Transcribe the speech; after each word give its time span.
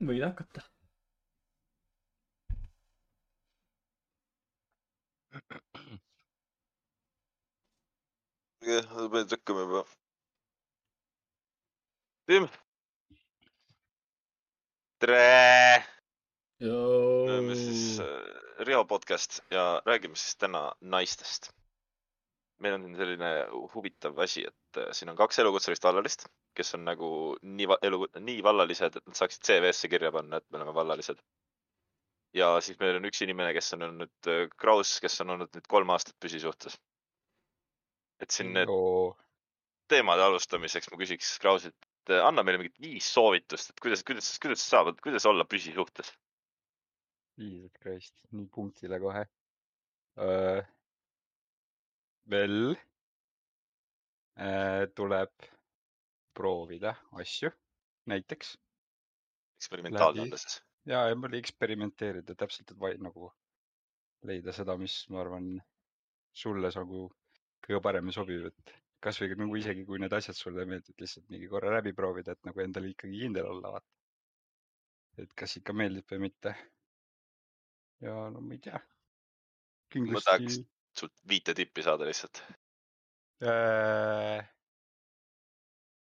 võid 0.00 0.24
hakata. 0.24 0.62
jah, 8.66 8.86
sa 8.90 9.08
pead 9.12 9.30
hakkama 9.30 9.64
juba. 9.64 9.82
Tim. 12.26 12.48
tere, 14.98 15.84
me 16.58 16.70
oleme 16.72 17.54
siis 17.54 18.00
äh, 18.00 18.64
Rio 18.66 18.84
podcast 18.88 19.38
ja 19.52 19.82
räägime 19.86 20.16
siis 20.16 20.36
täna 20.36 20.72
naistest. 20.80 21.52
meil 22.58 22.74
on 22.74 22.96
selline 22.96 23.30
huvitav 23.74 24.18
asi, 24.18 24.46
et 24.48 24.80
äh, 24.80 24.90
siin 24.92 25.12
on 25.12 25.16
kaks 25.16 25.38
elukutselist 25.38 25.84
vallalist, 25.84 26.26
kes 26.56 26.74
on 26.78 26.86
nagu 26.88 27.08
nii 27.42 27.68
elu, 27.88 28.00
nii 28.28 28.42
vallalised, 28.44 28.96
et 28.98 29.08
nad 29.08 29.18
saaksid 29.18 29.44
CV-sse 29.48 29.90
kirja 29.92 30.12
panna, 30.14 30.40
et 30.40 30.46
me 30.50 30.60
oleme 30.60 30.74
vallalised. 30.76 31.20
ja 32.36 32.48
siis 32.60 32.78
meil 32.80 32.98
on 32.98 33.08
üks 33.08 33.22
inimene, 33.24 33.52
kes 33.56 33.72
on 33.76 33.86
olnud 33.88 34.30
äh, 34.32 34.46
Kraus, 34.60 34.98
kes 35.00 35.20
on 35.24 35.36
olnud 35.36 35.52
nüüd 35.56 35.68
kolm 35.70 35.92
aastat 35.94 36.16
püsisuhtes. 36.20 36.78
et 38.20 38.30
siin 38.32 38.52
need 38.56 38.72
oo, 38.72 39.14
teemade 39.88 40.24
alustamiseks 40.26 40.90
ma 40.90 41.00
küsiks 41.00 41.36
Krausilt, 41.42 41.76
et 42.06 42.16
anna 42.20 42.44
meile 42.46 42.62
mingid 42.62 42.78
viis 42.82 43.08
soovitust, 43.12 43.70
et 43.70 43.82
kuidas, 43.82 44.04
kuidas, 44.06 44.30
kuidas 44.42 44.62
sa 44.62 44.76
saavad, 44.76 45.00
kuidas 45.04 45.26
olla 45.28 45.44
püsisuhtes? 45.48 46.12
Jesus 47.36 47.72
Christ, 47.82 48.14
nii 48.32 48.48
punktile 48.52 48.98
kohe. 49.00 49.26
veel 52.32 52.56
äh, 54.40 54.86
tuleb 54.96 55.30
proovida 56.36 56.94
asju, 57.22 57.50
näiteks 58.12 58.54
eksperimentaalne 59.56 60.20
Läbi- 60.20 60.28
olla 60.28 60.40
siis. 60.42 60.62
ja, 60.86 61.06
ja 61.08 61.16
ma 61.16 61.28
olin 61.30 61.40
eksperimenteerida 61.40 62.36
täpselt, 62.38 62.70
et 62.70 62.80
vaid 62.80 63.02
nagu 63.02 63.30
leida 64.26 64.52
seda, 64.52 64.76
mis 64.80 64.98
ma 65.12 65.22
arvan 65.24 65.54
sulle 66.36 66.70
nagu 66.74 67.06
kõige 67.66 67.80
paremini 67.82 68.14
sobib, 68.14 68.46
et 68.50 68.74
kasvõi 69.02 69.36
nagu 69.38 69.56
isegi 69.58 69.84
kui 69.88 70.00
need 70.02 70.14
asjad 70.16 70.38
sulle 70.38 70.64
ei 70.64 70.70
meeldi, 70.70 70.92
et 70.92 71.04
lihtsalt 71.04 71.28
mingi 71.32 71.48
korra 71.50 71.72
läbi 71.76 71.92
proovida, 71.96 72.34
et 72.36 72.48
nagu 72.48 72.62
endale 72.64 72.92
ikkagi 72.92 73.20
kindel 73.22 73.50
olla, 73.50 73.76
vaata. 73.76 73.92
et 75.22 75.32
kas 75.40 75.56
ikka 75.60 75.72
meeldib 75.72 76.10
või 76.12 76.26
mitte. 76.28 76.54
ja 78.04 78.16
no 78.32 78.42
ma 78.44 78.56
ei 78.56 78.62
tea. 78.68 78.80
ma 78.80 79.94
kindlasti 79.94 80.30
tahaks 80.30 80.60
sult 80.96 81.16
viite 81.28 81.54
tippi 81.54 81.84
saada 81.86 82.08
lihtsalt. 82.08 82.42
äh,. 83.42 84.55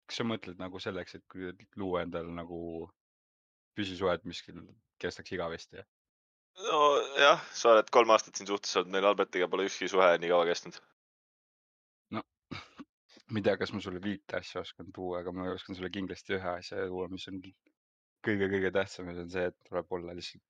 Kas 0.08 0.22
sa 0.22 0.26
mõtled 0.28 0.60
nagu 0.62 0.80
selleks, 0.80 1.18
et 1.20 1.78
luua 1.80 2.06
endale 2.06 2.32
nagu 2.34 2.60
püsisuhet, 3.78 4.26
mis 4.26 4.42
kestaks 5.02 5.36
igavesti? 5.36 5.84
nojah, 6.66 7.42
sa 7.54 7.74
oled 7.76 7.90
kolm 7.94 8.12
aastat 8.16 8.40
siin 8.40 8.50
suhtes 8.50 8.74
olnud, 8.80 8.94
meil 8.96 9.06
Albertiga 9.06 9.48
pole 9.52 9.68
ükski 9.70 9.90
suhe 9.92 10.08
nii 10.22 10.32
kaua 10.32 10.48
kestnud. 10.50 10.80
ma 12.18 12.22
ei 13.40 13.44
tea, 13.44 13.58
kas 13.60 13.74
ma 13.76 13.82
sulle 13.84 14.00
viite 14.04 14.38
asja 14.40 14.62
oskan 14.64 14.92
tuua, 14.96 15.20
aga 15.20 15.34
ma 15.36 15.50
oskan 15.52 15.76
sulle 15.76 15.92
kindlasti 15.94 16.38
ühe 16.38 16.54
asja 16.54 16.88
tuua, 16.88 17.10
mis 17.12 17.28
on 17.32 17.42
kõige-kõige 18.26 18.72
tähtsam 18.76 19.10
ja 19.12 19.18
see 19.18 19.26
on 19.26 19.34
see, 19.34 19.50
et 19.52 19.58
tuleb 19.68 19.98
olla 19.98 20.16
lihtsalt 20.18 20.44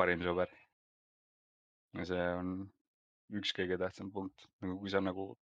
parim 0.00 0.24
sõber. 0.24 0.50
ja 1.96 2.06
see 2.08 2.24
on 2.40 2.54
üks 3.40 3.52
kõige 3.56 3.78
tähtsam 3.80 4.10
punkt, 4.12 4.48
nagu 4.64 4.78
kui 4.80 4.92
sa 4.92 5.02
nagu 5.04 5.34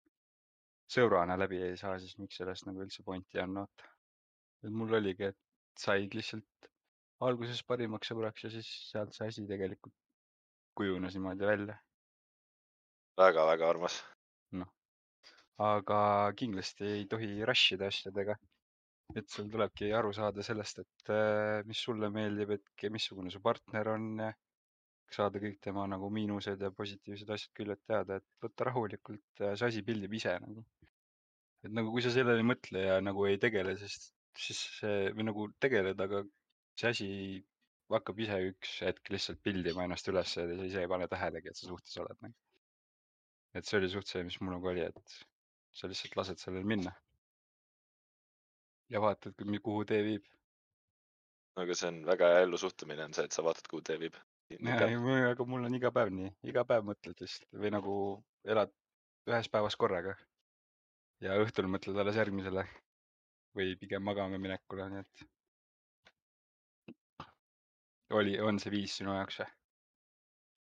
sõbrana 0.90 1.36
läbi 1.40 1.60
ei 1.64 1.76
saa, 1.80 1.98
siis 1.98 2.16
miks 2.20 2.38
sellest 2.40 2.66
nagu 2.68 2.84
üldse 2.84 3.02
pointi 3.06 3.40
on, 3.42 3.60
vaata. 3.62 3.90
et 4.64 4.72
mul 4.72 4.94
oligi, 5.00 5.30
et 5.32 5.80
said 5.80 6.14
lihtsalt 6.14 6.70
alguses 7.28 7.62
parimaks 7.66 8.10
sõbraks 8.10 8.46
ja 8.46 8.50
siis 8.52 8.70
sealt 8.90 9.14
see 9.16 9.28
asi 9.30 9.46
tegelikult 9.48 9.94
kujunes 10.78 11.14
niimoodi 11.14 11.46
välja. 11.46 11.76
väga-väga 13.20 13.68
armas. 13.70 14.02
aga 15.64 15.98
kindlasti 16.36 16.84
ei 16.96 17.04
tohi 17.06 17.44
rush 17.46 17.74
ida 17.76 17.86
asjadega. 17.92 18.36
et 19.20 19.28
sul 19.28 19.50
tulebki 19.52 19.92
aru 19.92 20.12
saada 20.16 20.42
sellest, 20.42 20.78
et 20.80 21.10
äh, 21.12 21.62
mis 21.68 21.78
sulle 21.86 22.08
meeldib, 22.10 22.50
et 22.56 22.86
missugune 22.90 23.30
su 23.30 23.40
partner 23.40 23.88
on, 23.92 24.06
saada 25.12 25.38
kõik 25.42 25.58
tema 25.66 25.84
nagu 25.86 26.08
miinused 26.10 26.62
ja 26.66 26.70
positiivsed 26.78 27.30
asjad 27.36 27.52
küljed 27.58 27.82
teada, 27.86 28.16
et 28.16 28.46
võtta 28.46 28.66
rahulikult 28.70 29.44
äh, 29.44 29.54
see 29.54 29.68
asi 29.68 29.82
pildib 29.86 30.16
ise 30.20 30.34
nagu. 30.46 30.64
Et 31.64 31.72
nagu 31.72 31.92
kui 31.94 32.04
sa 32.04 32.12
sellele 32.12 32.42
ei 32.42 32.46
mõtle 32.46 32.84
ja 32.84 33.00
nagu 33.04 33.26
ei 33.28 33.40
tegele, 33.40 33.76
siis, 33.80 34.10
siis 34.36 34.62
see 34.78 35.10
või 35.16 35.28
nagu 35.30 35.48
tegeled, 35.64 36.00
aga 36.06 36.22
see 36.80 36.90
asi 36.90 37.08
hakkab 37.92 38.20
ise 38.24 38.38
üks 38.48 38.74
hetk 38.86 39.12
lihtsalt 39.12 39.40
pildima 39.44 39.84
ennast 39.86 40.08
üles 40.10 40.34
ja 40.36 40.44
sa 40.48 40.66
ise 40.66 40.82
ei 40.82 40.90
pane 40.90 41.08
tähelegi, 41.10 41.50
et 41.50 41.60
sa 41.60 41.68
suhtes 41.68 41.96
oled 42.02 42.20
nagu. 42.24 42.34
et 43.54 43.68
see 43.68 43.78
oli 43.78 43.90
suht 43.92 44.10
see, 44.10 44.24
mis 44.26 44.40
mul 44.40 44.56
nagu 44.56 44.70
oli, 44.72 44.82
et 44.88 45.16
sa 45.78 45.90
lihtsalt 45.90 46.16
lased 46.18 46.42
sellel 46.42 46.66
minna. 46.66 46.92
ja 48.90 49.00
vaatad, 49.04 49.44
kuhu 49.62 49.84
tee 49.90 50.02
viib. 50.06 50.28
aga 51.62 51.76
see 51.80 51.90
on 51.92 52.04
väga 52.08 52.30
hea 52.34 52.46
ellusuhtumine 52.46 53.08
on 53.08 53.16
see, 53.16 53.28
et 53.28 53.36
sa 53.36 53.44
vaatad, 53.46 53.68
kuhu 53.70 53.84
tee 53.86 53.98
viib. 54.00 54.18
aga 55.30 55.48
mul 55.48 55.68
on 55.68 55.80
iga 55.80 55.92
päev 55.94 56.12
nii, 56.18 56.32
iga 56.50 56.64
päev 56.68 56.86
mõtled 56.90 57.20
lihtsalt 57.20 57.60
või 57.64 57.74
nagu 57.76 57.96
elad 58.44 58.72
ühes 59.30 59.48
päevas 59.52 59.76
korraga. 59.76 60.16
Ja 61.24 61.36
õhtul 61.40 61.68
mõtled 61.72 61.96
alles 62.00 62.18
järgmisele 62.20 62.66
või 63.56 63.74
pigem 63.80 64.04
magama 64.04 64.38
minekule, 64.40 64.88
nii 64.92 65.02
et. 65.04 65.26
oli, 68.14 68.34
on 68.40 68.58
see 68.62 68.72
viis 68.74 68.96
sinu 69.00 69.14
jaoks 69.14 69.40
või? 69.40 69.52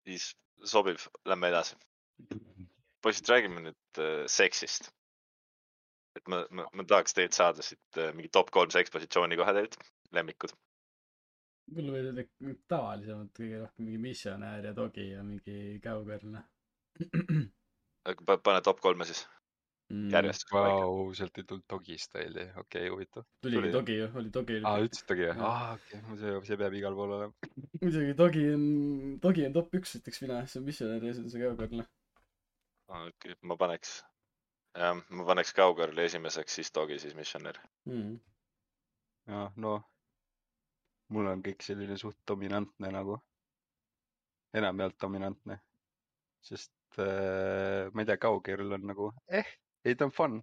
siis 0.09 0.31
sobib, 0.73 0.99
lähme 1.29 1.51
edasi. 1.53 1.77
poisid, 3.05 3.29
räägime 3.33 3.63
nüüd 3.69 4.01
äh, 4.03 4.25
seksist. 4.29 4.91
et 6.19 6.27
ma, 6.29 6.43
ma, 6.51 6.67
ma 6.75 6.85
tahaks 6.85 7.15
teilt 7.15 7.37
saada 7.37 7.63
siit 7.63 8.01
äh, 8.01 8.11
mingi 8.17 8.33
top 8.33 8.51
kolm 8.51 8.73
sekspositsiooni 8.75 9.39
kohe 9.41 9.55
teilt, 9.57 9.79
lemmikud. 10.17 10.57
mul 11.77 11.93
võivad 11.95 12.11
olla 12.13 12.57
tavalisemad 12.75 13.31
kõige 13.39 13.63
rohkem 13.63 13.87
mingi 13.87 14.03
missionär 14.09 14.65
ja 14.67 14.75
dogi 14.77 15.11
ja 15.13 15.23
mingi 15.23 15.79
cowgirl 15.85 16.35
noh. 16.35 16.47
pane 18.49 18.65
top 18.67 18.81
kolme 18.83 19.07
siis, 19.07 19.23
järjest. 19.91 20.47
Vau, 20.55 21.11
sealt 21.19 21.39
ei 21.41 21.47
tulnud 21.47 21.67
dogi 21.71 21.97
style'i, 21.99 22.47
okei 22.61 22.85
okay,, 22.87 22.91
huvitav. 22.93 23.27
tuligi 23.43 23.61
tuli- 23.61 23.73
dogi 23.75 23.97
ju, 23.99 24.09
oli 24.21 24.33
dogi 24.35 24.59
aa, 24.61 24.75
oli. 24.79 24.89
ütlesid 24.89 25.09
dogi 25.11 25.25
või? 25.25 25.31
Jah. 25.31 25.43
aa, 25.49 25.73
okei, 25.79 26.03
see, 26.21 26.35
see 26.49 26.59
peab 26.61 26.77
igal 26.79 26.99
pool 26.99 27.15
olema. 27.17 27.51
muidugi 27.83 28.15
dogi 28.21 28.45
on, 28.55 28.67
dogi 29.25 29.47
on 29.49 29.57
top 29.57 29.79
üks 29.81 29.97
ütleks 29.99 30.23
mina, 30.25 30.41
see 30.47 30.61
on 30.61 30.69
missionär 30.69 31.07
ja 31.09 31.15
see 31.17 31.25
on 31.27 31.33
see 31.33 31.43
cowgirl 31.43 31.81
noh. 31.83 31.89
okei, 33.01 33.39
ma 33.51 33.57
paneks, 33.61 33.95
jah, 34.79 35.01
ma 35.19 35.27
paneks 35.31 35.55
Cowgirli 35.59 36.07
esimeseks, 36.07 36.59
siis 36.61 36.75
Dogi, 36.75 36.99
siis 37.03 37.17
Missionär. 37.19 37.59
Mm. 37.91 38.19
jah, 39.31 39.57
noh, 39.65 39.83
mul 41.15 41.33
on 41.33 41.43
kõik 41.47 41.67
selline 41.67 41.99
suht 41.99 42.19
dominantne 42.29 42.93
nagu, 42.95 43.19
enamjaolt 44.55 44.99
dominantne, 45.03 45.59
sest 46.47 47.03
äh, 47.03 47.91
ma 47.91 48.03
ei 48.03 48.09
tea, 48.09 48.19
Cowgirl 48.23 48.79
on 48.79 48.87
nagu 48.91 49.11
eh, 49.31 49.51
ei 49.85 49.97
ta 49.97 50.09
on 50.09 50.15
fun, 50.15 50.41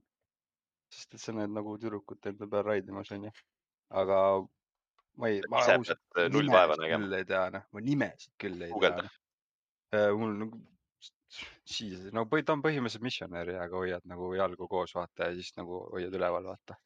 sest 0.93 1.17
et 1.17 1.23
sa 1.23 1.35
näed 1.35 1.53
nagu 1.53 1.75
tüdrukut 1.81 2.29
enda 2.31 2.47
peal 2.51 2.65
raidimas 2.67 3.11
onju, 3.15 3.33
aga 4.01 4.19
ma 5.21 5.29
ei, 5.33 5.41
ma 5.51 5.61
ausalt 5.63 5.93
äh, 6.17 6.29
küll 6.31 7.19
ei 7.19 7.27
tea 7.27 7.43
noh, 7.53 7.67
ma 7.73 7.83
nimesid 7.83 8.33
küll 8.41 8.65
ei 8.65 8.73
Guugelda. 8.73 9.05
tea. 9.91 10.09
mul 10.17 10.35
nagu, 10.43 10.61
siis 11.67 12.07
no 12.15 12.25
ta 12.27 12.55
on 12.55 12.63
põhimõtteliselt 12.65 13.05
missionär 13.05 13.53
ja, 13.53 13.63
aga 13.65 13.81
hoiad 13.83 14.07
nagu 14.09 14.31
jalgu 14.37 14.69
koos 14.71 14.95
vaata 14.97 15.29
ja 15.29 15.37
siis 15.37 15.53
nagu 15.59 15.83
hoiad 15.91 16.13
üleval 16.13 16.49
vaata, 16.53 16.77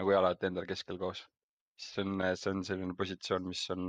nagu 0.00 0.14
jalad 0.14 0.48
endal 0.48 0.68
keskel 0.68 0.98
koos. 1.00 1.24
see 1.76 2.02
on, 2.02 2.22
see 2.40 2.50
on 2.50 2.62
selline 2.64 2.94
positsioon, 2.96 3.48
mis 3.48 3.66
on 3.74 3.82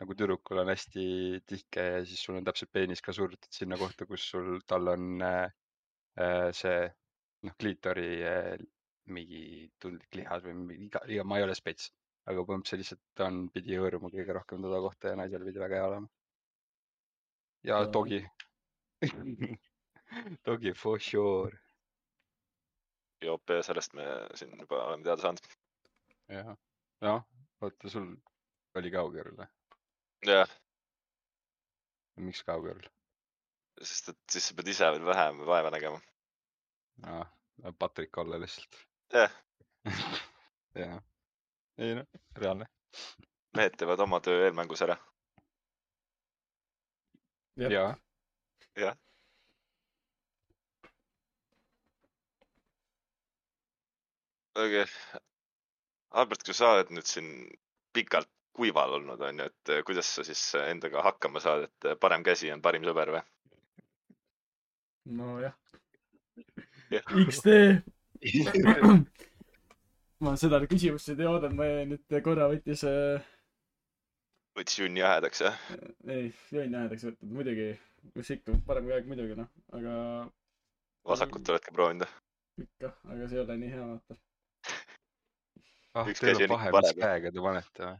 nagu 0.00 0.14
tüdrukul 0.18 0.62
on 0.62 0.70
hästi 0.72 1.04
tihke 1.46 1.82
ja 1.96 2.04
siis 2.08 2.22
sul 2.24 2.38
on 2.38 2.46
täpselt 2.46 2.72
peenis 2.72 3.02
ka 3.04 3.12
surutud 3.12 3.52
sinna 3.52 3.76
kohta, 3.78 4.06
kus 4.08 4.24
sul, 4.32 4.56
tal 4.66 4.88
on 4.94 5.20
äh, 5.22 5.44
äh, 5.44 5.52
see 6.52 6.92
noh, 7.46 7.54
kliitori 7.58 8.08
äh, 8.26 8.54
mingi 9.12 9.70
tundlik 9.82 10.14
lihas 10.20 10.44
või 10.46 10.54
mingi 10.58 10.86
iga, 10.86 11.02
iga, 11.10 11.24
ma 11.26 11.38
ei 11.38 11.46
ole 11.46 11.56
spets, 11.58 11.90
aga 12.30 12.44
põhimõtteliselt 12.46 12.82
lihtsalt 12.82 13.02
ta 13.18 13.28
on, 13.30 13.40
pidi 13.54 13.78
hõõruma 13.78 14.12
kõige 14.12 14.36
rohkem 14.36 14.62
toda 14.62 14.80
kohta 14.84 15.12
ja 15.12 15.18
naisel 15.18 15.44
pidi 15.46 15.62
väga 15.62 15.80
hea 15.80 15.88
olema. 15.90 16.10
ja 17.66 17.80
Jaa. 17.80 17.90
dogi 17.94 18.22
dogi 20.46 20.74
for 20.82 21.02
sure, 21.02 21.58
joop 23.22 23.50
ja 23.50 23.62
sellest 23.66 23.94
me 23.98 24.06
siin 24.38 24.54
juba 24.58 24.84
oleme 24.86 25.06
teada 25.06 25.22
saanud. 25.22 25.58
jah, 26.30 26.54
noh, 27.08 27.26
oota, 27.60 27.90
sul 27.90 28.12
oli 28.78 28.94
Cowgirl 28.94 29.38
või? 29.42 29.50
jah, 30.30 30.58
miks 32.22 32.44
Cowgirl? 32.46 32.86
Sest 33.80 34.12
et 34.12 34.18
siis 34.34 34.48
sa 34.48 34.56
pead 34.58 34.68
ise 34.72 34.90
veel 34.94 35.06
vähem 35.06 35.40
vaeva 35.48 35.70
nägema. 35.74 36.00
aa, 37.06 37.24
Patrick 37.78 38.18
olla 38.18 38.40
lihtsalt. 38.40 38.80
jah, 39.14 39.32
jah, 40.82 40.98
ei 41.78 41.94
noh, 41.98 42.06
reaalne. 42.36 42.68
mehed 43.56 43.76
teevad 43.78 44.00
oma 44.06 44.20
töö 44.20 44.44
eelmängus 44.44 44.84
ära. 44.86 44.96
jaa, 47.56 47.94
jah, 48.76 48.96
okei 54.54 54.82
okay.. 54.82 55.20
Albert, 56.12 56.42
kui 56.44 56.54
sa 56.54 56.74
oled 56.74 56.90
nüüd 56.92 57.08
siin 57.08 57.28
pikalt 57.96 58.28
kuival 58.56 58.98
olnud, 58.98 59.20
onju, 59.28 59.46
et 59.48 59.70
eh, 59.72 59.84
kuidas 59.88 60.10
sa 60.16 60.24
siis 60.28 60.42
endaga 60.60 61.04
hakkama 61.06 61.40
saad, 61.40 61.64
et 61.68 61.94
parem 62.00 62.24
käsi 62.26 62.50
on 62.52 62.60
parim 62.64 62.84
sõber 62.84 63.14
või? 63.14 63.22
nojah, 65.04 65.54
Jah. 66.92 67.04
XD. 67.26 67.48
ma 70.22 70.34
seda 70.38 70.60
küsimust 70.70 71.10
ei 71.12 71.26
oodanud, 71.26 71.56
ma 71.58 71.66
jäin 71.66 71.94
nüüd 71.94 72.18
korra 72.24 72.48
võttis 72.52 72.84
äh,, 72.88 73.24
võttis 74.58 74.78
junni 74.78 75.02
jahedaks, 75.02 75.42
jah? 75.44 75.56
ei, 76.06 76.28
jõin 76.54 76.76
jäädaks 76.76 77.06
võtnud, 77.08 77.32
muidugi, 77.38 77.68
mis 78.14 78.30
ikka, 78.36 78.58
parem 78.68 78.86
kui 78.86 78.94
aeg 78.96 79.08
muidugi 79.10 79.38
noh, 79.40 79.50
aga 79.78 79.96
vasakut 81.08 81.50
oled 81.54 81.64
ka 81.66 81.74
proovinud 81.74 82.06
või? 82.06 82.66
ikka, 82.68 82.92
aga 83.08 83.28
see 83.28 83.40
ei 83.40 83.44
ole 83.46 83.58
nii 83.62 83.72
hea 83.74 83.88
vaata. 83.88 84.18
ah, 85.98 86.12
Üks 86.12 86.22
teil 86.22 86.44
on 86.46 86.54
vahe, 86.54 86.72
mis 86.78 86.96
käega 87.00 87.34
te 87.34 87.46
panete 87.48 87.88
või? 87.88 87.98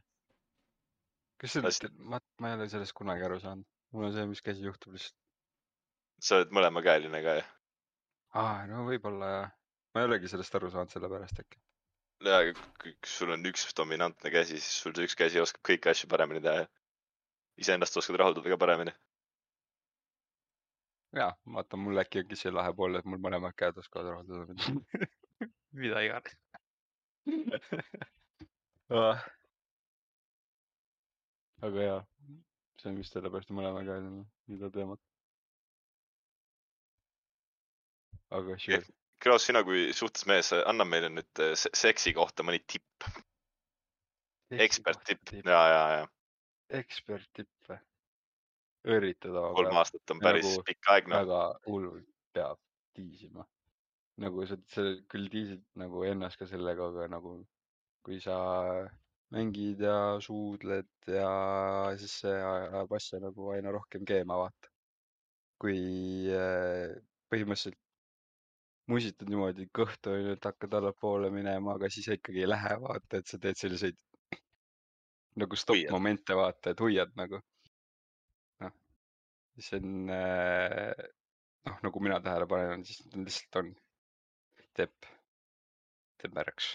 kas 1.42 1.56
see 1.58 1.90
ma, 1.98 2.22
ma 2.38 2.52
ei 2.52 2.60
ole 2.60 2.68
sellest 2.70 2.94
kunagi 2.94 3.26
aru 3.26 3.40
saanud. 3.42 3.66
mul 3.96 4.08
on 4.08 4.14
see, 4.14 4.28
mis 4.30 4.44
käsi 4.44 4.68
juhtub 4.68 4.94
lihtsalt. 4.94 5.18
Sa 6.22 6.38
oled 6.38 6.54
mõlemakäeline 6.54 7.20
ka, 7.24 7.36
jah? 7.40 7.50
aa, 8.38 8.66
no 8.70 8.86
võib-olla 8.88 9.30
jah. 9.32 9.52
ma 9.92 10.02
ei 10.02 10.08
olegi 10.10 10.30
sellest 10.32 10.58
aru 10.58 10.70
saanud, 10.72 10.92
sellepärast 10.94 11.40
äkki. 11.42 11.60
ja 12.28 12.42
kui 12.82 12.94
sul 13.14 13.34
on 13.34 13.48
üks 13.50 13.66
dominantne 13.78 14.34
käsi, 14.34 14.60
siis 14.60 14.82
sul 14.84 14.94
see 14.96 15.08
üks 15.08 15.18
käsi 15.18 15.42
oskab 15.42 15.64
kõiki 15.70 15.90
asju 15.92 16.10
paremini 16.12 16.44
teha 16.44 16.62
ja 16.62 16.68
iseennast 17.62 17.98
oskad 18.00 18.20
rahuldada 18.22 18.54
ka 18.54 18.60
paremini. 18.64 18.94
jaa, 21.18 21.32
vaata 21.56 21.80
mul 21.80 22.04
äkki 22.04 22.22
ongi 22.22 22.38
see 22.38 22.54
lahe 22.54 22.72
pool, 22.78 22.96
et 23.00 23.08
mul 23.08 23.20
mõlemad 23.26 23.58
käed 23.58 23.82
oskavad 23.82 24.14
rahuldada 24.14 24.46
mind. 24.54 25.08
mida 25.82 26.06
iganes 26.06 26.38
Ah. 28.92 29.22
aga 31.64 31.84
jaa, 31.86 32.00
see 32.76 32.90
on 32.90 32.98
vist 33.00 33.14
sellepärast, 33.16 33.48
et 33.48 33.56
mõlema 33.56 33.80
käed 33.86 34.04
on 34.04 34.18
mida 34.52 34.68
teemat. 34.74 35.00
Aga 38.38 38.58
sure. 38.58 38.82
Klaus, 39.22 39.44
sina 39.46 39.60
kui 39.62 39.92
suhtes 39.94 40.24
mees, 40.26 40.50
anna 40.66 40.84
meile 40.88 41.08
nüüd 41.12 41.42
eh, 41.44 41.52
se- 41.58 41.70
seksi 41.78 42.10
kohta 42.16 42.42
mõni 42.46 42.58
tipp, 42.66 43.06
ekspert 44.50 45.04
tipp. 45.06 45.30
ja, 45.46 45.60
ja, 45.72 45.82
ja 46.00 46.08
ekspert 46.80 47.28
tipp 47.36 47.70
või? 47.70 47.78
üritada 48.92 49.44
kolm 49.54 49.70
aga 49.70 49.78
aastat 49.84 50.10
on 50.14 50.22
päris 50.22 50.48
Nagu 50.48 50.64
pikk 50.66 50.88
aeg, 50.90 51.10
noh. 51.10 51.20
väga 51.22 51.42
hullult 51.68 52.08
peab 52.34 52.58
tiisima. 52.96 53.44
nagu 54.22 54.46
sa, 54.48 54.58
sa 54.74 54.82
küll 55.12 55.28
tiisid 55.30 55.62
nagu 55.78 56.02
ennast 56.08 56.40
ka 56.40 56.48
sellega, 56.50 56.88
aga 56.90 57.06
nagu 57.12 57.36
kui 58.02 58.18
sa 58.20 58.36
mängid 59.32 59.80
ja 59.86 60.18
suudled 60.20 60.90
ja 61.08 61.30
siis 62.00 62.18
see 62.24 62.34
ajab 62.34 62.92
asja 62.98 63.22
nagu 63.22 63.52
aina 63.54 63.70
rohkem 63.72 64.04
keema, 64.08 64.36
vaata. 64.42 64.72
kui 65.62 65.78
äh, 66.34 66.98
põhimõtteliselt 67.30 67.78
musitad 68.92 69.30
niimoodi 69.30 69.68
kõhtu 69.78 70.12
onju, 70.12 70.36
et 70.36 70.48
hakkad 70.48 70.76
allapoole 70.78 71.30
minema, 71.34 71.76
aga 71.76 71.90
siis 71.92 72.10
ikkagi 72.16 72.44
ei 72.44 72.50
lähe, 72.50 72.76
vaata, 72.82 73.20
et 73.20 73.30
sa 73.30 73.40
teed 73.42 73.58
selliseid 73.60 73.98
nagu 75.42 75.56
Hoiad. 75.56 75.64
stopp-momente, 75.64 76.36
vaata, 76.38 76.74
et 76.74 76.84
hoiad 76.84 77.16
nagu. 77.18 77.40
noh, 78.64 78.76
see 79.58 79.80
on 79.80 80.14
äh, 80.16 81.10
noh, 81.68 81.78
nagu 81.86 82.02
mina 82.04 82.20
tähele 82.20 82.46
panen, 82.50 82.84
siis 82.86 83.02
lihtsalt 83.16 83.60
on, 83.62 83.70
teeb, 84.78 85.10
teeb 86.22 86.34
märjaks. 86.38 86.72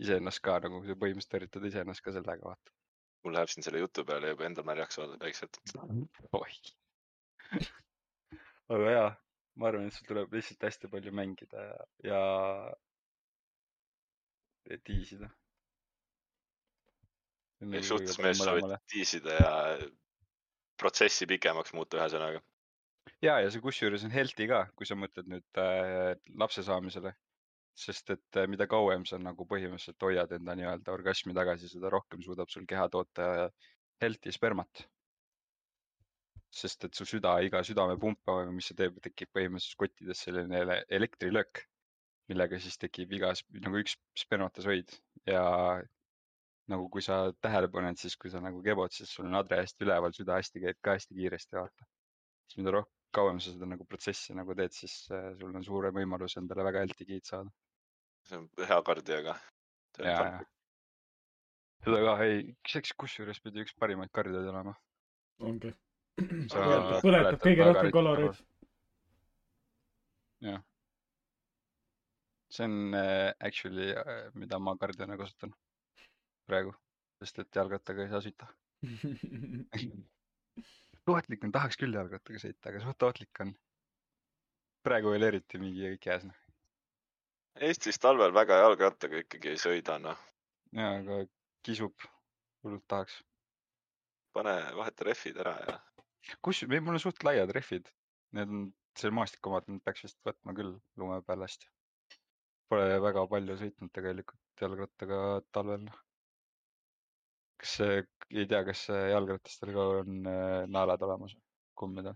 iseennast 0.00 0.40
ka 0.44 0.56
nagu 0.64 0.80
põhimõtteliselt 0.80 1.36
üritad 1.38 1.66
iseennast 1.68 2.04
ka 2.04 2.14
sellega 2.16 2.46
vaata. 2.52 2.76
mul 3.24 3.34
läheb 3.36 3.50
siin 3.52 3.66
selle 3.66 3.82
jutu 3.82 4.04
peale 4.08 4.32
juba 4.32 4.46
endal 4.48 4.68
märjaks 4.68 5.00
saada 5.00 5.18
väikselt. 5.20 5.60
oih. 6.40 6.60
aga 8.70 8.94
jaa, 8.96 9.10
ma 9.60 9.68
arvan, 9.68 9.88
et 9.88 9.96
sul 9.96 10.08
tuleb 10.08 10.32
lihtsalt 10.34 10.64
hästi 10.68 10.88
palju 10.92 11.12
mängida 11.16 11.64
ja, 12.06 12.20
ja 14.70 14.78
tiisida. 14.86 15.28
suhtlusmees 17.60 18.40
soovib 18.40 18.72
tiisida 18.88 19.34
ja 19.36 19.50
protsessi 20.80 21.28
pikemaks 21.28 21.74
muuta, 21.76 21.98
ühesõnaga. 22.00 22.40
ja, 23.20 23.40
ja 23.44 23.50
see 23.52 23.60
kusjuures 23.64 24.06
on 24.06 24.14
healthy 24.14 24.48
ka, 24.48 24.62
kui 24.76 24.88
sa 24.88 24.96
mõtled 24.96 25.28
nüüd 25.28 25.60
äh, 25.60 26.14
lapse 26.40 26.64
saamisele. 26.66 27.12
sest 27.80 28.10
et 28.12 28.36
äh, 28.36 28.48
mida 28.50 28.66
kauem 28.68 29.04
sa 29.08 29.18
nagu 29.20 29.44
põhimõtteliselt 29.48 30.08
hoiad 30.08 30.32
enda 30.36 30.56
nii-öelda 30.56 30.92
orgasmi 30.92 31.36
tagasi, 31.36 31.68
seda 31.68 31.92
rohkem 31.92 32.24
suudab 32.24 32.50
sul 32.52 32.66
keha 32.68 32.88
toota 32.92 33.50
healthy 34.00 34.32
spermat. 34.32 34.86
Sest 36.50 36.84
et 36.84 36.98
su 36.98 37.06
süda, 37.06 37.36
iga 37.46 37.62
südamepump, 37.66 38.30
mis 38.54 38.70
see 38.70 38.78
teeb, 38.78 38.98
tekib 39.04 39.30
põhimõtteliselt 39.36 39.78
kottides 39.78 40.24
selline 40.26 40.62
ele 40.64 40.80
elektrilöök, 40.98 41.62
millega 42.30 42.58
siis 42.62 42.78
tekib 42.78 43.12
igas 43.18 43.42
nagu 43.62 43.80
üks 43.82 43.96
spermatosoid 44.18 44.92
ja 45.30 45.44
nagu 46.70 46.86
kui 46.92 47.02
sa 47.02 47.22
tähele 47.42 47.70
paned, 47.72 47.98
siis 47.98 48.16
kui 48.20 48.30
sa 48.30 48.42
nagu 48.42 48.62
kebod, 48.62 48.94
siis 48.94 49.10
sul 49.14 49.26
on 49.26 49.38
adre 49.40 49.62
hästi 49.62 49.86
üleval, 49.86 50.14
süda 50.14 50.38
hästi 50.38 50.62
käib 50.64 50.78
ka 50.84 50.94
hästi 50.98 51.16
kiiresti, 51.18 51.58
vaata. 51.58 51.88
siis 52.46 52.60
mida 52.60 52.74
rohkem, 52.76 52.94
kauem 53.16 53.40
sa 53.42 53.54
seda 53.54 53.66
nagu 53.72 53.86
protsessi 53.90 54.36
nagu 54.38 54.54
teed, 54.58 54.74
siis 54.76 54.94
äh, 55.14 55.32
sul 55.40 55.54
on 55.56 55.66
suurem 55.66 55.96
võimalus 55.98 56.38
endale 56.38 56.66
väga 56.66 56.84
healthy 56.84 57.08
giid 57.08 57.26
saada. 57.26 57.50
see 58.28 58.38
on 58.38 58.48
hea 58.70 58.80
kardioga. 58.86 59.36
ja, 59.98 60.16
ja. 60.16 60.40
seda 61.86 62.02
ka, 62.06 62.16
ei, 62.26 62.42
kusjuures 63.04 63.42
pidi 63.42 63.66
üks 63.66 63.74
parimaid 63.78 64.14
kardioid 64.14 64.50
olema. 64.54 64.76
ongi. 65.50 65.74
Sa 65.74 65.89
põletab, 66.20 67.00
põletab 67.04 67.40
kõige 67.44 67.66
rohkem 67.68 67.90
kaloreid. 67.94 68.42
jah. 70.46 70.62
see 72.50 72.66
on 72.66 72.94
äh, 72.98 73.32
actually, 73.40 73.90
mida 74.34 74.58
ma 74.58 74.76
kardiona 74.80 75.18
kasutan 75.20 75.52
praegu, 76.50 76.72
sest 77.22 77.38
et 77.44 77.60
jalgrattaga 77.60 78.04
ei 78.04 78.10
saa 78.10 78.22
sõita. 78.24 78.48
ohtlik 81.10 81.44
on, 81.44 81.52
tahaks 81.54 81.78
küll 81.78 81.94
jalgrattaga 81.94 82.38
sõita, 82.42 82.70
aga 82.70 82.82
suht 82.84 83.02
ohtlik 83.06 83.42
on. 83.44 83.52
praegu 84.86 85.12
veel 85.12 85.26
eriti 85.28 85.58
mingi 85.60 85.92
kõik 85.92 86.04
käes, 86.06 86.24
noh. 86.28 86.38
Eestis 87.66 87.98
talvel 88.00 88.32
väga 88.32 88.60
jalgrattaga 88.62 89.20
ikkagi 89.24 89.52
ei 89.52 89.60
sõida, 89.60 89.98
noh. 90.02 90.18
ja, 90.76 90.94
aga 91.00 91.22
kisub, 91.66 91.94
hullult 92.64 92.86
tahaks. 92.88 93.20
pane, 94.32 94.54
vaheta 94.78 95.04
rehvid 95.10 95.40
ära 95.42 95.56
ja 95.66 95.78
kus, 96.44 96.62
või 96.70 96.80
mul 96.84 96.98
on 96.98 97.02
suht 97.02 97.24
laiad 97.26 97.52
rehvid. 97.56 97.88
Need 98.36 98.52
on, 98.54 98.68
see 98.98 99.12
maastiku 99.14 99.50
omad, 99.52 99.68
need 99.70 99.82
peaks 99.86 100.04
vist 100.06 100.18
võtma 100.26 100.54
küll 100.56 100.76
lume 101.00 101.20
hästi. 101.28 101.68
Pole 102.70 103.00
väga 103.02 103.24
palju 103.30 103.56
sõitnud 103.58 103.90
tegelikult 103.94 104.62
jalgrattaga 104.62 105.18
talvel. 105.54 105.88
kas 107.60 107.72
see, 107.80 107.96
ei 108.30 108.46
tea, 108.48 108.60
kas 108.64 108.84
jalgratastel 108.88 109.72
ka 109.76 109.86
on 110.00 110.28
äh, 110.30 110.66
naelad 110.70 111.02
olemas, 111.06 111.34
kummidel? 111.76 112.14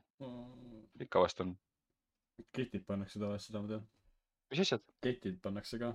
ikka 1.01 1.25
vast 1.25 1.43
on. 1.45 1.57
ketid 2.55 2.85
pannakse 2.87 3.19
tavaliselt, 3.19 3.49
seda 3.51 3.63
ma 3.65 3.73
tean. 3.73 3.89
mis 4.53 4.63
asjad? 4.67 4.87
ketid 5.03 5.41
pannakse 5.43 5.81
ka. 5.83 5.91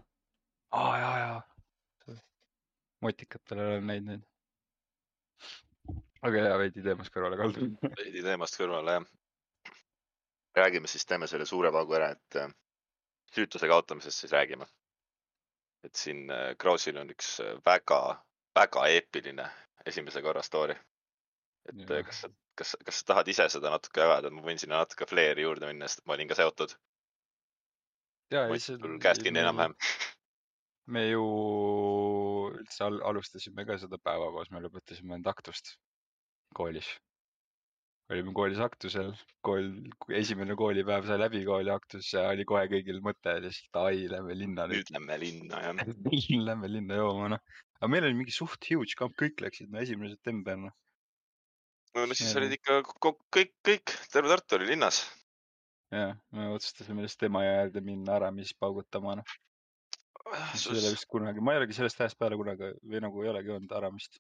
aa, 0.82 0.92
jaa, 1.04 1.16
jaa. 1.24 2.20
motikatel 3.06 3.63
olen 3.66 3.88
näinud 3.94 4.12
neid. 4.12 4.28
Aga 6.28 6.44
jaa, 6.46 6.58
veidi 6.60 6.84
teemast 6.84 7.14
kõrvale 7.14 7.38
kaldu. 7.40 7.70
veidi 8.02 8.24
teemast 8.26 8.58
kõrvale, 8.60 8.98
jah. 8.98 9.76
räägime 10.60 10.92
siis, 10.92 11.06
teeme 11.08 11.28
selle 11.32 11.48
suure 11.48 11.72
paugu 11.72 11.96
ära, 12.00 12.12
et 12.18 12.40
äh, 12.42 12.52
süütuse 13.36 13.68
kaotamisest 13.68 14.26
siis 14.26 14.36
räägime. 14.36 14.68
et 15.84 15.96
siin 15.96 16.26
äh, 16.32 16.56
Krausil 16.60 16.98
on 17.00 17.12
üks 17.14 17.38
äh, 17.40 17.56
väga, 17.66 18.20
väga 18.56 18.88
eepiline 18.96 19.46
esimese 19.88 20.22
korra 20.22 20.44
story. 20.44 20.76
et 21.70 21.92
äh, 21.92 22.04
kas 22.06 22.22
sa, 22.26 22.30
kas, 22.56 22.76
kas 22.86 23.00
sa 23.00 23.12
tahad 23.14 23.32
ise 23.32 23.48
seda 23.50 23.72
natuke 23.72 24.04
jagada, 24.04 24.32
ma 24.34 24.44
võin 24.44 24.60
sinna 24.60 24.84
natuke 24.84 25.08
flair'i 25.08 25.48
juurde 25.48 25.72
minna, 25.72 25.88
sest 25.88 26.06
ma 26.06 26.18
olin 26.18 26.28
ka 26.28 26.36
seotud. 26.36 26.76
mul 28.36 29.00
käest 29.00 29.24
kinni 29.24 29.40
enam-vähem. 29.40 29.78
me 30.88 31.06
ju 31.08 31.24
üldse 32.50 32.84
al 32.84 33.00
alustasime 33.12 33.66
ka 33.66 33.78
seda 33.78 34.02
päeva 34.04 34.34
koos, 34.34 34.52
me 34.52 34.60
lõpetasime 34.66 35.22
taktust 35.24 35.78
koolis. 36.56 36.89
olime 38.10 38.34
koolis 38.34 38.60
aktusel, 38.65 39.12
kool, 39.46 39.68
esimene 40.18 40.56
koolipäev 40.58 41.06
sai 41.06 41.20
läbi, 41.22 41.44
kooli 41.46 41.70
aktus 41.70 42.08
ja 42.15 42.24
oli 42.32 42.46
kohe 42.50 42.63
kõigil 42.72 43.01
mõte 43.06 43.36
lihtsalt 43.44 43.82
ai, 43.84 44.08
lähme 44.10 44.38
linna 44.38 44.65
nüüd. 44.70 44.82
nüüd 44.82 44.94
lähme 44.96 45.18
linna 45.22 45.62
jah. 45.68 45.82
Lähme 46.50 46.72
linna 46.74 46.98
jooma 46.98 47.27
noh, 47.36 47.44
aga 47.77 47.91
meil 47.94 48.08
oli 48.10 48.18
mingi 48.24 48.34
suht 48.34 48.65
huge 48.72 48.98
kamp, 48.98 49.13
kõik 49.20 49.44
läksid 49.46 49.70
no 49.70 49.84
esimene 49.84 50.10
september 50.15 50.58
noh. 50.63 50.74
no 51.96 52.08
siis 52.18 52.34
olid 52.39 52.58
ikka 52.58 52.82
kõik, 52.98 53.53
kõik, 53.70 53.94
terve 54.13 54.34
Tartu 54.34 54.58
oli 54.58 54.72
linnas. 54.72 55.03
ja, 55.94 56.10
me 56.34 56.50
otsustasime 56.56 57.06
lihtsalt 57.06 57.29
Emajõe 57.29 57.53
äärde 57.62 57.86
minna 57.86 58.18
Aramis 58.18 58.56
paugutama 58.58 59.20
noh. 59.22 59.38
mis 60.50 60.65
ei 60.65 60.82
ole 60.82 60.96
vist 60.98 61.10
kunagi, 61.13 61.46
ma 61.46 61.53
ei 61.53 61.62
olegi 61.62 61.77
sellest 61.77 62.01
ajast 62.01 62.18
peale 62.18 62.41
kunagi 62.41 62.74
või 62.82 63.06
nagu 63.06 63.24
ei 63.24 63.32
olegi 63.36 63.53
olnud 63.53 63.77
Aramist. 63.77 64.18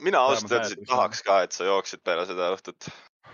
Mina 0.00 0.24
ausalt 0.24 0.52
öeldes 0.52 0.78
tahaks 0.88 1.22
ka, 1.26 1.42
et 1.46 1.52
sa 1.52 1.66
jooksid 1.68 2.00
peale 2.04 2.24
seda 2.28 2.52
õhtut 2.54 2.88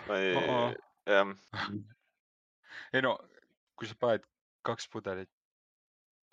ma 0.09 0.19
ei 0.19 0.35
oh, 0.37 0.43
-oh. 0.43 0.75
jah. 1.07 1.37
ei 2.95 3.03
no, 3.03 3.19
kui 3.77 3.89
sa 3.89 3.99
paned 4.01 4.27
kaks 4.67 4.89
pudelit 4.93 5.31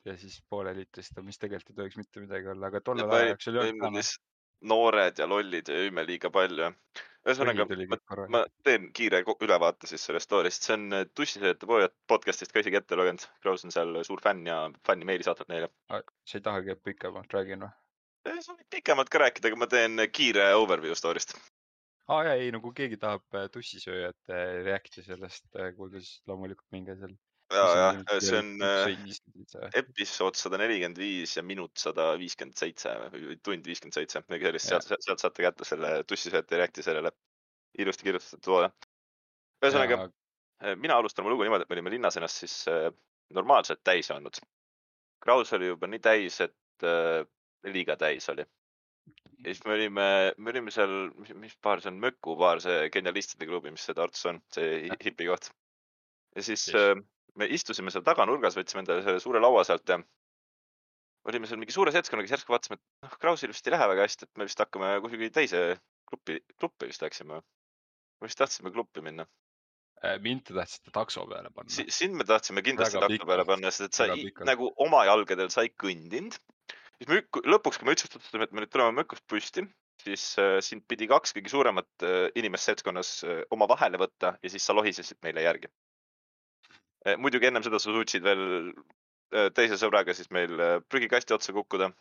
ja 0.06 0.16
siis 0.18 0.40
pooleliitrist, 0.50 1.20
mis 1.26 1.40
tegelikult 1.42 1.74
ei 1.74 1.82
tohiks 1.82 2.00
mitte 2.00 2.24
midagi 2.24 2.50
olla, 2.54 2.72
aga 2.72 2.82
tollel 2.82 3.12
ajaks 3.20 3.52
oli 3.52 3.62
olnud. 3.66 4.12
noored 4.70 5.20
ja 5.22 5.28
lollid 5.28 5.70
ja 5.72 5.84
jõime 5.84 6.06
liiga 6.08 6.32
palju. 6.34 6.72
ühesõnaga, 7.28 7.66
ma, 7.92 7.98
ma 8.32 8.42
teen 8.64 8.90
kiire 8.96 9.22
ülevaate 9.46 9.88
siis 9.92 10.06
sellest 10.08 10.30
story'st, 10.30 10.66
see 10.66 10.78
on 10.78 10.96
Tussisööjate 11.16 11.68
podcast'ist 12.08 12.56
ka 12.56 12.64
isegi 12.64 12.80
ette 12.80 12.96
lugenud. 12.96 13.26
Kraus 13.44 13.66
on 13.68 13.76
seal 13.76 14.00
suur 14.08 14.24
fänn 14.24 14.48
ja 14.48 14.62
fännimeili 14.88 15.28
saatnud 15.28 15.52
neile. 15.52 15.70
sa 15.90 16.40
ei 16.40 16.42
tahagi, 16.48 16.72
et 16.72 16.84
pikemalt 16.84 17.36
räägin 17.36 17.68
või? 17.68 17.76
Sa 18.26 18.54
võid 18.54 18.68
pikemalt 18.72 19.10
ka 19.10 19.24
rääkida, 19.24 19.52
aga 19.52 19.60
ma 19.60 19.68
teen 19.72 20.04
kiire 20.12 20.52
overview 20.60 20.98
story'st 20.98 21.38
aa 22.10 22.26
jaa, 22.26 22.38
ei 22.42 22.52
no 22.54 22.62
kui 22.64 22.76
keegi 22.78 22.98
tahab 23.02 23.38
äh, 23.38 23.48
tussisööjat 23.54 24.32
react'i 24.66 25.04
sellest 25.06 25.46
äh, 25.56 25.74
kuulda, 25.78 26.02
siis 26.02 26.22
loomulikult 26.30 26.68
minge 26.74 26.96
seal. 27.00 27.16
ja, 27.54 27.66
ja 27.94 28.20
see 28.24 28.40
on 28.40 28.52
äh, 28.66 29.70
episood 29.82 30.38
sada 30.40 30.60
nelikümmend 30.62 31.02
viis 31.02 31.36
ja 31.38 31.44
minut 31.46 31.78
sada 31.82 32.12
viiskümmend 32.22 32.58
seitse 32.62 32.94
või 33.14 33.38
tund 33.46 33.70
viiskümmend 33.70 33.98
seitse, 33.98 34.24
midagi 34.28 34.50
sellist, 34.50 34.70
sealt, 34.90 35.06
sealt 35.06 35.26
saate 35.26 35.46
kätte 35.46 35.68
selle 35.70 35.92
tussisööjate 36.10 36.62
react'i 36.62 36.86
sellele 36.86 37.14
ilusti 37.80 38.08
kirjutatud 38.08 38.54
loole. 38.54 38.72
ühesõnaga, 39.62 40.08
mina 40.82 40.98
alustan 40.98 41.26
oma 41.26 41.34
lugu 41.34 41.46
niimoodi, 41.46 41.66
et 41.66 41.70
me 41.70 41.78
olime 41.78 41.94
linnas 41.94 42.18
ennast 42.18 42.42
siis 42.42 42.56
normaalselt 43.38 43.84
täis 43.86 44.10
andnud. 44.14 44.40
Kraus 45.22 45.52
oli 45.54 45.70
juba 45.70 45.88
nii 45.88 46.02
täis, 46.02 46.40
et 46.42 46.88
liiga 47.68 47.96
täis 48.00 48.30
oli 48.32 48.46
ja 49.40 49.54
siis 49.54 49.62
me 49.66 49.74
olime, 49.76 50.08
me 50.38 50.52
olime 50.52 50.72
seal, 50.72 50.94
mis, 51.20 51.32
mis 51.44 51.56
baar 51.64 51.82
see 51.84 51.92
on, 51.92 52.00
Möku 52.04 52.36
baar, 52.40 52.62
see 52.64 52.90
genialistide 52.94 53.48
klubi, 53.50 53.72
mis 53.74 53.86
see 53.88 53.96
Tartus 53.98 54.26
on, 54.32 54.42
see 54.54 54.84
hipi 54.92 55.30
koht. 55.30 55.52
ja 56.36 56.46
siis. 56.46 56.68
Äh, 56.76 56.96
me 57.40 57.48
istusime 57.56 57.92
seal 57.94 58.04
taganurgas, 58.04 58.58
võtsime 58.58 58.82
endale 58.84 59.04
selle 59.06 59.22
suure 59.24 59.40
laua 59.40 59.62
sealt 59.64 59.88
ja 59.88 60.00
olime 61.30 61.48
seal 61.48 61.60
mingi 61.62 61.76
suure 61.76 61.94
seltskonnaga, 61.94 62.28
siis 62.28 62.40
järsku 62.40 62.52
vaatasime, 62.52 62.80
et 62.80 63.06
noh, 63.06 63.18
Krausil 63.22 63.54
vist 63.54 63.68
ei 63.68 63.76
lähe 63.76 63.88
väga 63.92 64.08
hästi, 64.08 64.28
et 64.28 64.42
me 64.42 64.48
vist 64.48 64.60
hakkame 64.60 64.90
kuhugi 65.04 65.30
teise 65.36 65.62
gruppi, 66.10 66.40
gruppi 66.60 66.90
vist 66.90 67.06
läksime. 67.06 67.40
me 67.40 68.28
vist 68.28 68.40
tahtsime 68.42 68.74
gruppi 68.76 69.04
minna. 69.06 69.28
Äh, 70.04 70.18
mind 70.24 70.46
te 70.48 70.56
tahtsite 70.56 70.92
takso 70.96 71.26
peale 71.28 71.52
panna 71.52 71.72
si? 71.76 71.86
sind 71.92 72.16
me 72.16 72.24
tahtsime 72.28 72.64
kindlasti 72.64 73.00
takso 73.04 73.28
peale 73.30 73.46
panna, 73.48 73.72
sest 73.72 73.90
et 73.90 74.00
sa 74.00 74.08
i, 74.16 74.30
nagu 74.48 74.72
oma 74.88 75.04
jalgadel 75.08 75.52
sai 75.52 75.70
kõndinud 75.76 76.38
siis 77.00 77.10
me 77.10 77.22
lõpuks, 77.56 77.80
kui 77.80 77.88
me 77.88 77.96
üldse 77.96 78.10
otsustasime, 78.10 78.48
et 78.48 78.56
me 78.56 78.64
nüüd 78.64 78.72
tuleme 78.74 79.02
Mökust 79.02 79.26
püsti, 79.32 79.64
siis 80.04 80.32
äh, 80.40 80.60
sind 80.64 80.86
pidi 80.88 81.08
kaks 81.12 81.34
kõige 81.36 81.52
suuremat 81.52 82.08
äh, 82.08 82.28
inimest 82.40 82.70
seltskonnas 82.70 83.14
äh, 83.28 83.42
oma 83.56 83.68
vahele 83.72 84.00
võtta 84.02 84.36
ja 84.44 84.52
siis 84.52 84.68
sa 84.68 84.76
lohisesid 84.76 85.20
meile 85.24 85.44
järgi. 85.48 85.72
muidugi 87.18 87.48
ennem 87.48 87.64
seda 87.64 87.80
sa 87.80 87.94
suutsid 87.96 88.24
veel 88.24 88.42
äh, 89.34 89.50
teise 89.56 89.78
sõbraga 89.80 90.16
siis 90.16 90.30
meil 90.36 90.56
äh, 90.60 90.78
prügikasti 90.90 91.36
otsa 91.36 91.54
kukkuda. 91.56 91.92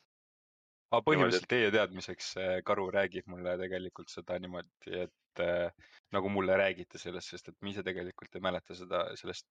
aga 0.91 1.05
põhimõtteliselt 1.05 1.51
teie 1.51 1.71
teadmiseks 1.75 2.31
äh, 2.41 2.55
Karu 2.65 2.89
räägib 2.95 3.29
mulle 3.31 3.57
tegelikult 3.61 4.11
seda 4.13 4.39
niimoodi, 4.41 5.05
et 5.05 5.43
äh, 5.45 5.93
nagu 6.17 6.33
mulle 6.33 6.57
räägiti 6.57 6.99
sellest, 6.99 7.35
sest 7.35 7.53
et 7.53 7.59
ma 7.61 7.73
ise 7.73 7.85
tegelikult 7.85 8.35
ei 8.35 8.45
mäleta 8.45 8.75
seda, 8.75 9.05
sellest 9.21 9.47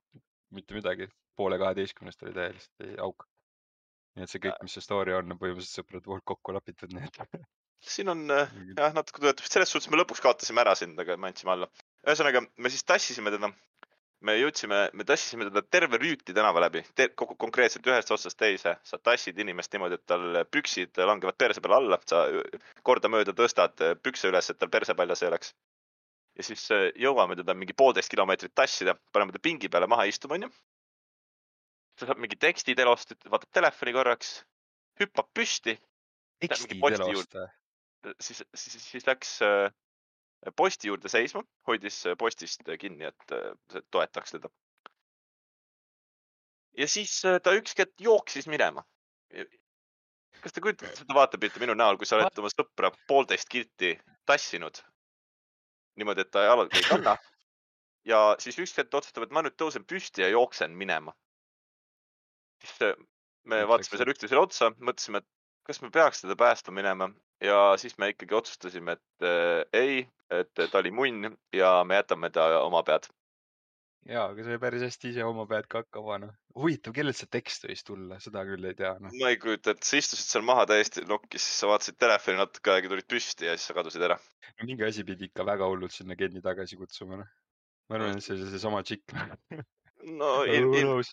mitte 0.51 0.73
midagi. 0.73 1.09
poole 1.37 1.59
kaheteistkümnest 1.61 2.23
oli 2.23 2.33
täiesti 2.33 2.95
auk 3.03 3.27
nii 4.17 4.25
et 4.25 4.33
see 4.33 4.41
kõik, 4.43 4.57
mis 4.65 4.75
see 4.77 4.83
story 4.83 5.13
on, 5.15 5.31
on 5.33 5.39
põhimõtteliselt 5.41 5.83
sõprade 5.83 6.05
poolt 6.07 6.25
kokku 6.27 6.55
lapitud, 6.55 6.93
nii 6.95 7.05
et. 7.05 7.39
siin 7.93 8.09
on 8.13 8.25
äh, 8.33 8.53
jah, 8.73 8.95
natuke 8.97 9.21
tuletab, 9.21 9.47
selles 9.49 9.71
suhtes 9.73 9.91
me 9.93 9.99
lõpuks 10.01 10.23
kaotasime 10.23 10.63
ära 10.63 10.73
sind, 10.79 10.97
aga 11.03 11.17
me 11.21 11.29
andsime 11.31 11.53
alla. 11.53 11.69
ühesõnaga, 12.07 12.41
me 12.57 12.71
siis 12.73 12.85
tassisime 12.87 13.33
teda, 13.35 13.51
me 14.27 14.37
jõudsime, 14.39 14.81
me 14.97 15.05
tassisime 15.07 15.47
teda 15.49 15.61
terve 15.75 15.99
Rüüti 16.01 16.33
tänava 16.33 16.63
läbi, 16.65 16.81
konkreetselt 17.37 17.85
ühest 17.91 18.13
otsast 18.15 18.39
teise. 18.41 18.77
sa 18.83 18.97
tassid 18.97 19.37
inimest 19.39 19.73
niimoodi, 19.73 19.99
et 20.01 20.05
tal 20.09 20.41
püksid 20.51 20.97
langevad 21.11 21.37
perse 21.37 21.61
peale 21.61 21.77
alla, 21.81 22.01
sa 22.09 22.25
kordamööda 22.89 23.37
tõstad 23.37 23.85
pükse 24.01 24.31
üles, 24.31 24.49
et 24.49 24.57
tal 24.57 24.73
perse 24.73 24.97
paljas 24.97 25.21
ei 25.21 25.29
oleks. 25.33 25.53
ja 26.37 26.49
siis 26.49 26.65
äh, 26.73 26.89
jõuame 27.05 27.37
teda 27.37 27.53
mingi 27.53 27.77
poolteist 27.77 28.09
kilomeetrit 28.13 28.55
tassida, 28.55 28.97
paneme 29.13 29.33
ta 29.35 29.39
pingi 29.41 29.69
peale 29.69 29.89
maha 29.89 30.09
istuma, 30.09 30.41
onju 30.41 30.51
ta 31.97 32.07
saab 32.09 32.21
mingi 32.21 32.37
teksti 32.39 32.75
telost, 32.77 33.15
vaatab 33.25 33.49
telefoni 33.53 33.93
korraks, 33.95 34.33
hüppab 35.01 35.29
püsti. 35.35 35.77
teksti 36.43 36.77
telost 36.77 37.33
või? 37.37 37.47
siis, 38.21 38.43
siis, 38.53 38.77
siis 38.91 39.07
läks 39.07 39.39
äh, 39.45 39.71
posti 40.55 40.91
juurde 40.91 41.09
seisma, 41.09 41.41
hoidis 41.67 42.03
äh, 42.05 42.17
postist 42.17 42.61
kinni, 42.79 43.09
et 43.09 43.35
see 43.73 43.81
toetaks 43.91 44.37
teda. 44.37 44.51
ja 46.77 46.87
siis 46.87 47.17
äh, 47.25 47.39
ta 47.41 47.55
üks 47.57 47.73
hetk 47.77 47.95
jooksis 48.01 48.47
minema. 48.47 48.85
kas 50.41 50.53
te 50.53 50.61
kujutate 50.61 50.93
seda 50.95 51.17
vaatepilti 51.17 51.59
minu 51.63 51.73
näol, 51.73 51.97
kui 51.97 52.05
sa 52.05 52.19
oled 52.19 52.43
oma 52.43 52.53
sõpra 52.53 52.93
poolteist 53.09 53.49
kilti 53.49 53.95
tassinud 54.29 54.83
niimoodi, 55.97 56.21
et 56.21 56.31
ta 56.31 56.45
jalad 56.45 56.73
ei 56.77 56.85
kanna 56.85 57.17
ja 58.05 58.19
siis 58.39 58.59
üks 58.61 58.75
hetk 58.77 58.93
otsustab, 58.93 59.25
et 59.25 59.33
ma 59.33 59.41
nüüd 59.41 59.57
tõusen 59.57 59.85
püsti 59.89 60.21
ja 60.21 60.29
jooksen 60.29 60.77
minema 60.77 61.15
siis 62.63 62.97
me 63.47 63.63
vaatasime 63.67 63.99
seal 63.99 64.13
üksteisele 64.13 64.43
otsa, 64.43 64.71
mõtlesime, 64.77 65.23
et 65.23 65.29
kas 65.67 65.81
me 65.83 65.91
peaks 65.93 66.23
teda 66.23 66.35
päästma 66.39 66.75
minema 66.75 67.09
ja 67.43 67.59
siis 67.77 67.97
me 67.97 68.11
ikkagi 68.13 68.35
otsustasime, 68.37 68.97
et 68.97 69.27
äh, 69.27 69.61
ei, 69.75 70.01
et 70.33 70.51
ta 70.57 70.81
oli 70.81 70.91
munn 70.95 71.31
ja 71.55 71.77
me 71.87 71.99
jätame 71.99 72.31
ta 72.33 72.47
oma 72.63 72.83
pead. 72.87 73.07
ja, 74.07 74.23
aga 74.29 74.43
sai 74.45 74.59
päris 74.61 74.85
hästi 74.85 75.11
ise 75.11 75.25
oma 75.27 75.45
pead 75.49 75.67
ka 75.71 75.83
hakkama, 75.83 76.19
noh. 76.23 76.33
huvitav, 76.55 76.95
kellelt 76.95 77.19
see 77.19 77.29
tekst 77.31 77.67
võis 77.67 77.83
tulla, 77.87 78.19
seda 78.23 78.43
küll 78.47 78.69
ei 78.69 78.77
tea 78.77 78.93
no.. 79.03 79.11
ma 79.19 79.31
ei 79.33 79.39
kujuta 79.41 79.75
ette, 79.75 79.87
sa 79.87 79.99
istusid 79.99 80.31
seal 80.31 80.45
maha 80.47 80.65
täiesti 80.71 81.03
nokkis, 81.09 81.43
siis 81.43 81.61
sa 81.63 81.71
vaatasid 81.71 81.99
telefoni 81.99 82.39
natuke 82.39 82.73
aega, 82.73 82.91
tulid 82.93 83.09
püsti 83.11 83.49
ja 83.49 83.57
siis 83.57 83.67
sa 83.69 83.77
kadusid 83.77 84.07
ära. 84.07 84.19
no 84.55 84.69
mingi 84.69 84.87
asi 84.87 85.05
pidi 85.07 85.29
ikka 85.29 85.45
väga 85.47 85.67
hullult 85.69 85.95
sinna 85.95 86.15
Kenni 86.19 86.43
tagasi 86.45 86.79
kutsuma, 86.79 87.21
noh. 87.21 87.33
ma 87.89 87.99
arvan, 87.99 88.17
et 88.17 88.25
see 88.25 88.37
oli 88.37 88.49
seesama 88.53 88.83
tšikk 88.87 89.17
no 90.15 90.31
ilm, 90.55 90.73
ilm, 90.79 91.03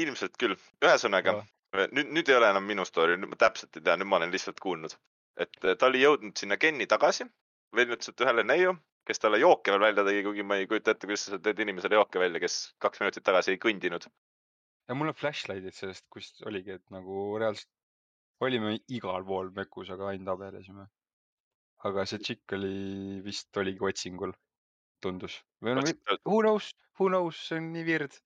ilmselt 0.00 0.38
küll, 0.40 0.56
ühesõnaga 0.82 1.36
no. 1.38 1.44
nüüd, 1.92 2.10
nüüd 2.16 2.30
ei 2.30 2.38
ole 2.38 2.50
enam 2.54 2.66
minu 2.66 2.86
story, 2.88 3.18
nüüd 3.18 3.32
ma 3.34 3.38
täpselt 3.40 3.76
ei 3.78 3.84
tea, 3.84 3.96
nüüd 4.00 4.10
ma 4.10 4.20
olen 4.20 4.32
lihtsalt 4.34 4.60
kuulnud, 4.62 4.96
et 5.40 5.54
ta 5.62 5.88
oli 5.88 6.02
jõudnud 6.02 6.38
sinna 6.38 6.58
Kenni 6.60 6.88
tagasi, 6.90 7.26
leidnud 7.74 8.04
sealt 8.04 8.24
ühele 8.26 8.44
neiu, 8.46 8.74
kes 9.08 9.20
talle 9.20 9.40
jooke 9.42 9.74
veel 9.74 9.84
välja 9.84 10.04
tegi, 10.06 10.24
kuigi 10.26 10.46
ma 10.46 10.58
ei 10.60 10.68
kujuta 10.70 10.94
ette, 10.94 11.08
kuidas 11.08 11.26
sa 11.28 11.40
teed 11.42 11.62
inimesele 11.64 11.98
jooke 11.98 12.22
välja, 12.22 12.42
kes 12.42 12.58
kaks 12.82 13.02
minutit 13.02 13.26
tagasi 13.26 13.54
ei 13.54 13.62
kõndinud. 13.62 14.08
ja 14.88 14.94
mul 14.98 15.12
on 15.12 15.16
flashlight'id 15.18 15.76
sellest, 15.76 16.06
kus 16.12 16.32
oligi, 16.48 16.78
et 16.78 16.84
nagu 16.94 17.26
reaalselt 17.40 17.70
olime 18.44 18.78
igal 18.92 19.24
pool 19.24 19.50
Mökus, 19.56 19.90
aga 19.94 20.10
ainult 20.12 20.34
abiellusime. 20.34 20.86
aga 21.84 22.06
see 22.08 22.22
tšikk 22.22 22.54
oli 22.56 23.20
vist 23.24 23.56
oligi 23.60 23.84
otsingul, 23.90 24.32
tundus. 25.04 25.40
või 25.62 25.76
no 25.76 25.84
who 26.24 26.40
knows, 26.40 26.72
who 26.98 27.10
knows, 27.12 27.40
see 27.48 27.60
on 27.60 27.72
nii 27.74 27.84
weird 27.88 28.16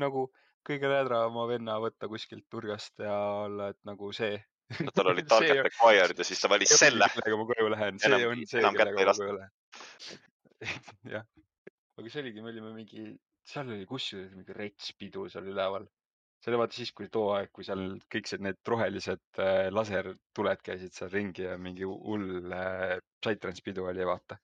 nagu 0.00 0.30
kõige 0.66 0.90
lädravama 0.90 1.46
venna 1.50 1.76
võtta 1.82 2.08
kuskilt 2.10 2.46
nurgast 2.54 3.02
ja 3.02 3.14
olla, 3.46 3.70
et 3.72 3.80
nagu 3.88 4.12
see 4.16 4.36
no 4.80 4.92
tal 4.94 5.10
oli 5.12 5.24
target 5.28 5.68
acquired 5.68 6.18
ja 6.18 6.26
siis 6.26 6.40
ta 6.40 6.50
valis 6.52 6.74
selle. 6.80 7.08
kellega 7.14 7.38
ma 7.40 7.48
koju 7.48 7.72
lähen, 7.74 7.98
see 8.02 8.10
enam, 8.10 8.28
on 8.32 8.44
see, 8.48 8.62
kellega 8.76 9.06
ma 9.08 9.16
koju 9.18 9.38
lähen. 9.38 10.20
jah, 11.14 11.26
aga 11.98 12.12
see 12.12 12.22
oligi, 12.22 12.44
me 12.44 12.52
olime 12.52 12.70
mingi, 12.76 13.08
seal 13.48 13.72
oli 13.74 13.88
kusjuures 13.88 14.36
mingi 14.36 14.56
rets 14.56 14.92
pidu 14.98 15.26
seal 15.32 15.50
üleval. 15.52 15.88
see 16.42 16.52
oli 16.52 16.62
vaata 16.62 16.78
siis, 16.78 16.92
kui 16.98 17.10
too 17.12 17.28
aeg, 17.36 17.50
kui 17.54 17.66
seal 17.66 17.82
kõik 18.12 18.30
see, 18.30 18.42
need 18.42 18.60
rohelised 18.68 19.42
äh, 19.42 19.66
lasertuled 19.74 20.64
käisid 20.66 20.94
seal 20.96 21.12
ringi 21.12 21.46
ja 21.46 21.58
mingi 21.58 21.86
hull 21.86 22.54
äh, 22.54 22.96
Psytrance 23.20 23.64
pidu 23.64 23.86
oli, 23.90 24.06
vaata. 24.08 24.38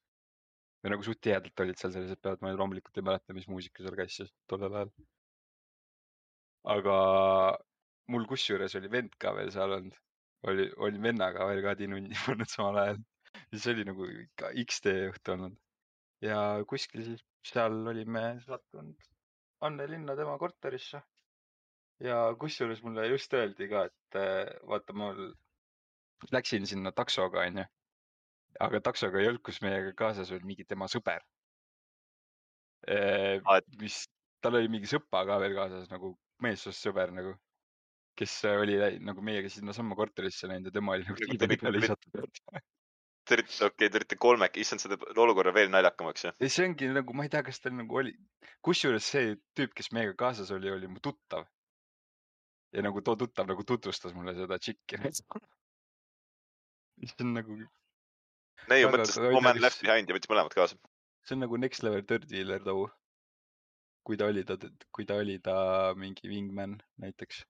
või 0.83 0.95
nagu 0.95 1.07
suht 1.07 1.23
tihedalt 1.25 1.65
olid 1.65 1.79
seal 1.81 1.95
sellised 1.95 2.21
peod, 2.23 2.43
ma 2.43 2.55
loomulikult 2.55 3.01
ei 3.01 3.07
mäleta, 3.07 3.35
mis 3.39 3.49
muusika 3.51 3.83
seal 3.83 3.97
käis 3.99 4.21
siis 4.21 4.35
tollel 4.51 4.83
ajal 4.83 4.93
aga 6.75 6.97
mul 8.13 8.27
kusjuures 8.29 8.77
oli 8.81 8.91
vend 8.93 9.15
ka 9.21 9.33
veel 9.37 9.51
seal 9.55 9.75
olnud, 9.79 9.97
oli, 10.49 10.69
olin 10.85 11.07
vennaga 11.11 11.47
veel 11.49 11.63
ka 11.65 11.77
tinunni 11.79 12.17
pannud 12.27 12.51
samal 12.51 12.81
ajal. 12.85 13.01
siis 13.51 13.67
oli 13.73 13.85
nagu 13.89 14.09
ikka 14.25 14.53
X-tee 14.65 15.09
õhtu 15.13 15.37
olnud. 15.37 15.57
ja 16.25 16.41
kuskil 16.69 17.05
siis 17.07 17.25
seal 17.53 17.79
olime 17.93 18.25
sattunud 18.47 19.09
Anne 19.61 19.87
Linna 19.91 20.17
tema 20.17 20.37
korterisse. 20.39 21.01
ja 22.01 22.19
kusjuures 22.41 22.83
mulle 22.83 23.09
just 23.09 23.33
öeldi 23.35 23.69
ka, 23.71 23.89
et 23.91 24.19
äh, 24.21 24.53
vaata, 24.71 24.95
ma 24.95 25.11
läksin 26.33 26.67
sinna 26.67 26.93
taksoga, 26.93 27.43
onju. 27.47 27.65
aga 28.61 28.81
taksoga 28.91 29.21
ei 29.21 29.29
olnud, 29.31 29.43
kus 29.47 29.61
meiega 29.63 29.93
kaasas 29.99 30.31
oli 30.35 30.47
mingi 30.53 30.65
tema 30.65 30.87
sõber. 30.91 31.25
mis, 33.83 33.97
tal 34.41 34.57
oli 34.61 34.71
mingi 34.73 34.89
sõpa 34.89 35.25
ka 35.27 35.39
veel 35.43 35.57
kaasas 35.57 35.91
nagu 35.91 36.15
meessoost 36.45 36.87
sõber 36.87 37.13
nagu, 37.15 37.35
kes 38.19 38.35
oli 38.51 38.79
nagu 39.05 39.23
meiega 39.25 39.51
sinnasamma 39.53 39.99
korterisse 39.99 40.51
läinud 40.51 40.71
ja 40.71 40.75
tema 40.75 40.97
oli 40.97 41.07
nagu 41.09 41.31
diivani 41.33 41.61
peale 41.61 41.83
visatud 41.83 42.63
Te 43.29 43.37
olite, 43.37 43.53
okei 43.53 43.69
okay,, 43.69 43.89
te 43.93 43.99
olite 44.01 44.17
kolmekesi, 44.17 44.63
issand, 44.65 44.81
seda 44.81 44.97
olukorra 45.21 45.53
veel 45.53 45.69
naljakamaks 45.69 46.25
ju. 46.25 46.31
see 46.49 46.65
ongi 46.65 46.89
nagu, 46.95 47.13
ma 47.13 47.27
ei 47.27 47.33
tea, 47.35 47.43
kas 47.45 47.61
tal 47.61 47.75
nagu 47.77 47.99
oli, 48.01 48.15
kusjuures 48.65 49.05
see 49.13 49.35
tüüp, 49.59 49.75
kes 49.77 49.91
meiega 49.93 50.15
kaasas 50.23 50.53
oli, 50.57 50.71
oli 50.73 50.89
mu 50.89 51.03
tuttav. 51.05 51.45
ja 52.73 52.85
nagu 52.85 53.03
too 53.05 53.17
tuttav 53.21 53.49
nagu 53.49 53.65
tutvustas 53.69 54.15
mulle 54.17 54.33
seda 54.37 54.59
tšikki. 54.61 55.01
mis 57.03 57.15
on 57.21 57.35
nagu. 57.37 57.59
neiu 58.73 58.89
mõtles, 58.93 59.13
et 59.17 59.29
oh 59.29 59.45
man 59.45 59.61
left 59.61 59.85
behind 59.85 60.09
ja 60.09 60.17
võttis 60.17 60.33
mõlemad 60.33 60.57
kaasa. 60.57 60.81
see 61.29 61.37
on 61.37 61.45
nagu 61.45 61.61
next 61.61 61.85
level 61.85 62.05
third 62.09 62.33
wheeler 62.33 62.65
too. 62.65 62.89
Kui 64.09 64.17
ta 64.17 64.29
oli 64.33 64.45
ta, 64.49 64.57
kui 64.95 65.05
ta 65.05 65.21
oli 65.21 65.37
ta 65.45 65.55
mingi 66.01 66.31
wingman 66.33 66.79
näiteks. 67.05 67.45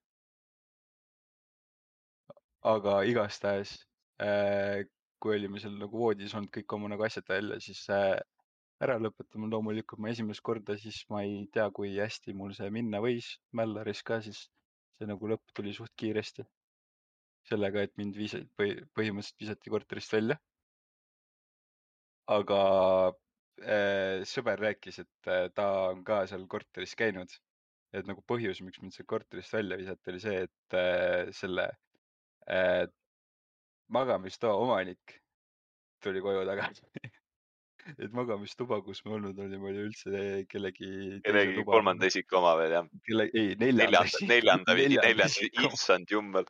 aga 2.69 2.93
igastahes 3.07 3.77
äh, 4.21 4.83
kui 5.23 5.37
olime 5.37 5.61
seal 5.63 5.77
nagu 5.79 6.01
voodis 6.03 6.35
olnud 6.35 6.51
kõik 6.55 6.75
oma 6.75 6.91
nagu 6.91 7.05
asjad 7.07 7.27
välja, 7.31 7.59
siis 7.63 7.85
äh, 7.95 8.19
ära 8.85 8.99
lõpetama 9.03 9.49
loomulikult 9.53 10.03
ma 10.03 10.13
esimest 10.13 10.43
korda, 10.47 10.77
siis 10.79 11.01
ma 11.13 11.23
ei 11.27 11.47
tea, 11.55 11.67
kui 11.75 11.95
hästi 11.99 12.35
mul 12.41 12.55
see 12.59 12.71
minna 12.75 13.01
võis 13.03 13.33
Mällaris 13.59 14.03
ka, 14.07 14.21
siis 14.27 14.45
see 14.99 15.09
nagu 15.11 15.31
lõpp 15.33 15.55
tuli 15.55 15.75
suht 15.75 15.95
kiiresti. 16.03 16.47
sellega, 17.49 17.83
et 17.87 17.95
mind 17.97 18.17
viis-, 18.19 18.43
põhimõtteliselt 18.59 19.41
visati 19.41 19.71
korterist 19.73 20.13
välja. 20.13 20.37
aga 22.29 22.59
sõber 24.29 24.61
rääkis, 24.63 25.01
et 25.03 25.31
äh, 25.31 25.49
ta 25.55 25.69
on 25.91 26.05
ka 26.07 26.23
seal 26.31 26.47
korteris 26.51 26.95
käinud. 26.99 27.33
et 27.97 28.05
nagu 28.05 28.21
põhjus, 28.29 28.59
miks 28.61 28.83
mind 28.83 28.93
sealt 28.93 29.09
korterist 29.09 29.53
välja 29.53 29.79
visati, 29.81 30.11
oli 30.13 30.19
see, 30.21 30.43
et 30.45 30.75
äh, 30.77 31.31
selle 31.33 31.71
äh, 32.45 32.85
magamistoa 33.89 34.53
omanik 34.61 35.15
tuli 36.05 36.21
koju 36.21 36.45
tagasi 36.45 36.85
et 37.97 38.13
magamistuba, 38.13 38.83
kus 38.85 39.01
me 39.07 39.15
olnud 39.17 39.39
olime, 39.41 39.71
oli 39.71 39.87
üldse 39.87 40.45
kellegi. 40.53 40.91
kellegi 41.25 41.65
kolmanda 41.65 42.11
isiku 42.11 42.41
oma 42.43 42.55
veel 42.61 42.75
jah? 42.77 42.91
kelle, 43.09 43.29
ei 43.33 43.55
neljanda. 43.61 44.05
neljanda, 44.29 44.77
neljanda, 44.83 45.09
neljanda, 45.09 45.71
issand 45.71 46.13
jumal. 46.13 46.49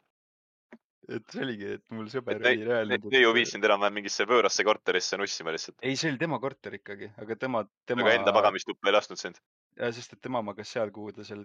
Et 1.17 1.35
see 1.35 1.45
oligi, 1.45 1.71
et 1.79 1.85
mul 1.95 2.09
sõber 2.13 2.41
oli 2.43 2.67
öelnud. 2.67 3.09
neiu 3.13 3.33
viis 3.37 3.53
sind 3.55 3.65
enam-vähem 3.65 3.99
mingisse 4.01 4.27
võõrasse 4.29 4.67
korterisse 4.67 5.19
nussima 5.21 5.55
lihtsalt. 5.55 5.79
ei, 5.83 5.97
see 5.97 6.13
oli 6.13 6.21
tema 6.21 6.41
korter 6.43 6.77
ikkagi, 6.79 7.11
aga 7.23 7.39
tema, 7.41 7.65
tema. 7.89 8.05
aga 8.05 8.17
enda 8.21 8.35
magamistuppa 8.37 8.91
ei 8.91 8.97
lasknud 8.97 9.21
sind? 9.21 9.41
ja 9.79 9.91
sest, 9.95 10.17
et 10.17 10.23
tema 10.25 10.43
magas 10.45 10.73
seal, 10.75 10.93
kuhu 10.95 11.15
ta 11.17 11.27
seal, 11.27 11.45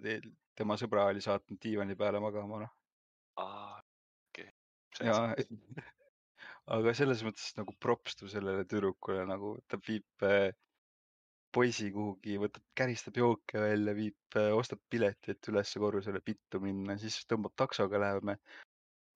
tema 0.58 0.78
sõbra 0.80 1.08
oli 1.12 1.24
saatnud 1.24 1.60
diivani 1.62 1.96
peale 1.98 2.20
magama, 2.22 2.64
noh. 2.66 2.74
aa, 3.40 3.80
ja 5.02 5.20
aga 6.74 6.92
selles 6.96 7.24
mõttes 7.26 7.54
nagu 7.58 7.74
propstu 7.80 8.28
sellele 8.30 8.66
tüdrukule 8.68 9.24
nagu 9.28 9.56
ta 9.68 9.80
viib 9.88 10.26
äh, 10.26 10.50
poisi 11.54 11.90
kuhugi, 11.94 12.36
võtab, 12.42 12.64
käristab 12.76 13.18
jooke 13.20 13.60
välja, 13.62 13.94
viib 13.96 14.38
äh,, 14.40 14.50
ostab 14.56 14.80
pileti, 14.90 15.34
et 15.34 15.50
ülesse 15.52 15.80
korrusele 15.82 16.20
pittu 16.24 16.60
minna, 16.62 16.96
siis 16.98 17.20
tõmbab 17.30 17.54
taksoga, 17.58 18.00
läheme 18.02 18.38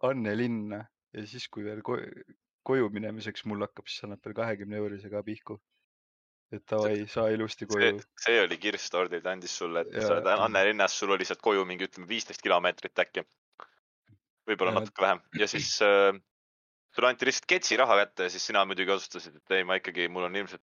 Anne 0.07 0.37
linna 0.37 0.85
ja 1.15 1.25
siis, 1.27 1.49
kui 1.49 1.65
veel 1.67 1.83
ko 1.83 1.97
koju 2.69 2.91
minemiseks 2.93 3.47
mul 3.49 3.65
hakkab, 3.65 3.89
siis 3.89 4.05
annab 4.07 4.23
veel 4.25 4.37
kahekümne 4.37 4.79
eurisega 4.79 5.23
pihku. 5.27 5.59
et 6.53 6.63
davai, 6.71 7.03
saa 7.13 7.29
ilusti 7.29 7.67
koju. 7.69 7.99
see 8.25 8.39
oli 8.41 8.57
kirss 8.61 8.91
tordil, 8.91 9.21
ta 9.25 9.35
andis 9.37 9.57
sulle, 9.59 9.83
et 9.85 9.99
ja, 9.99 10.07
sa 10.07 10.15
oled 10.17 10.31
Anne 10.33 10.63
linnas, 10.71 10.95
sul 10.97 11.13
oli 11.13 11.27
sealt 11.29 11.43
koju 11.45 11.65
mingi, 11.69 11.89
ütleme 11.91 12.09
viisteist 12.09 12.45
kilomeetrit 12.45 13.05
äkki 13.05 13.25
võib-olla 14.49 14.79
natuke 14.79 15.05
vähem 15.05 15.21
ja 15.39 15.49
siis 15.51 15.75
äh, 15.85 16.17
sulle 16.95 17.11
anti 17.11 17.29
lihtsalt 17.29 17.49
ketsi 17.53 17.77
raha 17.81 17.99
kätte 18.03 18.29
ja 18.29 18.33
siis 18.33 18.47
sina 18.49 18.65
muidugi 18.69 18.95
otsustasid, 18.95 19.37
et 19.41 19.57
ei, 19.59 19.67
ma 19.69 19.77
ikkagi, 19.81 20.09
mul 20.13 20.29
on 20.29 20.41
ilmselt 20.41 20.65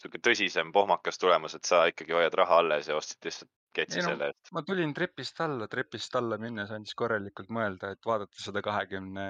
sihuke 0.00 0.20
tõsisem 0.22 0.72
pohmakas 0.72 1.20
tulemas, 1.20 1.56
et 1.58 1.68
sa 1.68 1.84
ikkagi 1.90 2.14
hoiad 2.16 2.34
raha 2.38 2.62
alles 2.62 2.88
ja 2.88 2.96
ostsid 2.96 3.28
lihtsalt 3.28 3.50
ketsi 3.76 4.02
no, 4.02 4.10
selle 4.10 4.30
eest. 4.32 4.50
ma 4.56 4.62
tulin 4.66 4.94
trepist 4.96 5.40
alla, 5.44 5.68
trepist 5.70 6.16
alla 6.18 6.38
minnes 6.40 6.72
andis 6.74 6.96
korralikult 6.98 7.52
mõelda, 7.54 7.92
et 7.94 8.08
vaadata 8.08 8.42
seda 8.42 8.62
kahekümne, 8.64 9.28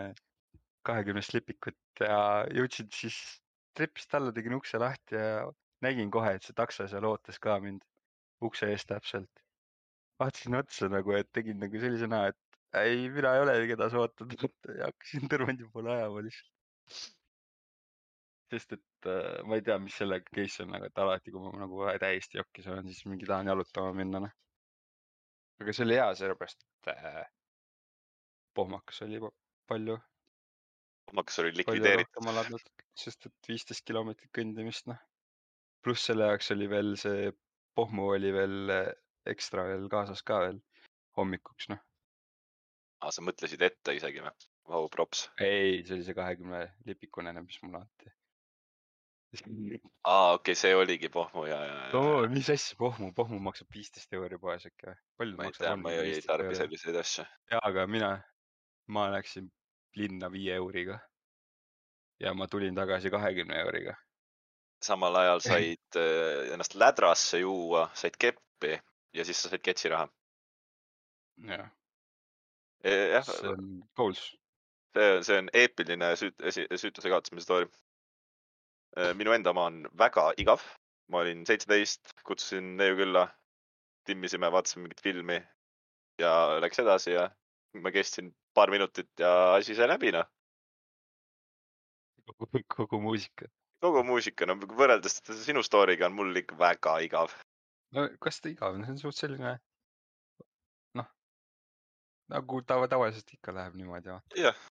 kahekümnest 0.89 1.35
lipikut 1.37 2.05
ja 2.05 2.21
jõudsin 2.55 2.91
siis 2.95 3.19
trepist 3.79 4.15
alla, 4.19 4.33
tegin 4.35 4.57
ukse 4.59 4.81
lahti 4.81 5.19
ja 5.19 5.47
nägin 5.85 6.11
kohe, 6.15 6.35
et 6.37 6.47
see 6.47 6.57
takso 6.57 6.89
seal 6.91 7.07
ootas 7.07 7.39
ka 7.43 7.59
mind 7.63 7.85
ukse 8.45 8.71
ees 8.73 8.87
täpselt. 8.89 9.45
vaatasin 10.19 10.59
otsa 10.59 10.89
nagu, 10.91 11.13
et 11.15 11.29
tegin 11.33 11.61
nagu 11.63 11.79
sellise 11.79 12.09
näo, 12.11 12.33
et 12.33 12.81
ei, 12.81 13.07
mina 13.15 13.35
ei 13.37 13.45
ole, 13.45 13.55
keda 13.71 13.87
sa 13.91 14.03
ootad 14.03 14.35
ja 14.35 14.89
hakkasin 14.89 15.31
Tõrvandi 15.31 15.69
poole 15.73 15.95
ajama 15.95 16.25
lihtsalt. 16.27 17.15
Sest 18.53 18.75
et 18.77 19.09
äh, 19.11 19.41
ma 19.49 19.59
ei 19.59 19.65
tea, 19.67 19.79
mis 19.83 19.97
selle 20.01 20.21
case 20.27 20.65
on, 20.65 20.75
aga 20.79 20.91
et 20.91 21.01
alati, 21.03 21.33
kui 21.35 21.43
ma 21.45 21.53
nagu 21.63 21.87
täiesti 22.03 22.41
jokkis 22.41 22.69
olen, 22.73 22.89
siis 22.91 23.09
mingi 23.11 23.29
tahan 23.29 23.51
jalutama 23.51 23.95
minna, 23.97 24.23
noh. 24.27 24.37
aga 25.63 25.75
see 25.75 25.87
oli 25.87 25.99
hea, 25.99 26.07
sellepärast 26.21 26.65
et 26.67 26.93
äh, 26.95 27.25
pohmakas 28.59 29.03
oli 29.07 29.21
palju. 29.71 29.99
pohmakas 31.11 31.43
oli 31.45 31.57
likvideeritud. 31.61 32.71
sest 32.99 33.29
et 33.31 33.51
viisteist 33.53 33.85
kilomeetrit 33.87 34.33
kõndimist, 34.41 34.89
noh. 34.93 35.03
pluss 35.85 36.09
selle 36.11 36.31
jaoks 36.33 36.51
oli 36.57 36.71
veel 36.71 36.97
see 37.01 37.29
pohmu 37.79 38.09
oli 38.17 38.33
veel 38.35 38.75
äh, 38.75 38.89
ekstra 39.29 39.69
veel 39.69 39.91
kaasas 39.93 40.25
ka 40.27 40.41
veel 40.47 40.63
hommikuks, 41.19 41.69
noh 41.75 41.85
aa, 43.03 43.15
sa 43.15 43.25
mõtlesid 43.25 43.63
ette 43.67 43.95
isegi 43.99 44.23
või? 44.25 44.33
Vau, 44.69 44.89
props. 44.93 45.29
ei, 45.41 45.83
see 45.87 45.97
oli 45.97 46.07
see 46.07 46.17
kahekümne 46.19 46.65
lipikune, 46.89 47.33
mis 47.45 47.61
mulle 47.63 47.83
anti. 47.83 48.13
aa, 50.05 50.33
okei 50.33 50.53
okay,, 50.53 50.57
see 50.57 50.75
oligi 50.77 51.11
pohmu 51.13 51.45
ja, 51.49 51.59
ja, 51.65 51.77
ja. 51.89 52.01
oo, 52.01 52.25
mis 52.33 52.49
asja, 52.53 52.77
pohmu, 52.81 53.11
pohmu 53.17 53.41
maksab 53.45 53.69
viisteist 53.75 54.13
euri 54.17 54.39
poes 54.41 54.67
äkki 54.71 54.89
või? 54.89 54.99
palju 55.21 55.37
ta 55.37 55.45
maksab? 55.45 55.83
ma 55.85 55.93
ei, 55.93 56.15
ei 56.17 56.25
tarbi 56.25 56.57
selliseid 56.57 56.97
asju. 57.03 57.27
jaa, 57.53 57.63
aga 57.71 57.87
mina, 57.91 58.11
ma 58.97 59.09
läksin 59.13 59.51
linna 60.01 60.33
viie 60.33 60.57
euriga. 60.57 60.99
ja 62.25 62.35
ma 62.35 62.49
tulin 62.49 62.77
tagasi 62.79 63.13
kahekümne 63.13 63.61
euriga. 63.65 63.97
samal 64.83 65.21
ajal 65.25 65.45
said 65.45 65.99
äh, 66.05 66.53
ennast 66.55 66.79
lädrasse 66.81 67.43
juua, 67.45 67.91
said 67.95 68.17
keppi 68.19 68.79
ja 69.13 69.25
siis 69.25 69.43
sa 69.43 69.53
said 69.53 69.65
ketsiraha. 69.65 70.09
jah 71.53 71.69
jah. 72.85 73.23
see 73.25 73.49
on 73.49 73.85
goals. 73.97 74.37
see, 74.95 75.23
see 75.23 75.39
on 75.39 75.51
eepiline 75.53 76.15
süüt-, 76.17 76.49
süütuse 76.77 77.09
kaotamise 77.09 77.45
story. 77.45 77.69
Äh, 78.99 79.15
minu 79.15 79.33
enda 79.35 79.53
oma 79.55 79.69
on 79.71 79.83
väga 79.99 80.33
igav. 80.43 80.63
ma 81.09 81.23
olin 81.23 81.45
seitseteist, 81.49 82.11
kutsusin 82.29 82.75
neiu 82.77 82.97
külla, 82.99 83.23
timmisime, 84.05 84.51
vaatasime 84.53 84.83
mingit 84.85 84.99
filmi 85.01 85.39
ja 86.21 86.33
läks 86.61 86.83
edasi 86.83 87.15
ja 87.15 87.23
ma 87.81 87.93
kestsin 87.95 88.29
paar 88.55 88.69
minutit 88.75 89.09
ja 89.23 89.31
asi 89.55 89.77
sai 89.79 89.89
läbi, 89.89 90.13
noh. 90.13 90.29
kogu, 92.77 93.01
muusika. 93.01 93.49
kogu 93.81 94.03
muusika, 94.05 94.51
no 94.51 94.59
võrreldes 94.61 95.23
sinu 95.47 95.65
story'ga 95.65 96.11
on 96.11 96.19
mul 96.19 96.43
ikka 96.43 96.59
väga 96.61 96.99
igav. 97.07 97.33
no 97.97 98.05
kas 98.21 98.43
ta 98.45 98.53
igav 98.53 98.77
on, 98.77 98.85
see 98.85 98.99
on 98.99 99.03
suht 99.07 99.23
selline 99.23 99.57
nagu 102.29 102.61
tava, 102.63 102.89
tavaliselt 102.89 103.33
ikka 103.33 103.55
läheb 103.57 103.77
niimoodi. 103.81 104.13
jah. 104.37 104.67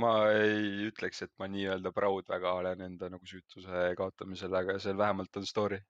Ma 0.00 0.10
ei 0.34 0.88
ütleks, 0.88 1.22
et 1.22 1.32
ma 1.38 1.48
nii-öelda 1.50 1.92
proud 1.94 2.28
väga 2.30 2.52
olen 2.60 2.84
enda 2.88 3.10
nagu 3.12 3.26
süütuse 3.28 3.86
kaotamisel, 3.98 4.54
aga 4.58 4.78
see 4.82 4.96
vähemalt 4.98 5.36
on 5.40 5.46
story. 5.46 5.80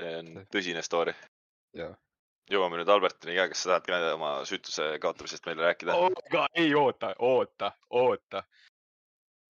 see 0.00 0.18
on 0.20 0.42
tõsine 0.52 0.82
story. 0.82 1.14
jõuame 2.50 2.80
nüüd 2.80 2.92
Albertini 2.92 3.36
ka, 3.36 3.48
kas 3.52 3.64
sa 3.64 3.72
tahad 3.74 3.86
ka 3.88 4.14
oma 4.14 4.32
süütuse 4.48 4.90
kaotamisest 5.02 5.46
meile 5.46 5.68
rääkida? 5.68 5.96
aga 6.06 6.46
ei 6.54 6.74
oota, 6.74 7.14
oota, 7.18 7.72
oota. 7.90 8.44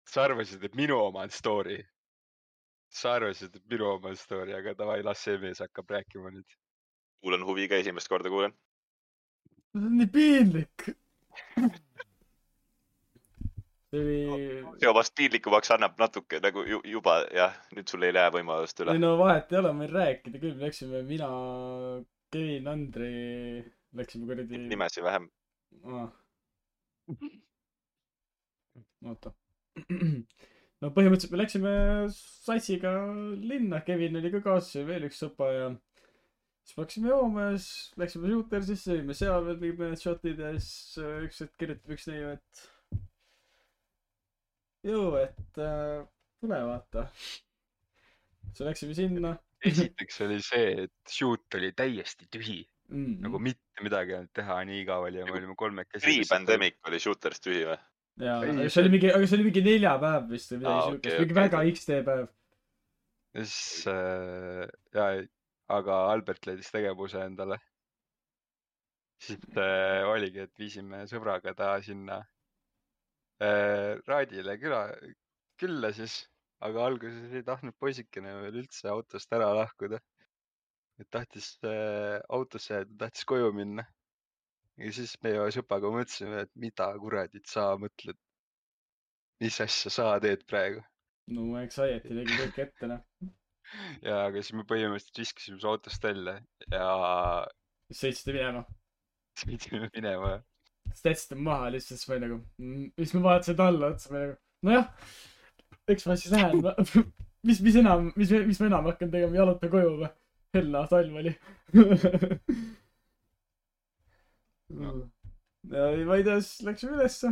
sa 0.09 0.23
arvasid, 0.23 0.63
et 0.63 0.75
minu 0.75 0.99
oma 0.99 1.27
on 1.27 1.31
story? 1.31 1.79
sa 2.89 3.15
arvasid, 3.17 3.55
et 3.55 3.65
minu 3.69 3.89
oma 3.95 4.13
on 4.13 4.19
story, 4.19 4.53
aga 4.53 4.75
davai, 4.77 5.01
las 5.03 5.23
see 5.23 5.37
mees 5.37 5.59
hakkab 5.59 5.89
rääkima 5.97 6.31
nüüd. 6.31 6.59
kuulan 7.21 7.43
huviga, 7.43 7.75
esimest 7.75 8.07
korda 8.07 8.29
kuulen 8.29 8.55
see 9.73 9.85
on 9.85 9.97
nii 9.97 10.07
piinlik. 10.07 10.89
Oli 13.99 14.17
seobast 14.81 15.13
piinlikumaks 15.17 15.71
annab 15.75 15.99
natuke 16.01 16.39
nagu 16.43 16.63
ju, 16.67 16.81
juba 16.87 17.19
jah, 17.33 17.55
nüüd 17.75 17.91
sul 17.91 18.05
ei 18.07 18.15
lähe 18.15 18.33
võimalust 18.35 18.81
üle 18.83 18.95
ei. 18.95 19.03
no 19.03 19.13
vahet 19.19 19.53
ei 19.53 19.59
ole, 19.59 19.71
ma 19.73 19.85
võin 19.85 19.93
rääkida 19.93 20.41
küll, 20.41 20.57
läksime 20.61 21.03
mina, 21.07 21.29
Kevin, 22.33 22.67
Andrei, 22.71 23.63
läksime 23.99 24.29
kuradi. 24.29 24.61
nimesid 24.73 25.05
vähem. 25.05 25.29
oota. 29.05 29.33
no 30.81 30.91
põhimõtteliselt 30.93 31.33
me 31.33 31.41
läksime 31.43 31.73
satsiga 32.13 32.93
linna, 33.39 33.81
Kevin 33.87 34.21
oli 34.21 34.33
ka 34.33 34.43
kaasas 34.45 34.81
ja 34.81 34.87
veel 34.87 35.09
üks 35.09 35.21
sõpa 35.23 35.49
ja 35.53 35.71
siis 36.63 36.77
me 36.77 36.83
hakkasime 36.83 37.11
jooma 37.11 37.47
ja 37.47 37.57
siis 37.57 37.97
läksime 37.99 38.29
Shootersisse, 38.31 38.99
jõime 38.99 39.17
seal 39.17 39.47
veel 39.47 39.59
mingid 39.61 39.81
mõned 39.81 40.01
shotid 40.01 40.39
ja 40.39 40.53
siis 40.57 41.01
äh, 41.01 41.25
üks 41.27 41.43
hetk 41.43 41.57
kirjutab 41.59 41.97
üks 41.97 42.07
neiu, 42.09 42.37
et 42.37 42.63
jõu, 44.83 45.15
et 45.21 45.63
äh, 45.63 46.03
tule 46.43 46.59
vaata. 46.67 47.07
siis 48.51 48.67
läksime 48.67 48.97
sinna 48.97 49.37
esiteks 49.63 50.21
oli 50.25 50.39
see, 50.43 50.69
et 50.85 51.15
shoot 51.15 51.57
oli 51.57 51.71
täiesti 51.77 52.27
tühi, 52.31 52.59
mm,. 52.91 53.17
nagu 53.23 53.39
mitte 53.43 53.85
midagi 53.85 54.13
ei 54.13 54.19
olnud 54.21 54.33
teha, 54.35 54.59
nii 54.69 54.79
igav 54.83 55.07
oli 55.07 55.21
ja 55.21 55.25
me 55.25 55.31
Nagu 55.31 55.41
olime 55.41 55.57
kolmekesi. 55.59 56.05
Pre-pandemic 56.05 56.79
oli 56.89 57.01
Shooters 57.03 57.43
tühi 57.43 57.65
või? 57.69 57.77
jaa, 58.21 58.39
aga 58.45 58.69
see 58.69 58.81
oli 58.83 58.93
mingi, 58.93 59.09
aga 59.09 59.27
see 59.27 59.39
oli 59.39 59.47
mingi 59.49 59.63
neljapäev 59.65 60.25
vist 60.29 60.51
või 60.53 60.59
midagi 60.61 60.81
siukest 60.87 61.13
okei,, 61.13 61.21
mingi 61.23 61.33
okei, 61.33 61.39
väga. 61.41 61.61
X-tee 61.73 62.01
päev. 62.09 62.25
ja 63.33 63.45
siis 63.45 63.87
äh, 63.89 64.65
ja, 64.97 65.07
aga 65.79 66.01
Albert 66.11 66.49
leidis 66.49 66.69
tegevuse 66.73 67.23
endale. 67.25 67.57
siis 69.23 69.47
äh, 69.57 70.03
oligi, 70.11 70.45
et 70.45 70.53
viisime 70.59 71.05
sõbraga 71.09 71.55
ta 71.57 71.73
sinna 71.81 72.21
äh, 73.43 73.97
Raadile 74.07 74.55
küla, 74.61 74.83
külla 75.61 75.91
siis, 75.95 76.21
aga 76.63 76.85
alguses 76.87 77.33
ei 77.35 77.45
tahtnud 77.47 77.75
poisikene 77.79 78.35
veel 78.41 78.61
üldse 78.63 78.89
autost 78.93 79.35
ära 79.35 79.51
lahkuda. 79.59 79.99
et 81.01 81.09
tahtis 81.09 81.57
äh, 81.65 82.19
autosse 82.29 82.73
jääda, 82.75 82.97
tahtis 83.05 83.25
koju 83.25 83.51
minna. 83.53 83.85
ja 84.77 84.93
siis 84.93 85.15
meie 85.25 85.49
sõpaga 85.55 85.91
mõtlesime, 85.93 86.45
et 86.47 86.55
mida 86.55 86.89
kuradit 87.01 87.47
sa 87.49 87.73
mõtled. 87.81 88.17
mis 89.43 89.59
asja 89.61 89.91
sa 89.91 90.11
teed 90.23 90.45
praegu 90.47 90.83
no 91.31 91.55
anxiety 91.59 92.11
tegi 92.17 92.37
kõik 92.39 92.59
ette 92.65 92.89
noh. 92.89 93.03
ja, 94.03 94.25
aga 94.27 94.41
siis 94.41 94.55
me 94.57 94.65
põhimõtteliselt 94.67 95.21
viskasime 95.23 95.59
su 95.61 95.69
autost 95.69 96.03
välja 96.03 96.39
ja 96.71 96.87
sõitsite 97.93 98.35
minema. 98.35 98.63
sõitsime 99.43 99.89
minema. 99.95 100.35
Siis 100.93 101.09
jätsite 101.11 101.35
maha 101.49 101.71
lihtsalt, 101.73 101.99
siis 101.99 102.09
ma 102.09 102.17
olin 102.17 102.25
nagu, 102.27 102.39
siis 103.01 103.13
ma 103.17 103.23
vaatasin 103.27 103.59
talle 103.59 103.91
otsa, 103.91 104.11
ma 104.11 104.19
olin 104.19 104.31
nagu, 104.31 104.41
nojah, 104.69 105.13
eks 105.93 106.07
ma 106.09 106.17
siis 106.19 106.33
lähen. 106.33 106.63
mis, 107.47 107.61
mis 107.65 107.79
enam, 107.79 108.11
mis, 108.15 108.31
mis 108.47 108.61
ma 108.61 108.69
enam 108.71 108.91
hakkan 108.91 109.11
tegema, 109.13 109.41
jalutan 109.41 109.73
koju 109.73 109.95
või? 110.01 110.11
hella 110.53 110.83
talv 110.87 111.15
oli. 111.17 111.33
ja 115.73 115.87
ei, 115.89 116.05
ma 116.05 116.15
ei 116.17 116.23
tea, 116.27 116.37
siis 116.41 116.61
läksime 116.67 116.93
ülesse. 116.97 117.29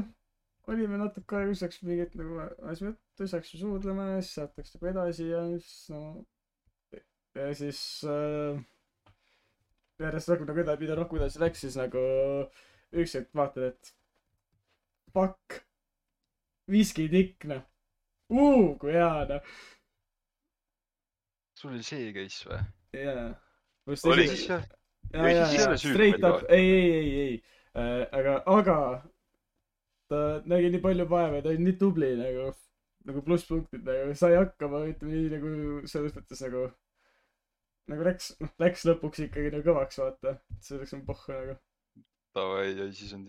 olime 0.71 0.97
natuke 1.01 1.35
aega, 1.37 1.51
siis 1.53 1.63
läks 1.65 1.79
mingit 1.83 2.13
nagu 2.19 2.33
ajasime 2.41 2.89
juttu, 2.91 3.19
siis 3.23 3.33
läksime 3.35 3.59
suudlema 3.61 4.03
ja 4.07 4.19
siis 4.21 4.33
sealt 4.37 4.53
läks 4.59 4.71
nagu 4.75 4.85
edasi 4.91 5.25
ja 5.27 5.41
siis 5.51 5.71
no. 5.91 6.01
ja 7.35 7.47
siis 7.57 7.79
äh, 8.07 8.53
järjest 10.05 10.29
nagu, 10.31 10.43
nagu 10.49 10.59
edasi, 10.63 10.81
mida 10.85 10.97
rohkem 10.99 11.17
edasi 11.19 11.41
läks, 11.41 11.59
siis 11.65 11.75
nagu 11.81 12.03
üks 12.91 13.15
hetk 13.17 13.31
vaatad, 13.37 13.71
et 13.71 13.93
fuck, 15.13 15.61
viskitikk 16.71 17.47
noh. 17.51 17.63
kui 18.31 18.93
hea 18.95 19.25
noh. 19.29 19.55
sul 21.59 21.75
oli 21.75 21.83
see 21.85 22.11
case 22.15 22.49
või? 22.49 22.61
jaa. 22.97 23.31
Oli 23.87 24.27
siis 24.29 24.45
jah, 24.49 24.67
ja, 25.11 25.23
või 25.23 25.31
ja, 25.33 25.47
siis 25.47 25.57
ei 25.57 25.63
ja 25.63 25.69
ole 25.69 25.79
süüdi 25.81 25.95
straight 25.95 26.27
up, 26.27 26.43
ei, 26.49 26.67
ei, 26.75 26.91
ei, 26.91 27.15
ei 27.23 27.33
äh,, 27.75 28.03
aga, 28.19 28.35
aga 28.45 28.77
ta 30.11 30.19
nägi 30.51 30.71
nii 30.73 30.83
palju 30.83 31.07
vaeva 31.09 31.39
ja 31.39 31.45
ta 31.45 31.51
oli 31.53 31.65
nii 31.65 31.77
tubli 31.79 32.11
nagu, 32.19 32.51
nagu 33.07 33.23
plusspunktid 33.25 33.87
nagu 33.87 34.15
sai 34.19 34.35
hakkama, 34.37 34.83
ütleme 34.91 35.17
nii 35.17 35.33
nagu 35.35 35.51
selles 35.91 36.15
mõttes 36.17 36.43
nagu, 36.45 36.65
nagu 37.91 38.07
läks, 38.07 38.33
läks 38.61 38.87
lõpuks 38.89 39.25
ikkagi 39.27 39.53
nagu 39.55 39.65
kõvaks 39.69 40.01
vaata, 40.03 40.35
selleks 40.67 40.97
on 40.97 41.05
pohhu 41.07 41.35
nagu. 41.37 41.59
davai, 42.37 42.67
ja 42.77 42.87
siis 42.95 43.11
on 43.17 43.25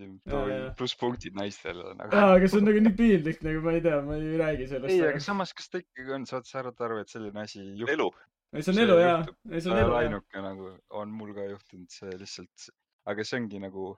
plusspunktid 0.79 1.35
naistele 1.39 1.95
nagu. 1.99 2.13
jaa, 2.15 2.35
aga 2.37 2.49
see 2.51 2.61
on 2.61 2.69
nagu 2.69 2.83
nii 2.85 2.95
piinlik 2.99 3.41
nagu 3.47 3.63
ma 3.65 3.73
ei 3.77 3.83
tea, 3.87 3.99
ma 4.07 4.19
ei 4.19 4.37
räägi 4.41 4.69
sellest. 4.71 4.93
ei, 4.93 5.01
aga 5.09 5.23
samas, 5.27 5.53
kas 5.57 5.69
ta 5.73 5.81
ikkagi 5.83 6.15
on, 6.19 6.27
saad 6.29 6.47
sa 6.49 6.61
aru, 6.63 6.73
aru, 6.87 7.01
et 7.03 7.13
selline 7.13 7.43
asi 7.43 7.61
juhtub? 7.63 7.93
elu. 7.97 8.09
ei, 8.53 8.63
see 8.65 8.73
on 8.75 8.81
elu 8.85 8.97
jaa 9.01 9.19
ei 9.51 9.61
see 9.65 9.73
on 9.75 9.83
elu 9.83 9.93
jaa. 9.93 10.01
ainuke 10.05 10.45
nagu 10.47 10.71
on 11.03 11.13
mul 11.19 11.35
ka 11.37 11.47
juhtunud 11.51 11.91
see 11.99 12.17
lihtsalt, 12.23 12.69
aga 13.13 13.27
see 13.27 13.39
ongi 13.41 13.61
nagu 13.63 13.91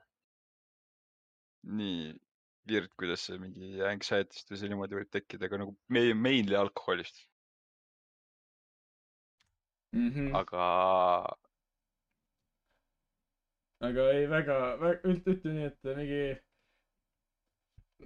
nii 1.76 2.12
weird, 2.70 2.90
kuidas 2.98 3.22
see 3.28 3.38
mingi 3.38 3.78
anxiety'st 3.86 4.50
või 4.50 4.58
see 4.60 4.70
niimoodi 4.72 4.98
võib 4.98 5.10
tekkida, 5.14 5.46
aga 5.46 5.62
nagu 5.62 5.76
meie 5.94 6.14
mainly 6.18 6.58
alkoholist, 6.58 7.24
Mhm. 9.96 10.34
aga 10.36 10.64
aga 13.84 14.10
ei 14.16 14.26
väga, 14.30 14.58
väga, 14.80 15.00
üld-, 15.10 15.32
ütleme 15.32 15.56
nii, 15.58 15.70
et 15.72 15.90
mingi 15.98 16.20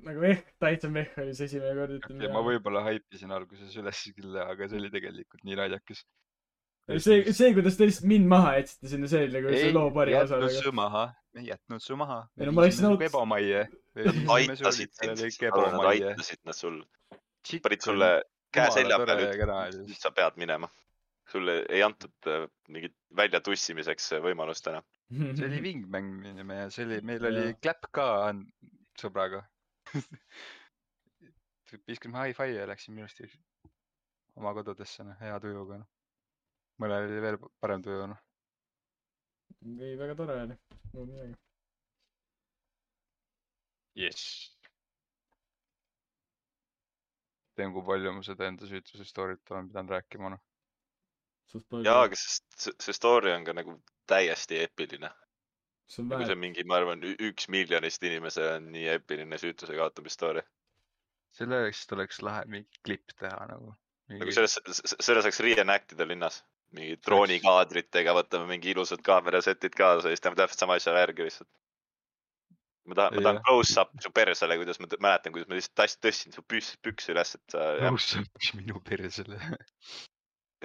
nagu 0.07 0.25
ehk 0.31 0.49
täitsa 0.63 0.91
mehh 0.93 1.13
oli 1.21 1.35
see 1.37 1.49
esimene 1.51 1.75
kord, 1.77 1.99
ütleme 1.99 2.23
okay, 2.23 2.33
ma 2.35 2.43
võib-olla 2.47 2.83
haipisin 2.87 3.35
alguses 3.35 3.77
üles 3.81 4.03
küll, 4.17 4.39
aga 4.43 4.69
see 4.71 4.81
oli 4.81 4.91
tegelikult 4.95 5.45
nii 5.47 5.59
naljakas. 5.59 6.05
see, 6.91 7.23
see, 7.37 7.53
kuidas 7.57 7.79
te 7.79 7.89
lihtsalt 7.89 8.09
mind 8.11 8.31
maha 8.31 8.57
jätsite 8.59 8.93
sinna, 8.95 9.11
see 9.11 9.25
oli 9.27 9.37
nagu 9.37 9.55
see 9.55 9.69
ei 9.69 9.77
loo 9.77 9.91
parim 9.95 10.19
osa 10.21 10.39
jätnud 10.39 10.47
nagu. 10.47 10.65
su 10.67 10.75
maha, 10.81 11.05
ei 11.39 11.49
jätnud 11.51 11.87
su 11.87 11.99
maha. 12.01 12.21
Ei 12.39 12.49
no 12.49 12.57
ma 12.57 12.67
läksin 12.67 12.87
nagu 12.87 12.99
aut- 12.99 13.07
ebamajja. 13.09 13.65
aitasid 14.37 14.95
sind, 14.99 15.25
aitasid 15.93 16.45
nad 16.47 16.57
sul, 16.57 16.83
panid 17.67 17.87
sulle 17.87 18.13
käe 18.55 18.71
selja 18.75 18.99
peale, 19.03 19.33
peale. 19.35 19.83
nüüd 19.85 19.99
sa 19.99 20.15
pead 20.15 20.39
minema. 20.41 20.71
sulle 21.31 21.61
ei 21.71 21.83
antud 21.87 22.27
äh, 22.27 22.49
mingit 22.75 22.97
välja 23.15 23.39
tussimiseks 23.47 24.09
äh, 24.17 24.23
võimalust 24.25 24.67
enam. 24.67 24.83
See 25.11 25.47
oli 25.47 25.63
vingmängimine 25.69 26.57
ja 26.63 26.71
see 26.71 26.87
oli, 26.87 27.01
meil 27.07 27.27
oli 27.27 27.47
clap 27.63 27.87
ka 27.95 28.07
sõbraga. 29.01 29.43
viskasime 31.87 32.27
hi-fi 32.27 32.55
ja 32.55 32.67
läksime 32.67 33.03
ilusti 33.03 33.29
oma 34.39 34.53
kodudesse, 34.55 35.05
noh, 35.07 35.19
hea 35.21 35.37
tujuga, 35.43 35.81
noh. 35.83 35.91
mõnel 36.83 37.07
oli 37.09 37.21
veel 37.23 37.39
parem 37.63 37.83
tuju, 37.85 38.07
noh. 38.11 38.23
ei, 39.79 39.95
väga 39.99 40.17
tore 40.19 40.39
oli. 40.47 40.57
mul 40.95 41.07
midagi. 41.11 41.37
jess. 44.01 44.25
tean, 47.59 47.75
kui 47.75 47.85
palju 47.87 48.15
ma 48.17 48.23
seda 48.25 48.49
enda 48.49 48.67
süütuse 48.67 49.05
story't 49.07 49.55
olen 49.55 49.71
pidanud 49.71 49.95
rääkima, 49.97 50.35
noh. 50.35 50.43
jaa, 51.85 52.07
aga 52.07 52.19
see, 52.19 52.75
see 52.79 52.95
story 52.97 53.35
on 53.35 53.47
ka 53.47 53.55
nagu 53.59 53.79
täiesti 54.11 54.61
eepiline. 54.65 55.11
see 55.91 56.05
on 56.05 56.25
see 56.25 56.35
on 56.37 56.39
mingi, 56.39 56.65
ma 56.71 56.79
arvan, 56.79 57.03
üks 57.29 57.49
miljonist 57.51 58.03
inimesele 58.07 58.57
on 58.61 58.69
nii 58.75 58.87
eepiline 58.95 59.39
süütuse 59.43 59.77
kaotamise 59.79 60.19
story. 60.19 60.43
selle 61.35 61.65
eest 61.67 61.89
tuleks 61.91 62.23
lahe 62.27 62.45
mingi 62.51 62.83
klipp 62.87 63.15
teha 63.23 63.47
nagu. 63.51 63.75
nagu 64.13 64.35
sellest, 64.37 64.71
selle 64.93 65.23
saaks 65.27 65.43
reenact 65.47 65.97
ida 65.97 66.07
linnas. 66.09 66.43
mingi 66.77 67.01
droonikaadritega, 67.07 68.15
võtame 68.15 68.47
mingi 68.53 68.71
ilusad 68.71 69.03
kaamerasetid 69.07 69.75
kaasa 69.79 70.07
ja 70.07 70.15
siis 70.15 70.23
teeme 70.23 70.39
täpselt 70.39 70.63
sama 70.63 70.77
asja 70.79 70.95
järgi 70.99 71.27
lihtsalt. 71.27 71.51
ma 72.87 72.99
tahan, 73.01 73.17
ma 73.17 73.27
tahan 73.27 73.41
Jah. 73.41 73.45
close-up 73.49 73.99
su 74.05 74.15
persele, 74.15 74.59
kuidas 74.63 74.79
ma 74.83 74.91
mäletan, 75.09 75.35
kuidas 75.35 75.51
ma 75.51 75.59
lihtsalt 75.59 75.99
tõstsin 76.07 76.35
su 76.37 76.47
püss, 76.47 76.79
püks 76.87 77.11
üles, 77.11 77.35
et 77.39 77.57
sa. 77.57 77.67
nõustuks 77.89 78.55
minu 78.59 78.83
persele. 78.87 79.43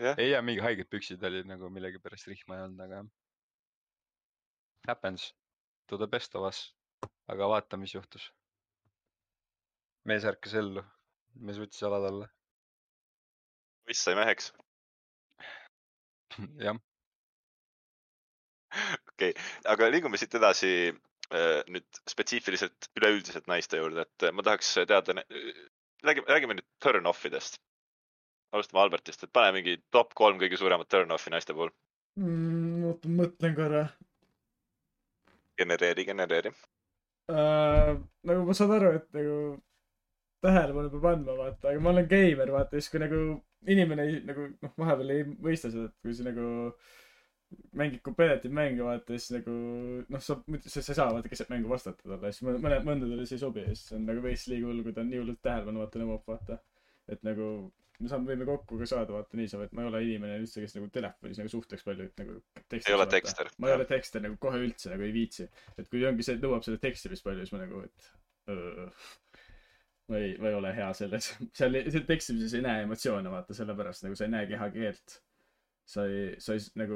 jah, 0.06 0.18
ei, 0.18 0.32
ja 0.36 0.42
mingi 0.46 0.62
haiged 0.66 0.90
püksid 0.92 1.24
olid 1.30 1.50
nagu 1.50 1.70
millegipärast 1.74 2.30
rihma 2.30 2.60
ei 2.60 2.68
olnud, 2.68 2.86
aga. 2.86 3.06
Happens 4.88 5.34
to 5.88 5.98
the 5.98 6.08
best 6.08 6.36
of 6.36 6.44
us. 6.44 6.74
aga 7.28 7.48
vaata, 7.50 7.78
mis 7.78 7.94
juhtus. 7.96 8.26
mees 10.06 10.26
ärkas 10.30 10.54
ellu, 10.60 10.84
mees 11.42 11.58
võttis 11.62 11.82
jalad 11.82 12.06
alla. 12.10 12.28
poiss 13.86 14.04
sai 14.06 14.16
meheks. 14.20 14.52
jah, 16.66 16.78
okei 19.10 19.32
okay., 19.32 19.34
aga 19.74 19.90
liigume 19.90 20.22
siit 20.22 20.38
edasi 20.38 20.72
äh, 20.92 21.62
nüüd 21.72 22.02
spetsiifiliselt 22.14 22.90
üleüldiselt 23.00 23.50
naiste 23.50 23.82
juurde, 23.82 24.06
et 24.06 24.30
äh, 24.30 24.34
ma 24.36 24.46
tahaks 24.46 24.74
teada, 24.84 25.18
räägime, 26.06 26.30
räägime 26.30 26.60
nüüd 26.60 26.70
turn 26.84 27.10
off 27.10 27.26
idest. 27.26 27.62
alustame 28.54 28.86
Albertist, 28.86 29.24
et 29.26 29.34
pane 29.34 29.52
mingi 29.58 29.80
top 29.92 30.14
kolm 30.16 30.38
kõige 30.40 30.62
suuremat 30.62 30.90
turn 30.94 31.12
off'i 31.12 31.34
naiste 31.34 31.58
puhul. 31.58 31.74
Mm, 32.22 32.84
oota, 32.92 33.10
mõtlen 33.12 33.56
korra 33.58 33.88
genereeri, 35.58 36.06
genereeri. 36.06 36.52
äh,. 37.32 37.96
nagu 38.24 38.46
ma 38.48 38.54
saan 38.58 38.76
aru, 38.78 38.92
et 39.00 39.08
nagu 39.18 39.38
tähelepanu 40.46 40.92
peab 40.94 41.08
andma, 41.12 41.38
vaata, 41.40 41.72
aga 41.72 41.82
ma 41.82 41.94
olen 41.94 42.10
geimer, 42.12 42.52
vaata, 42.54 42.78
siis 42.78 42.92
kui 42.94 43.02
nagu 43.02 43.22
inimene 43.76 44.06
ei, 44.10 44.20
nagu 44.28 44.50
noh, 44.52 44.76
vahepeal 44.82 45.14
ei 45.16 45.24
mõista 45.26 45.72
seda, 45.74 45.90
et 45.90 46.06
kui 46.06 46.14
sa 46.18 46.28
nagu 46.28 46.50
mängid 47.78 48.02
competitive 48.06 48.54
mänge, 48.54 48.84
vaata, 48.86 49.16
siis 49.16 49.32
nagu 49.38 49.56
noh, 50.12 50.22
sa, 50.28 50.38
sa, 50.68 50.82
ei 50.82 50.98
saa 51.00 51.10
vaata 51.14 51.32
keset 51.32 51.52
mängu 51.54 51.72
vastata 51.72 52.04
talle, 52.04 52.34
siis 52.34 52.46
mõne, 52.48 52.62
mõne, 52.64 52.82
mõndadele 52.88 53.26
see 53.30 53.40
ei 53.40 53.46
sobi 53.46 53.64
ja 53.64 53.74
siis 53.74 53.96
on 53.98 54.06
nagu 54.10 54.24
veits 54.26 54.46
liiga 54.52 54.70
hull, 54.70 54.84
kui 54.86 54.96
ta 54.96 55.04
on 55.06 55.12
nii 55.14 55.22
hullult 55.22 55.42
tähelepanu 55.46 55.84
vaata 55.84 56.02
nõuab, 56.02 56.24
vaata. 56.30 56.60
et 57.12 57.22
nagu 57.26 57.50
me 58.00 58.12
saame, 58.12 58.28
võime 58.32 58.48
kokku 58.50 58.80
ka 58.82 58.88
saada, 58.90 59.16
vaata 59.16 59.40
niisama, 59.40 59.68
et 59.68 59.76
ma 59.76 59.86
ei 59.86 59.90
ole 59.92 60.02
inimene 60.06 60.40
üldse, 60.42 60.64
kes 60.64 60.76
nagu 60.78 60.90
telefonis 60.94 61.40
nagu 61.42 61.52
suhtleks 61.52 61.86
palju, 61.88 62.10
et 62.10 62.24
nagu 62.24 62.40
Ei 62.76 62.96
ole 62.96 63.08
tekster. 63.12 63.52
ma 63.60 63.72
ei 63.72 63.78
ole 63.78 63.88
tekster 63.90 64.24
nagu 64.26 64.40
kohe 64.42 64.62
üldse 64.66 64.92
nagu 64.92 65.06
ei 65.08 65.14
viitsi. 65.16 65.48
et 65.78 65.90
kui 65.92 66.04
ongi 66.08 66.26
see, 66.28 66.40
nõuab 66.42 66.66
seda 66.68 66.82
tekstimist 66.84 67.26
palju, 67.26 67.46
siis 67.46 67.56
ma 67.56 67.62
nagu, 67.64 67.84
et 67.86 68.10
öö, 68.52 68.90
ma 70.12 70.18
ei, 70.22 70.34
ma 70.42 70.50
ei 70.52 70.58
ole 70.58 70.74
hea 70.76 70.90
selles. 70.98 71.30
seal, 71.60 71.80
seal 71.92 72.10
tekstimises 72.10 72.58
ei 72.58 72.66
näe 72.66 72.84
emotsioone, 72.86 73.32
vaata, 73.32 73.58
sellepärast 73.58 74.06
nagu 74.06 74.18
sa 74.18 74.28
ei 74.28 74.34
näe 74.36 74.50
kehakeelt. 74.52 75.22
sa 75.86 76.08
ei, 76.10 76.34
sa 76.42 76.56
ei 76.58 76.64
nagu 76.82 76.96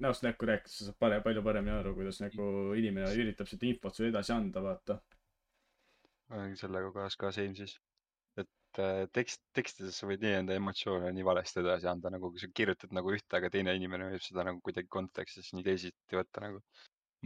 näost 0.00 0.22
näkku 0.24 0.46
rääkides 0.48 0.78
sa 0.78 0.86
saad 0.88 0.96
pare-, 1.04 1.20
palju 1.24 1.42
paremini 1.44 1.74
aru, 1.76 1.92
kuidas 1.98 2.22
nagu 2.22 2.46
inimene 2.80 3.10
üritab 3.12 3.50
seda 3.50 3.68
infot 3.68 3.94
sulle 3.96 4.08
edasi 4.08 4.32
anda, 4.32 4.62
vaata. 4.64 4.96
olen 6.30 6.56
sellega 6.56 6.92
kohas 6.94 7.18
ka 7.20 7.32
same 7.32 7.54
siis. 7.58 7.76
Et 8.72 8.80
äh, 8.80 9.06
tekst, 9.12 9.42
tekstides 9.56 9.98
sa 10.00 10.08
võid 10.08 10.22
nii 10.24 10.38
enda 10.40 10.56
emotsioone 10.56 11.10
nii 11.12 11.24
valesti 11.26 11.60
edasi 11.60 11.88
anda, 11.90 12.10
nagu 12.12 12.30
kui 12.32 12.40
sa 12.40 12.48
kirjutad 12.48 12.92
nagu 12.96 13.12
ühte, 13.12 13.36
aga 13.36 13.50
teine 13.52 13.74
inimene 13.76 14.08
võib 14.12 14.24
seda 14.24 14.46
nagu 14.48 14.62
kuidagi 14.64 14.88
kontekstis 14.88 15.52
nii 15.52 15.66
teisiti 15.66 16.16
võtta 16.16 16.46
nagu. 16.46 16.62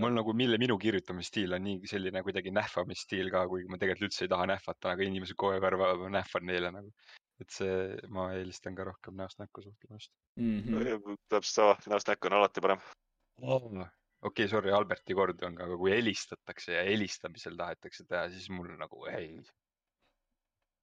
mul 0.03 0.13
nagu, 0.13 0.33
mille 0.37 0.59
minu 0.61 0.77
kirjutamisstiil 0.79 1.55
on 1.57 1.63
nii 1.65 1.89
selline 1.89 2.23
kuidagi 2.23 2.51
nähvamisstiil 2.53 3.31
ka, 3.33 3.47
kuigi 3.49 3.71
ma 3.71 3.79
tegelikult 3.81 4.11
üldse 4.11 4.27
ei 4.27 4.33
taha 4.33 4.49
nähvata, 4.51 4.91
aga 4.93 5.07
inimesed 5.07 5.39
kogu 5.39 5.55
aeg 5.55 5.65
arvavad, 5.65 6.03
ma 6.03 6.11
nähvan 6.19 6.51
neile 6.51 6.73
nagu. 6.75 6.91
et 7.41 7.53
see, 7.53 7.77
ma 8.09 8.31
eelistan 8.33 8.75
ka 8.75 8.89
rohkem 8.89 9.17
näost 9.17 9.39
näkku 9.39 9.63
suhtlemist. 9.63 10.11
Mhm. 10.41 11.15
täpselt 11.29 11.53
sama, 11.53 11.77
näost 11.93 12.11
näkku 12.11 12.33
on 12.33 12.41
alati 12.41 12.65
parem. 12.65 12.83
okei 14.27 14.45
okay,, 14.45 14.49
sorry, 14.49 14.73
Alberti 14.73 15.15
kord 15.15 15.43
on 15.47 15.55
ka, 15.55 15.69
aga 15.69 15.79
kui 15.79 15.93
helistatakse 15.95 16.75
ja 16.75 16.83
helistamisel 16.89 17.57
tahetakse 17.57 18.09
teha, 18.09 18.27
siis 18.33 18.51
mul 18.51 18.73
nagu 18.81 19.07
ei. 19.13 19.39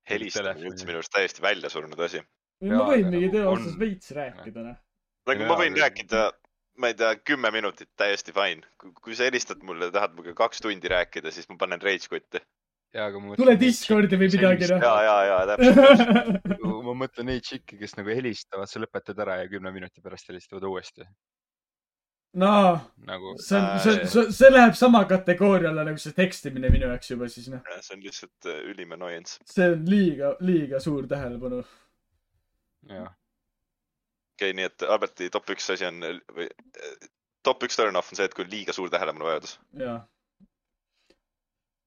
Helistamine 0.09 0.53
Telefoni. 0.53 0.71
üldse 0.71 0.87
minu 0.89 1.01
arust 1.01 1.13
täiesti 1.13 1.43
välja 1.43 1.69
surnud 1.73 1.99
asi. 2.07 2.21
ma 2.63 2.87
võimegi 2.87 3.27
aga 3.29 3.35
töö 3.35 3.45
on- 3.49 3.59
otsas 3.59 3.77
veits 3.79 4.11
rääkida, 4.15 4.65
noh. 4.69 4.79
nagu 5.29 5.47
ma 5.49 5.59
võin 5.59 5.77
rääkida, 5.79 6.23
ma 6.79 6.89
ei 6.91 6.97
tea, 6.99 7.13
kümme 7.31 7.51
minutit 7.51 7.89
täiesti 7.99 8.35
fine. 8.35 8.67
kui 9.01 9.15
sa 9.15 9.29
helistad 9.29 9.63
mulle 9.63 9.89
ja 9.89 9.95
tahad 9.99 10.17
minuga 10.17 10.35
kaks 10.43 10.63
tundi 10.63 10.91
rääkida, 10.91 11.31
siis 11.31 11.49
ma 11.49 11.57
panen 11.57 11.81
rage 11.81 12.09
quit'i. 12.11 12.41
ja, 12.93 13.07
aga 13.07 13.19
ma 13.19 13.35
tule 13.39 13.55
Discordi 13.59 14.19
või 14.19 14.31
midagi, 14.31 14.69
ja, 14.69 14.79
noh. 14.79 14.99
ja, 15.07 15.15
ja 15.29 15.39
täpselt. 15.53 16.59
ma 16.87 16.97
mõtlen 17.05 17.31
neid 17.31 17.45
tšikke, 17.47 17.79
kes 17.79 17.95
nagu 17.99 18.11
helistavad, 18.11 18.69
sa 18.69 18.83
lõpetad 18.83 19.23
ära 19.25 19.41
ja 19.43 19.47
kümne 19.51 19.71
minuti 19.75 20.03
pärast 20.03 20.29
helistavad 20.31 20.67
uuesti. 20.71 21.07
No 22.33 22.51
nagu 23.07 23.33
see 23.37 23.57
on, 23.59 23.79
see, 23.79 24.05
see, 24.09 24.31
see 24.33 24.51
läheb 24.51 24.77
sama 24.77 25.03
kategooria 25.09 25.69
alla 25.69 25.85
nagu 25.89 26.01
see 26.01 26.15
tekstimine 26.17 26.71
minu 26.73 26.89
jaoks 26.89 27.11
juba 27.13 27.29
siis 27.31 27.49
noh. 27.53 27.65
see 27.79 27.97
on 27.97 28.05
lihtsalt 28.05 28.49
äh, 28.49 28.61
ülim 28.73 28.95
annoyance. 28.97 29.39
see 29.49 29.67
on 29.75 29.83
liiga, 29.89 30.35
liiga 30.41 30.81
suur 30.83 31.07
tähelepanu. 31.09 31.61
jah, 32.89 33.11
okei 34.33 34.49
okay,, 34.49 34.57
nii 34.57 34.69
et 34.69 34.87
Alberti 34.87 35.29
top 35.33 35.53
üks 35.53 35.69
asi 35.75 35.87
on 35.89 36.01
või 36.33 36.49
äh, 36.49 37.11
top 37.43 37.63
üks 37.67 37.77
turn 37.77 37.99
off 37.99 38.11
on 38.11 38.19
see, 38.19 38.27
et 38.29 38.35
kui 38.37 38.47
liiga 38.49 38.75
suur 38.75 38.91
tähelepanuvajadus. 38.93 39.57
jah. 39.83 40.03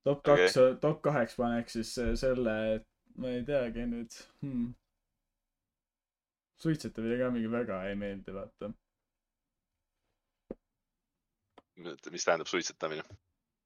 top 0.06 0.22
kaks, 0.30 0.58
top 0.80 1.02
kaheks 1.04 1.38
paneks 1.40 1.78
siis 1.80 1.94
äh, 2.02 2.14
selle, 2.18 2.56
et 2.76 2.88
ma 3.18 3.32
ei 3.34 3.44
teagi 3.48 3.86
nüüd 3.88 4.18
hmm.. 4.44 4.74
suitsetamine 6.62 7.18
ka 7.22 7.32
mingi 7.34 7.50
väga 7.52 7.82
ei 7.90 7.96
meeldi, 7.98 8.34
vaata. 8.36 8.70
Mis 11.76 12.24
tähendab 12.24 12.48
suitsetamine? 12.50 13.02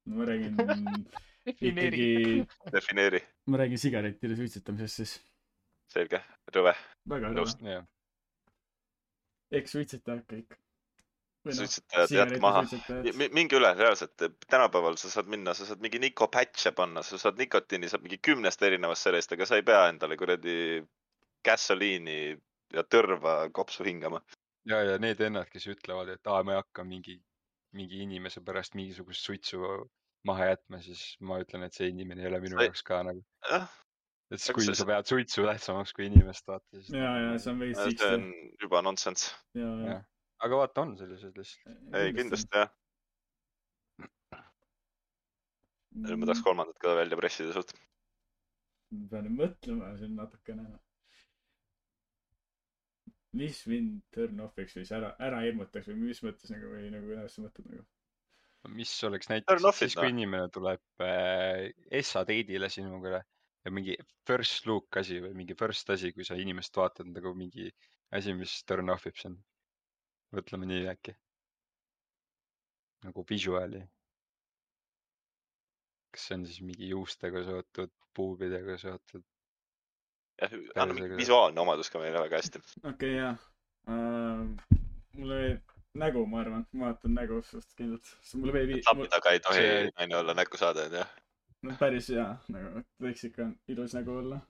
ma 0.05 0.25
räägin 0.25 0.57
defineeri. 1.45 1.97
ikkagi, 1.97 2.47
defineeri. 2.71 3.21
ma 3.45 3.57
räägin 3.57 3.79
sigarettide 3.79 4.35
suitsetamisest 4.35 4.95
siis. 4.95 5.13
selge, 5.93 6.23
rõve. 6.55 6.73
väga 7.09 7.31
rõve. 7.35 7.77
eks 9.51 9.77
suitsetajad 9.77 10.25
kõik. 10.29 10.57
noh, 11.45 11.55
suitsetajad 11.61 12.15
jätke 12.17 12.41
maha. 12.43 12.63
minge 13.33 13.59
üle, 13.59 13.73
reaalselt. 13.77 14.27
tänapäeval 14.47 14.97
sa 15.01 15.09
saad 15.09 15.31
minna, 15.31 15.53
sa 15.53 15.65
saad 15.69 15.81
mingi 15.81 16.01
nikopatše 16.01 16.73
panna, 16.77 17.03
sa 17.03 17.17
saad 17.21 17.41
nikotiini 17.41 17.89
saab 17.89 18.05
mingi 18.07 18.21
kümnest 18.29 18.61
erinevast 18.61 19.09
sellest, 19.09 19.37
aga 19.37 19.45
sa 19.49 19.59
ei 19.59 19.67
pea 19.67 19.87
endale 19.89 20.17
kuradi 20.17 20.81
gassoliini 21.45 22.37
ja 22.73 22.83
tõrva 22.83 23.49
kopsu 23.53 23.83
hingama. 23.83 24.21
ja, 24.65 24.81
ja 24.83 24.97
need 25.01 25.19
vennad, 25.19 25.49
kes 25.49 25.67
ütlevad, 25.73 26.13
et 26.13 26.27
aa, 26.27 26.43
ma 26.43 26.53
ei 26.55 26.61
hakka 26.61 26.85
mingi, 26.85 27.17
mingi 27.77 28.01
inimese 28.03 28.41
pärast 28.45 28.75
mingisugust 28.77 29.27
suitsu 29.27 29.61
maha 30.27 30.51
jätma, 30.51 30.81
siis 30.85 31.15
ma 31.25 31.39
ütlen, 31.41 31.65
et 31.65 31.77
see 31.77 31.89
inimene 31.91 32.25
ei 32.25 32.29
ole 32.29 32.41
minu 32.43 32.59
jaoks 32.61 32.83
ka 32.85 33.01
nagu. 33.07 33.23
jah, 33.49 33.67
et 34.31 34.39
siis 34.39 34.55
kui 34.55 34.67
see- 34.67 34.77
sa 34.77 34.87
pead 34.89 35.09
suitsu 35.09 35.45
tähtsamaks 35.47 35.93
kui 35.97 36.07
inimest, 36.11 36.47
vaata 36.47 36.77
siis. 36.77 36.93
ja, 36.95 37.11
ja 37.25 37.37
see 37.39 37.53
on 37.53 37.63
veits 37.63 37.81
see 37.81 38.13
on. 38.19 38.27
juba 38.61 38.81
nonsense. 38.85 39.31
ja, 39.57 39.71
ja 39.87 39.97
aga 40.45 40.61
vaata, 40.63 40.85
on 40.85 40.93
sellised 40.99 41.37
lihtsalt. 41.37 41.97
ei, 41.97 42.13
kindlasti 42.17 42.61
jah. 42.61 42.71
nüüd 46.01 46.21
ma 46.21 46.29
tahaks 46.29 46.43
kolmandat 46.45 46.79
ka 46.81 46.95
välja 46.97 47.19
pressida 47.19 47.53
suht. 47.55 47.73
pean 49.11 49.29
mõtlema 49.37 49.93
siin 49.99 50.15
natukene. 50.19 50.67
Mis 53.39 53.63
mind 53.71 54.01
turn 54.15 54.43
off'iks 54.43 54.75
või 54.75 54.85
siis 54.85 54.93
ära, 54.97 55.13
ära 55.23 55.41
hirmutaks 55.45 55.87
või 55.91 56.09
mis 56.09 56.21
mõttes 56.25 56.51
nagu 56.51 56.71
või 56.73 56.89
nagu 56.91 57.07
kuidas 57.07 57.37
sa 57.37 57.45
mõtled 57.45 57.69
nagu? 57.71 57.85
mis 58.69 58.91
oleks 59.07 59.29
näiteks 59.31 59.63
siis, 59.79 59.95
kui 59.97 60.11
inimene 60.11 60.49
tuleb 60.53 61.01
äh, 61.01 61.71
Essa 61.89 62.21
date'ile 62.27 62.69
sinuga 62.69 63.21
ja 63.65 63.71
mingi 63.73 63.95
first 64.27 64.67
look 64.69 64.97
asi 65.01 65.17
või 65.23 65.33
mingi 65.39 65.55
first 65.57 65.89
asi, 65.93 66.11
kui 66.13 66.25
sa 66.27 66.37
inimest 66.37 66.77
vaatad 66.77 67.09
nagu 67.09 67.33
mingi 67.37 67.69
asi, 68.11 68.35
mis 68.37 68.59
turn 68.67 68.93
off 68.93 69.07
ib 69.09 69.17
sind. 69.17 69.41
mõtleme 70.31 70.67
nii 70.67 70.85
äkki. 70.93 71.15
nagu 73.05 73.25
visuaal'i. 73.29 73.81
kas 76.11 76.27
see 76.27 76.37
on 76.37 76.45
siis 76.45 76.61
mingi 76.61 76.91
juustega 76.91 77.43
seotud, 77.47 77.91
puupidega 78.13 78.77
seotud? 78.77 79.25
jah, 80.41 80.57
anna 80.75 80.97
mingi 80.97 81.17
visuaalne 81.19 81.61
omadus 81.61 81.89
ka 81.93 82.01
meile 82.01 82.23
väga 82.25 82.41
hästi. 82.41 82.63
okei 82.83 82.91
okay,, 82.91 83.15
jaa 83.17 83.35
uh,. 83.87 84.79
mulle 85.17 85.35
meeldib 85.41 85.71
nägu, 85.93 86.23
ma 86.25 86.39
arvan, 86.43 86.63
ma 86.71 86.91
vaatan 86.91 87.17
nägu 87.17 87.41
suht 87.47 87.73
kindlalt, 87.79 88.13
mulle 88.39 88.55
meeldib, 88.55 88.83
tabi 88.87 89.09
taga 89.11 89.33
ei 89.35 89.43
tohi 89.43 89.65
see- 89.65 89.91
naine 89.97 90.17
olla 90.21 90.35
näkku 90.37 90.59
saada, 90.61 90.87
onju. 90.87 91.03
no 91.67 91.75
päris 91.79 92.07
hea 92.13 92.29
nagu, 92.55 92.85
võiks 93.03 93.27
ikka 93.27 93.51
ilus 93.73 93.97
nägu 93.97 94.17
olla. 94.23 94.41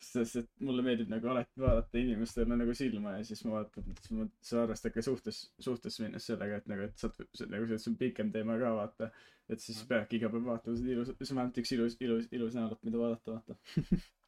sest 0.00 0.36
et 0.40 0.46
mulle 0.64 0.82
meeldib 0.82 1.10
nagu 1.12 1.28
alati 1.28 1.60
vaadata 1.60 1.98
inimestele 2.00 2.56
nagu 2.56 2.74
silma 2.74 3.18
ja 3.18 3.24
siis 3.28 3.42
ma 3.44 3.58
vaatan, 3.58 3.90
siis 3.98 4.14
ma, 4.16 4.24
sa 4.48 4.62
arvestad 4.62 4.94
ka 4.94 5.02
suhtes, 5.04 5.40
suhtesse 5.60 6.02
minnes 6.02 6.24
sellega, 6.30 6.56
et 6.56 6.70
nagu, 6.72 6.86
et 6.88 7.02
saad, 7.02 7.18
nagu 7.52 7.66
see, 7.68 7.78
see 7.82 7.90
on 7.92 7.98
pikem 8.00 8.30
teema 8.32 8.56
ka 8.62 8.70
vaata. 8.78 9.10
et 9.50 9.60
siis 9.60 9.82
peabki 9.90 10.16
iga 10.16 10.30
päev 10.32 10.46
vaatama 10.46 10.78
seda 10.78 10.94
ilus, 10.94 11.12
see 11.12 11.34
on 11.34 11.42
vähemalt 11.42 11.60
üks 11.62 11.74
ilus, 11.76 11.98
ilus, 12.00 12.30
ilus 12.32 12.56
näolapp, 12.56 12.82
mida 12.88 13.02
vaadata, 13.02 13.36
vaata. 13.36 13.58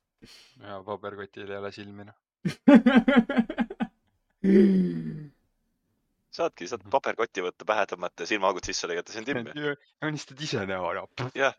ja 0.62 0.78
paberkotil 0.86 1.50
ei 1.50 1.58
ole 1.58 1.72
silmi 1.74 2.08
noh. 2.08 2.18
saadki, 6.36 6.68
saad 6.70 6.86
paberkotti 6.92 7.44
võtta, 7.44 7.66
pähe 7.68 7.84
tõmmata 7.90 8.24
ja 8.24 8.32
silmaaugud 8.32 8.66
sisse 8.66 8.88
lõigata, 8.90 9.12
see 9.12 9.22
on 9.22 9.28
timm 9.28 9.52
ju. 9.52 9.74
joonistad 10.02 10.40
ise 10.46 10.64
näo 10.68 10.88
ära. 10.90 11.04
jah. 11.38 11.54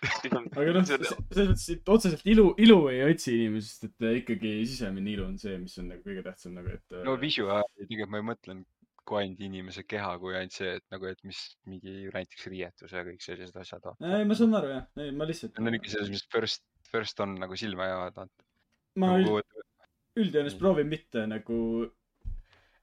aga 0.00 0.74
noh, 0.74 0.84
selles 0.86 1.14
mõttes, 1.16 1.64
et 1.74 1.94
otseselt 1.94 2.26
ilu, 2.30 2.50
ilu 2.62 2.82
ei 2.92 3.00
otsi 3.06 3.34
inimesest, 3.36 3.88
et 3.88 4.06
äh, 4.06 4.18
ikkagi 4.20 4.52
sisemine 4.68 5.14
ilu 5.14 5.24
on 5.28 5.38
see, 5.40 5.56
mis 5.60 5.78
on 5.80 5.90
nagu 5.92 6.04
kõige 6.04 6.24
tähtsam 6.26 6.58
nagu, 6.58 6.76
et. 6.76 7.00
no 7.06 7.16
visuaal'i 7.20 7.86
tegelikult 7.86 8.14
ma 8.14 8.22
ei 8.22 8.28
mõtlenud 8.34 8.68
kui 9.10 9.24
ainult 9.24 9.42
inimese 9.42 9.84
keha, 9.88 10.12
kui 10.22 10.36
ainult 10.38 10.54
see, 10.54 10.76
et 10.78 10.84
nagu, 10.94 11.08
et 11.10 11.20
mis 11.26 11.40
mingi 11.68 12.06
näiteks 12.14 12.46
riietus 12.52 12.94
ja 12.94 13.02
kõik 13.06 13.24
sellised 13.24 13.56
asjad. 13.58 13.88
ei, 13.98 14.26
ma 14.28 14.36
saan 14.38 14.54
aru 14.58 14.74
jah, 14.74 14.86
ei 15.02 15.14
ma 15.16 15.26
lihtsalt. 15.28 15.58
Need 15.58 15.72
on 15.72 15.78
ikka 15.80 15.94
selles, 15.94 16.12
mis 16.14 16.26
first, 16.32 16.62
first 16.92 17.20
on 17.20 17.34
nagu 17.40 17.56
silma 17.56 17.86
jäävad. 17.90 18.28
ma 19.00 19.12
üld- 19.18 19.26
nagu, 19.28 19.40
üldjoontes 20.18 20.54
Mm. 20.54 20.58
proovin 20.58 20.88
mitte 20.90 21.26
nagu 21.30 21.58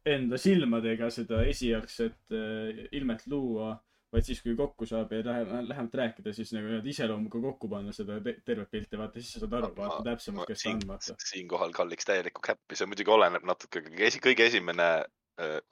enda 0.08 0.38
silmadega 0.40 1.10
seda 1.12 1.42
esialgset 1.44 2.16
äh, 2.32 2.88
ilmet 2.96 3.26
luua, 3.28 3.74
vaid 4.14 4.24
siis, 4.24 4.40
kui 4.42 4.56
kokku 4.56 4.86
saab 4.88 5.12
ja 5.12 5.20
läheb, 5.26 5.50
lähemalt 5.68 5.98
rääkida, 6.00 6.32
siis 6.34 6.54
nagu 6.56 6.70
nii-öelda 6.70 6.88
iseloomuga 6.94 7.42
kokku 7.44 7.68
panna 7.70 7.92
seda 7.92 8.22
te 8.24 8.38
tervet 8.48 8.72
pilti, 8.72 8.98
vaata 8.98 9.20
siis 9.20 9.34
sa 9.36 9.42
saad 9.44 9.58
aru, 9.60 9.74
vaata 9.76 10.00
täpsemalt, 10.08 10.48
kes 10.48 10.64
ta 10.64 10.70
on, 10.72 10.80
vaata. 10.94 11.16
siinkohal 11.28 11.76
kalliks 11.76 12.08
täielikku 12.08 12.42
käppi, 12.48 12.80
see 12.80 12.88
muidugi 12.88 13.12
oleneb 13.12 13.44
natuke, 13.44 13.84
kõige 13.84 14.48
esimene 14.48 14.88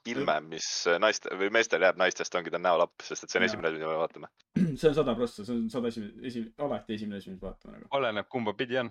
ilme, 0.06 0.36
mis 0.46 0.66
äh, 0.86 0.98
naiste 1.02 1.34
või 1.40 1.48
meestel 1.54 1.82
jääb 1.82 1.98
naistest, 1.98 2.34
ongi 2.38 2.52
ta 2.54 2.60
näolapp, 2.62 3.02
sest 3.02 3.24
et 3.26 3.30
see 3.32 3.40
on 3.40 3.46
Jaa. 3.46 3.50
esimene 3.50 3.68
asi, 3.72 3.80
mida 3.80 3.90
me 3.90 3.98
vaatame. 3.98 4.30
see 4.80 4.88
on 4.90 4.94
sada 5.00 5.14
prossa, 5.18 5.44
see 5.44 5.54
on 5.56 5.66
sada 5.72 5.90
esimene, 5.92 6.12
esimene, 6.30 6.52
alati 6.68 6.94
esimene 6.98 7.20
asi, 7.22 7.34
mis 7.34 7.42
vaatame 7.42 7.80
nagu. 7.80 7.90
oleneb, 7.98 8.28
kumba 8.32 8.54
pidi 8.58 8.78
on. 8.82 8.90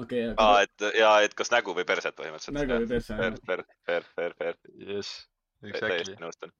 okei, 0.00 0.24
aa, 0.30 0.34
aga 0.36 0.66
et 0.66 0.88
ja, 0.98 1.12
et 1.26 1.34
kas 1.38 1.50
nägu 1.54 1.74
või 1.76 1.86
perset 1.88 2.16
põhimõtteliselt. 2.18 2.58
nägu 2.60 2.80
või 2.84 2.90
perse 2.96 3.16
Fair, 3.18 3.40
fair, 3.46 3.64
fair, 3.88 4.06
fair, 4.18 4.36
fair, 4.42 4.60
jess, 4.92 5.24
täiesti 5.62 5.86
exactly. 5.88 6.20
nõustun. 6.22 6.54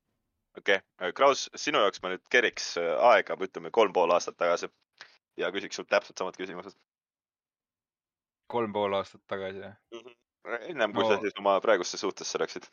okei 0.58 0.80
okay., 0.82 1.12
Kraus, 1.18 1.48
sinu 1.58 1.82
jaoks 1.82 2.02
ma 2.02 2.14
nüüd 2.14 2.24
keriks 2.30 2.72
äh, 2.82 2.92
aega, 3.12 3.38
ütleme 3.46 3.70
kolm 3.74 3.92
pool 3.96 4.14
aastat 4.14 4.36
tagasi 4.38 4.70
ja 5.38 5.50
küsiks 5.54 5.78
sult 5.80 5.90
täpselt 5.90 6.18
samad 6.18 6.36
küsimused. 6.38 6.74
kolm 8.50 8.72
pool 8.74 8.94
aastat 8.98 9.22
tagasi. 9.26 9.70
ennem 10.68 10.92
kui 10.92 11.02
No. 11.02 11.08
sa 11.10 11.20
siis 11.22 11.34
oma 11.40 11.60
praegusesse 11.60 11.98
suhtesse 11.98 12.38
läksid. 12.38 12.66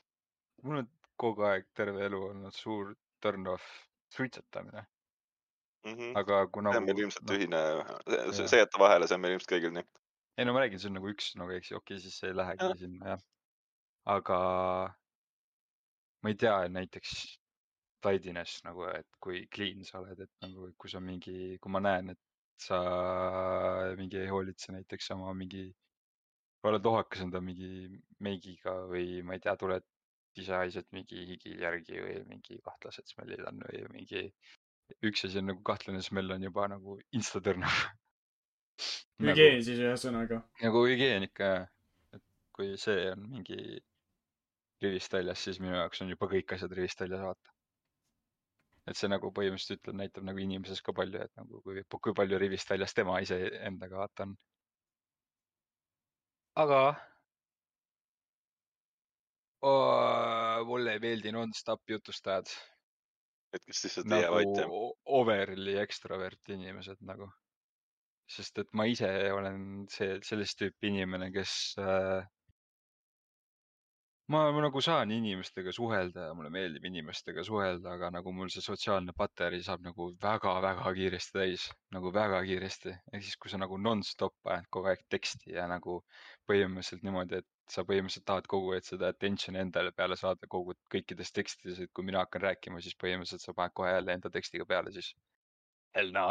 Mul 0.64 0.82
on 0.82 0.90
kogu 1.22 1.46
aeg 1.48 1.68
terve 1.78 2.06
elu 2.08 2.22
olnud 2.32 2.56
suur 2.58 2.94
turn 3.24 3.48
off 3.52 3.66
suitsetamine, 4.14 4.84
aga 6.22 6.46
kui 6.54 6.66
see 6.66 6.80
on 6.82 6.88
meil 6.88 7.04
ilmselt 7.06 7.28
noh, 7.28 7.38
ühine, 7.38 7.62
see, 8.36 8.48
see 8.48 8.62
jätta 8.62 8.82
vahele, 8.82 9.10
see 9.10 9.18
on 9.18 9.24
meil 9.26 9.36
ilmselt 9.38 9.54
kõigil 9.54 9.76
nii. 9.76 9.86
ei 10.38 10.48
no 10.48 10.56
ma 10.56 10.64
räägin, 10.64 10.82
see 10.82 10.92
on 10.92 10.98
nagu 11.00 11.12
üks 11.12 11.34
nagu 11.40 11.54
eks 11.58 11.72
ju, 11.72 11.82
okei 11.82 11.98
okay,, 11.98 12.04
siis 12.06 12.18
ei 12.28 12.36
lähegi 12.38 12.68
Jah. 12.68 12.80
sinna 12.82 13.14
jah. 13.14 13.24
aga 14.16 14.40
ma 16.22 16.34
ei 16.34 16.38
tea, 16.42 16.58
näiteks 16.70 17.14
tidiness 18.02 18.64
nagu, 18.66 18.86
et 18.90 19.08
kui 19.22 19.46
clean 19.54 19.86
sa 19.86 20.02
oled, 20.02 20.20
et 20.26 20.32
nagu, 20.46 20.72
kui 20.78 20.90
sa 20.90 21.02
mingi, 21.04 21.58
kui 21.62 21.74
ma 21.74 21.82
näen, 21.84 22.14
et 22.14 22.22
sa 22.62 22.78
mingi 23.98 24.20
ei 24.22 24.30
hoolitse 24.30 24.74
näiteks 24.74 25.12
oma 25.16 25.34
mingi, 25.38 25.68
oled 26.70 26.86
ohakas 26.86 27.24
enda 27.26 27.42
mingi 27.42 27.90
meigiga 28.22 28.76
või 28.90 29.22
ma 29.26 29.38
ei 29.38 29.42
tea, 29.42 29.56
tuled 29.58 29.86
ise 30.40 30.56
haised 30.56 30.88
mingi 30.96 31.26
higi 31.34 31.56
järgi 31.60 32.00
või 32.00 32.20
mingi 32.30 32.60
kahtlased 32.66 33.10
smellid 33.12 33.44
on 33.50 33.62
või 33.68 33.84
mingi. 33.96 34.24
üks 35.08 35.26
asi 35.28 35.40
on 35.40 35.50
nagu 35.52 35.62
kahtlane 35.64 36.02
smell 36.04 36.32
on 36.36 36.44
juba 36.44 36.68
nagu 36.72 36.98
insta 37.16 37.40
tõrnav. 37.44 37.72
hügieen 39.28 39.64
siis 39.64 39.80
ühesõnaga. 39.80 40.42
nagu 40.64 40.84
hügieen 40.88 41.28
ikka 41.28 41.50
jah, 41.54 41.66
et 42.18 42.24
kui 42.56 42.76
see 42.80 43.08
on 43.12 43.26
mingi 43.30 43.80
rivist 44.82 45.14
väljas, 45.14 45.44
siis 45.46 45.60
minu 45.62 45.76
jaoks 45.76 46.02
on 46.02 46.10
juba 46.10 46.30
kõik 46.32 46.56
asjad 46.56 46.72
rivist 46.78 47.04
väljas, 47.04 47.22
vaata. 47.28 47.54
et 48.90 48.98
see 48.98 49.12
nagu 49.12 49.30
põhimõtteliselt 49.36 49.84
ütleb, 49.84 50.00
näitab 50.00 50.26
nagu 50.28 50.42
inimeses 50.42 50.82
ka 50.82 50.96
palju, 50.98 51.22
et 51.22 51.36
nagu 51.38 51.62
kui, 51.66 51.84
kui 52.08 52.16
palju 52.18 52.40
rivist 52.42 52.72
väljas 52.72 52.98
tema 52.98 53.20
ise 53.22 53.38
endaga 53.62 54.02
vaata 54.02 54.30
on. 54.30 54.36
aga 56.64 56.82
oh, 59.62 60.66
mulle 60.66 60.98
ei 60.98 61.04
meeldi 61.04 61.32
nonstop 61.36 61.84
jutustajad 61.90 62.50
et 63.56 63.64
kes 63.68 63.86
lihtsalt 63.86 64.12
ei 64.16 64.26
jää 64.26 64.34
vait 64.34 64.52
jah. 64.56 64.66
nagu 64.66 64.82
overly 65.20 65.78
extrovert 65.84 66.52
inimesed 66.56 67.02
nagu. 67.08 67.30
sest 68.32 68.62
et 68.62 68.70
ma 68.80 68.86
ise 68.88 69.08
olen 69.36 69.64
see, 69.92 70.14
sellist 70.24 70.56
tüüpi 70.62 70.88
inimene, 70.88 71.28
kes 71.36 71.56
äh,. 71.84 72.22
ma, 74.32 74.46
ma 74.56 74.62
nagu 74.64 74.84
saan 74.86 75.12
inimestega 75.12 75.74
suhelda 75.76 76.30
ja 76.30 76.38
mulle 76.38 76.52
meeldib 76.54 76.88
inimestega 76.88 77.44
suhelda, 77.44 77.98
aga 77.98 78.14
nagu 78.18 78.32
mul 78.38 78.54
see 78.54 78.64
sotsiaalne 78.64 79.16
pateri 79.18 79.60
saab 79.68 79.84
nagu 79.90 80.08
väga-väga 80.24 80.96
kiiresti 81.00 81.40
täis, 81.42 81.68
nagu 81.98 82.14
väga 82.16 82.40
kiiresti. 82.48 82.96
ehk 83.12 83.28
siis, 83.28 83.36
kui 83.36 83.52
sa 83.52 83.60
nagu 83.60 83.82
nonstop 83.90 84.54
ajad 84.54 84.72
kogu 84.78 84.94
aeg 84.94 85.04
teksti 85.18 85.58
ja 85.58 85.68
nagu 85.74 86.00
põhimõtteliselt 86.48 87.04
niimoodi, 87.04 87.44
et 87.44 87.52
sa 87.72 87.86
põhimõtteliselt 87.88 88.26
tahad 88.28 88.48
kogu 88.52 88.74
aeg 88.76 88.88
seda 88.88 89.12
attention'i 89.14 89.62
endale 89.62 89.94
peale 89.96 90.18
saada 90.20 90.48
kogu 90.52 90.76
kõikides 90.92 91.32
tekstides, 91.36 91.80
et 91.80 91.92
kui 91.96 92.06
mina 92.08 92.24
hakkan 92.26 92.44
rääkima, 92.50 92.82
siis 92.84 92.98
põhimõtteliselt 93.00 93.46
sa 93.46 93.56
paned 93.58 93.76
kohe 93.78 93.94
jälle 93.94 94.16
enda 94.18 94.32
tekstiga 94.34 94.68
peale, 94.68 94.92
siis 94.96 95.14
hell 95.96 96.12
no, 96.16 96.26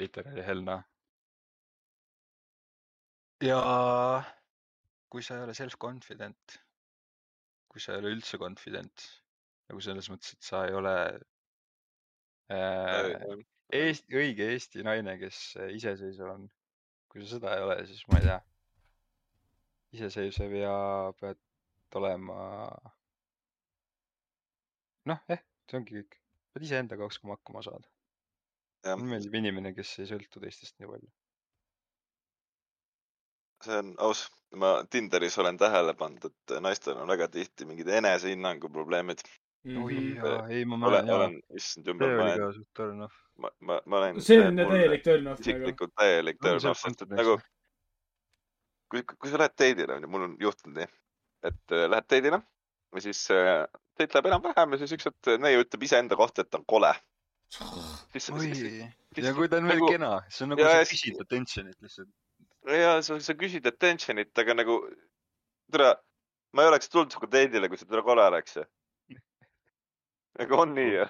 literaali 0.00 0.46
hell 0.46 0.64
no. 0.64 0.78
ja 3.44 3.60
kui 5.12 5.22
sa 5.22 5.36
ei 5.36 5.44
ole 5.46 5.54
self-confident, 5.56 6.56
kui 7.68 7.82
sa 7.82 7.94
ei 7.94 8.02
ole 8.02 8.14
üldse 8.16 8.40
confident 8.40 9.08
nagu 9.68 9.80
selles 9.84 10.08
mõttes, 10.12 10.34
et 10.36 10.46
sa 10.46 10.64
ei 10.68 10.76
ole 10.76 10.94
äh, 12.52 13.44
Eesti, 13.74 14.16
õige 14.20 14.48
Eesti 14.52 14.84
naine, 14.86 15.16
kes 15.20 15.38
iseseisev 15.72 16.32
on. 16.34 16.48
kui 17.10 17.22
sa 17.22 17.36
seda 17.36 17.54
ei 17.56 17.62
ole, 17.64 17.76
siis 17.88 18.02
ma 18.10 18.18
ei 18.18 18.26
tea. 18.26 18.40
Iseseisev 19.94 20.52
ja 20.58 20.76
pead 21.20 21.40
olema. 21.94 22.38
noh, 25.10 25.20
jah, 25.30 25.42
see 25.70 25.78
ongi 25.80 25.98
kõik. 26.00 26.16
pead 26.54 26.66
iseendaga 26.68 27.06
oskama 27.06 27.36
hakkama 27.38 27.62
saada. 27.66 27.86
mulle 28.94 29.14
meeldib 29.14 29.36
inimene, 29.40 29.74
kes 29.76 29.98
ei 30.02 30.10
sõltu 30.10 30.42
teistest 30.42 30.78
nii 30.80 30.90
palju. 30.90 31.12
see 33.64 33.78
on 33.80 33.94
aus. 34.08 34.26
ma 34.54 34.74
Tinderis 34.90 35.38
olen 35.42 35.58
tähele 35.58 35.94
pannud, 35.98 36.28
et 36.30 36.58
naistel 36.62 36.98
on 37.00 37.10
väga 37.10 37.28
tihti 37.32 37.66
mingid 37.66 37.88
enesehinnangu 38.00 38.70
probleemid. 38.70 39.24
oi 39.64 39.94
Mhm. 39.94 40.16
jaa, 40.18 40.48
ei 40.52 40.64
ma 40.68 40.76
olen, 40.76 40.90
mäletan 40.90 41.14
olen, 41.16 41.36
issand 41.56 41.86
jumal, 41.88 42.10
ma 42.18 42.24
olen, 42.24 42.98
ma, 43.38 43.50
ma, 43.60 43.80
ma 43.86 43.98
olen. 44.02 44.20
see 44.20 44.42
on 44.44 44.60
täielik 44.60 45.04
turn 45.06 45.26
off 45.32 45.40
nagu. 45.40 45.50
isiklikult 45.50 45.94
täielik 45.96 46.42
On 46.42 46.50
turn 46.50 46.70
off, 46.70 46.82
sest 46.82 47.02
et 47.06 47.14
nagu? 47.16 47.38
kui, 48.92 49.02
kui 49.04 49.30
sa 49.30 49.40
lähed 49.40 49.54
teidile, 49.56 49.96
onju, 49.98 50.10
mul 50.10 50.28
on 50.28 50.36
juhtunud 50.40 50.80
nii, 50.80 50.90
et 51.50 51.74
äh, 51.74 51.86
lähed 51.90 52.08
teidile 52.10 52.40
ja 52.94 53.02
siis 53.02 53.24
äh, 53.34 53.64
teit 53.98 54.14
läheb 54.14 54.28
enam-vähem 54.30 54.74
ja 54.74 54.80
siis 54.82 54.94
üks 54.96 55.08
hetk 55.08 55.32
neiu 55.42 55.64
ütleb 55.64 55.86
iseenda 55.86 56.18
kohta, 56.18 56.44
et 56.44 56.50
ta 56.50 56.60
on 56.60 56.66
kole. 56.70 56.92
siis, 57.54 58.28
oi 58.30 58.50
siis,, 58.54 58.78
ja 59.18 59.34
kui 59.36 59.48
ta 59.50 59.60
on 59.60 59.68
veel 59.70 59.80
nagu- 59.80 59.90
kena, 59.92 60.12
see 60.28 60.46
on 60.46 60.54
nagu 60.54 60.64
ja 60.64 60.72
sa 60.72 60.84
siis- 60.90 61.04
küsid 61.04 61.20
attention'it 61.24 61.80
lihtsalt. 61.84 62.10
ja 62.78 62.96
sa, 63.02 63.18
sa 63.20 63.36
küsid 63.38 63.66
attention'it, 63.70 64.32
aga 64.42 64.56
nagu, 64.58 64.78
tere, 65.72 65.94
ma 66.52 66.64
ei 66.64 66.72
oleks 66.72 66.90
tulnud 66.90 67.12
sinuga 67.14 67.30
teidile, 67.36 67.68
kui 67.68 67.78
sa 67.78 67.86
täna 67.90 68.02
kole 68.06 68.26
oleks 68.30 68.58
ju. 68.60 68.66
nagu 70.40 70.60
on 70.60 70.74
nii 70.74 70.92
ju. 70.96 71.08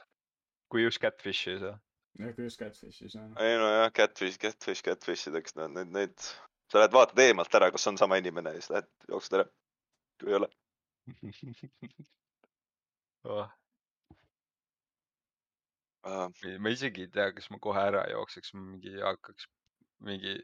kui 0.73 0.83
just 0.85 1.01
catfish'i 1.01 1.55
ei 1.55 1.61
saa. 1.63 1.77
jah, 2.19 2.35
kui 2.35 2.49
just 2.49 2.61
catfish'is 2.61 3.17
on. 3.21 3.33
ei 3.39 3.57
no 3.61 3.71
jah, 3.71 3.93
catfish, 3.93 4.41
catfish, 4.41 4.83
catfish 4.85 5.29
ideks, 5.31 5.57
no 5.57 5.69
need, 5.69 5.93
need, 5.93 6.33
sa 6.73 6.81
lähed 6.81 6.95
vaatad 6.97 7.25
eemalt 7.25 7.55
ära, 7.61 7.71
kas 7.75 7.87
on 7.91 7.99
sama 8.01 8.21
inimene 8.21 8.55
ja 8.55 8.61
siis 8.61 8.73
lähed 8.75 8.91
jooksed 9.09 9.41
ära. 9.41 9.49
kui 10.21 10.33
ei 10.33 10.41
ole. 10.43 10.53
Oh, 13.25 13.49
Uh, 16.05 16.29
ma 16.61 16.69
isegi 16.69 17.07
ei 17.07 17.09
tea, 17.09 17.31
kas 17.33 17.47
ma 17.49 17.57
kohe 17.65 17.81
ära 17.81 18.03
jookseks, 18.11 18.51
mingi 18.59 18.91
hakkaks 19.01 19.47
mingi, 20.05 20.35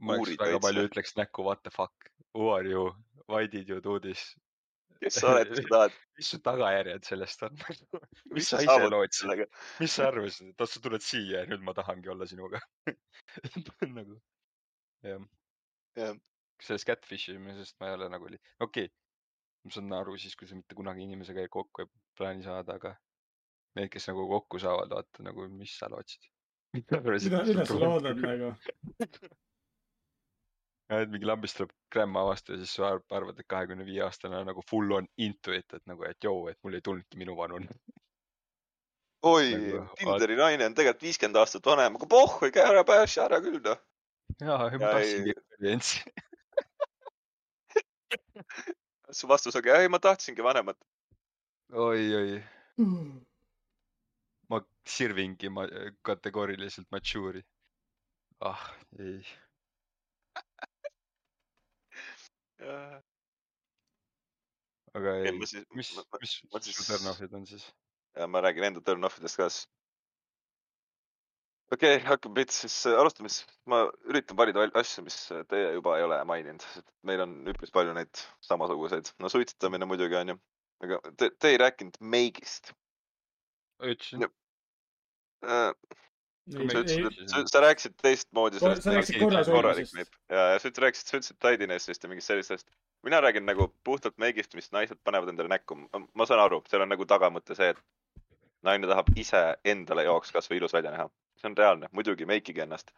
ma 0.00 0.16
oleks 0.16 0.38
väga 0.40 0.54
veits, 0.54 0.64
palju 0.64 0.84
ütleks 0.88 1.12
näkku 1.18 1.44
what 1.44 1.60
the 1.66 1.72
fuck, 1.74 2.08
who 2.32 2.48
are 2.54 2.64
you, 2.64 2.86
why 3.28 3.44
did 3.46 3.68
you 3.68 3.82
do 3.84 3.98
this, 4.00 4.22
kes 5.02 5.18
sa 5.20 5.34
oled, 5.34 5.52
mis 5.52 5.60
sa 5.60 5.68
tahad? 5.74 5.98
mis 6.16 6.32
su 6.32 6.40
tagajärjed 6.48 7.04
sellest 7.10 7.44
on? 7.44 7.60
mis 8.38 8.48
sa 8.54 8.62
ise 8.64 8.88
lootsid, 8.88 9.18
sellega? 9.18 9.48
mis 9.84 9.98
sa 9.98 10.08
arvasid, 10.08 10.54
et 10.56 10.72
sa 10.74 10.84
tuled 10.86 11.04
siia 11.04 11.42
ja 11.42 11.50
nüüd 11.52 11.68
ma 11.68 11.76
tahangi 11.76 12.12
olla 12.14 12.28
sinuga 12.30 12.62
nagu 13.98 14.16
jah, 15.04 15.20
sellest 15.96 16.88
catfish 16.88 17.32
imisest 17.34 17.78
ma 17.80 17.90
ei 17.90 17.96
ole 17.98 18.08
nagu, 18.12 18.28
okei 18.28 18.58
okay,, 18.66 18.92
ma 19.66 19.74
saan 19.74 19.96
aru 19.96 20.16
siis, 20.18 20.36
kui 20.38 20.48
sa 20.48 20.58
mitte 20.58 20.76
kunagi 20.78 21.04
inimesega 21.06 21.44
ei 21.44 21.50
kokku 21.52 21.84
ei 21.84 21.90
plaani 22.18 22.44
saada, 22.46 22.78
aga 22.80 22.94
need, 23.78 23.90
kes 23.92 24.08
nagu 24.10 24.26
kokku 24.30 24.60
saavad, 24.62 24.92
vaata 24.92 25.26
nagu, 25.26 25.48
mis 25.52 25.74
sa 25.78 25.90
lootsid. 25.92 26.28
mida, 26.76 27.00
mida 27.04 27.66
sa 27.68 27.78
loodad? 27.78 28.20
nagu? 28.30 28.52
et 30.92 31.08
mingi 31.12 31.28
lambist 31.28 31.56
tuleb 31.56 31.72
grämm 31.94 32.16
avastada 32.20 32.58
ja 32.58 32.64
siis 32.64 32.76
sa 32.76 32.90
ar- 32.92 33.04
arvad, 33.16 33.38
et 33.40 33.48
kahekümne 33.48 33.86
viie 33.88 34.02
aastane 34.04 34.36
on 34.36 34.48
nagu 34.50 34.64
full 34.68 34.92
on 34.98 35.08
into 35.16 35.54
it, 35.56 35.68
et 35.72 35.84
nagu, 35.88 36.04
et 36.08 36.24
joo, 36.24 36.48
et 36.50 36.58
mul 36.64 36.76
ei 36.76 36.84
tulnudki 36.84 37.20
minu 37.20 37.36
vanune. 37.38 37.68
oi 39.32 39.54
Nagu,, 39.54 39.86
Tinderi 40.00 40.36
naine 40.36 40.66
on 40.66 40.76
tegelikult 40.76 41.06
viiskümmend 41.06 41.40
aastat 41.40 41.66
vanem, 41.66 41.96
aga 41.96 42.08
pohhu, 42.10 42.50
käi 42.52 42.64
ära 42.66 42.84
pääsi 42.84 43.22
ära 43.24 43.40
küll 43.44 43.62
noh. 43.64 43.80
jaa, 44.40 44.58
ma 44.58 44.70
Ja 44.72 44.78
tahtsingi 44.96 45.32
audientsi. 45.36 46.02
su 49.18 49.26
vastus 49.28 49.56
ongi, 49.56 49.70
ei 49.70 49.88
ma 49.88 49.98
tahtsingi 49.98 50.42
vanemat. 50.44 50.78
oi, 51.72 52.14
oi, 52.16 52.42
ma 54.50 54.58
sirvingi 54.88 55.48
ma 55.48 55.62
kategooriliselt 56.02 56.88
mature'i. 56.92 57.42
ah, 58.40 58.62
ei. 58.98 59.20
aga 64.96 65.10
Ei, 65.18 65.26
ei 65.26 65.32
ma 65.38 65.46
siis-, 65.46 65.66
mis 65.74 65.88
ma- 65.96 66.04
ma-, 66.12 66.18
mis 66.22 66.32
ma 66.52 66.60
su 66.60 66.82
turn-off'id 66.88 67.32
on 67.38 67.46
siis? 67.46 67.64
ja 68.16 68.26
ma 68.28 68.40
räägin 68.44 68.64
enda 68.68 68.80
turn-off 68.84 69.18
idest 69.20 69.36
ka 69.40 69.48
siis. 69.50 69.68
Okei 71.72 71.96
okay,, 71.96 72.04
hakkame 72.06 72.40
pihta 72.40 72.56
siis, 72.56 72.76
alustame 72.92 73.32
siis, 73.32 73.46
ma 73.70 73.84
üritan 74.10 74.38
valida 74.38 74.62
val- 74.62 74.76
asju, 74.82 75.04
mis 75.06 75.18
teie 75.50 75.72
juba 75.78 75.96
ei 75.98 76.06
ole 76.06 76.20
maininud, 76.28 76.64
sest 76.74 76.88
meil 77.08 77.24
on 77.24 77.34
üpris 77.52 77.72
palju 77.74 77.94
neid 77.96 78.24
samasuguseid. 78.44 79.12
no 79.22 79.32
suitsetamine 79.32 79.88
muidugi 79.88 80.18
on 80.20 80.34
ju, 80.34 80.38
aga 80.86 81.00
te, 81.16 81.32
te 81.38 81.54
ei 81.54 81.60
rääkinud 81.62 81.98
meigist 82.14 82.74
ütlesin 83.82 84.26
äh, 84.26 85.72
ei, 86.50 86.68
sa 86.68 86.82
ütlesid, 86.82 87.06
ei, 87.06 87.24
et 87.24 87.30
sa, 87.30 87.42
sa 87.46 87.62
rääkisid 87.64 87.96
teistmoodi 88.02 88.60
sellest. 88.62 88.86
sa 88.86 88.94
rääkisid 88.96 89.22
hoidmisest. 89.22 90.14
ja, 90.28 90.46
ja 90.52 90.58
sa 90.58 90.68
ütlesid- 90.68 90.84
rääkisid, 90.86 91.08
sa 91.10 91.20
ütlesid 91.20 91.40
tidiness'ist 91.46 92.04
ja 92.04 92.10
mingist 92.10 92.30
sellistest. 92.30 92.68
mina 93.06 93.20
räägin 93.20 93.46
nagu 93.46 93.68
puhtalt 93.84 94.18
meigist, 94.18 94.54
mis 94.54 94.72
naised 94.72 94.98
panevad 95.04 95.32
endale 95.32 95.48
näkku. 95.48 95.78
ma 96.14 96.26
saan 96.26 96.40
aru, 96.40 96.62
seal 96.70 96.82
on 96.82 96.92
nagu 96.94 97.06
tagamõte 97.06 97.56
see, 97.58 97.72
et 97.74 97.82
naine 98.66 98.88
tahab 98.90 99.10
ise 99.16 99.42
endale 99.64 100.04
jaoks 100.08 100.32
kasvõi 100.34 100.60
ilus 100.60 100.74
välja 100.76 100.92
näha. 100.94 101.08
see 101.40 101.50
on 101.50 101.56
reaalne, 101.58 101.88
muidugi 101.92 102.26
meikige 102.26 102.62
ennast. 102.62 102.92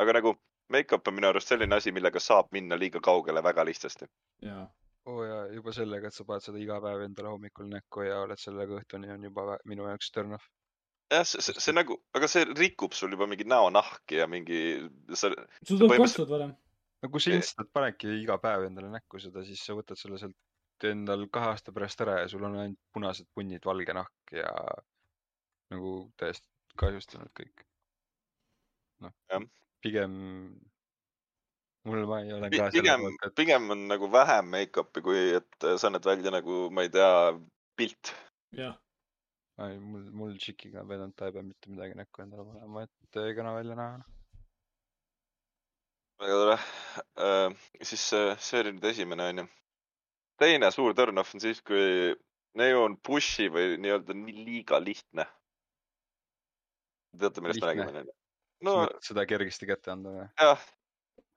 aga 0.00 0.12
nagu 0.18 0.34
make-up 0.70 1.08
on 1.08 1.16
minu 1.16 1.30
arust 1.30 1.50
selline 1.52 1.76
asi, 1.76 1.92
millega 1.92 2.22
saab 2.22 2.52
minna 2.56 2.78
liiga 2.78 3.02
kaugele 3.04 3.42
väga 3.42 3.64
lihtsasti. 3.68 4.08
jaa. 4.46 4.64
oo 5.06 5.18
oh, 5.18 5.24
ja 5.24 5.36
juba 5.56 5.72
sellega, 5.72 6.08
et 6.08 6.14
sa 6.14 6.24
paned 6.28 6.46
seda 6.46 6.62
iga 6.62 6.80
päev 6.84 7.04
endale 7.04 7.32
hommikul 7.34 7.68
näkku 7.72 8.06
ja 8.06 8.20
oled 8.24 8.40
sellega 8.40 8.80
õhtuni, 8.80 9.12
on 9.14 9.28
juba 9.28 9.58
minu 9.72 9.88
jaoks 9.88 10.10
turn 10.16 10.36
off. 10.38 10.48
jah, 11.12 11.26
see, 11.26 11.42
see, 11.46 11.64
see 11.66 11.76
nagu, 11.76 11.96
aga 12.16 12.28
see 12.30 12.44
rikub 12.50 12.96
sul 12.96 13.16
juba 13.16 13.28
mingi 13.30 13.48
näonahki 13.48 14.20
ja 14.20 14.28
mingi, 14.30 14.60
sa, 15.12 15.32
sul 15.64 15.80
tuleb 15.80 16.04
kastud 16.04 16.30
varem. 16.30 16.54
no 17.02 17.10
kui 17.10 17.24
sa 17.24 17.34
instant 17.36 17.72
panedki 17.72 18.12
iga 18.22 18.38
päev 18.42 18.68
endale 18.68 18.92
näkku 18.92 19.20
seda, 19.22 19.44
siis 19.48 19.64
sa 19.64 19.76
võtad 19.78 20.00
selle 20.00 20.20
sealt 20.22 20.38
endal 20.88 21.26
kahe 21.32 21.50
aasta 21.52 21.74
pärast 21.76 22.00
ära 22.00 22.22
ja 22.22 22.28
sul 22.32 22.44
on 22.48 22.56
ainult 22.56 22.80
punased 22.94 23.28
punnid, 23.34 23.64
valge 23.68 23.96
nahk 23.96 24.32
ja 24.32 24.52
nagu 25.70 25.94
täiesti 26.20 26.46
kahjustunud 26.80 27.32
kõik. 27.36 27.66
noh 29.00 29.48
pigem 29.80 30.12
mul, 31.84 32.04
ma 32.06 32.20
ei 32.20 32.32
ole 32.36 32.50
ka 32.52 32.68
pigem 32.74 33.06
et, 33.08 33.26
pigem 33.36 33.72
on 33.74 33.86
nagu 33.88 34.10
vähem 34.12 34.52
make-up'i, 34.52 35.02
kui 35.04 35.24
et 35.38 35.68
sa 35.80 35.90
näed 35.92 36.06
välja 36.06 36.32
nagu, 36.34 36.62
ma 36.74 36.84
ei 36.84 36.92
tea, 36.92 37.10
pilt. 37.78 38.12
jah. 38.56 38.76
ei 39.64 39.78
mul, 39.80 40.06
mul 40.22 40.36
tšikiga 40.40 40.84
vedanud, 40.88 41.16
ta 41.16 41.28
ei 41.28 41.36
pea 41.36 41.46
mitte 41.46 41.72
midagi 41.72 41.98
näkku 41.98 42.24
endale 42.24 42.46
panema, 42.48 42.84
et 42.86 43.20
äh, 43.22 43.32
kena 43.36 43.54
välja 43.56 43.78
näha. 43.78 44.02
väga 46.20 46.40
tore 46.42 46.58
äh,. 46.58 47.56
siis 47.82 48.10
äh, 48.16 48.34
see 48.38 48.60
oli 48.60 48.76
nüüd 48.76 48.90
esimene 48.92 49.30
onju. 49.32 49.46
teine 50.40 50.70
suur 50.72 50.96
turn-off 50.96 51.34
on 51.36 51.44
siis, 51.44 51.64
kui 51.64 52.16
neiu 52.60 52.84
on 52.84 52.96
push'i 53.08 53.48
või 53.52 53.76
nii-öelda 53.80 54.16
nii 54.16 54.44
liiga 54.44 54.80
lihtne. 54.82 55.26
teate, 57.18 57.40
millest 57.40 57.62
me 57.62 57.72
räägime 57.72 58.04
no 58.60 58.76
no 58.82 59.00
seda 59.04 59.24
kergesti 59.28 59.68
kätte 59.70 59.92
anda 59.94 60.12
või? 60.14 60.26
jah, 60.38 60.66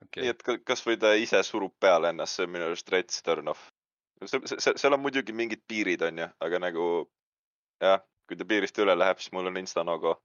okei 0.05 0.25
nii 0.25 0.33
et 0.33 0.43
ka- 0.45 0.59
kasvõi 0.71 0.99
ta 0.99 1.13
ise 1.19 1.41
surub 1.47 1.75
peale 1.81 2.11
ennast, 2.13 2.37
see 2.37 2.47
on 2.47 2.53
minu 2.55 2.67
arust 2.69 2.91
rets 2.93 3.23
turn-off. 3.25 3.69
see, 4.25 4.41
see, 4.55 4.75
seal 4.75 4.97
on 4.97 5.03
muidugi 5.03 5.35
mingid 5.35 5.63
piirid 5.67 6.03
onju, 6.09 6.29
aga 6.47 6.61
nagu 6.67 6.87
jah, 7.83 8.03
kui 8.27 8.39
ta 8.39 8.47
piirist 8.47 8.79
üle 8.83 8.95
läheb, 8.97 9.21
siis 9.21 9.33
mul 9.35 9.49
on 9.51 9.59
insta 9.61 9.85
no-go. 9.87 10.17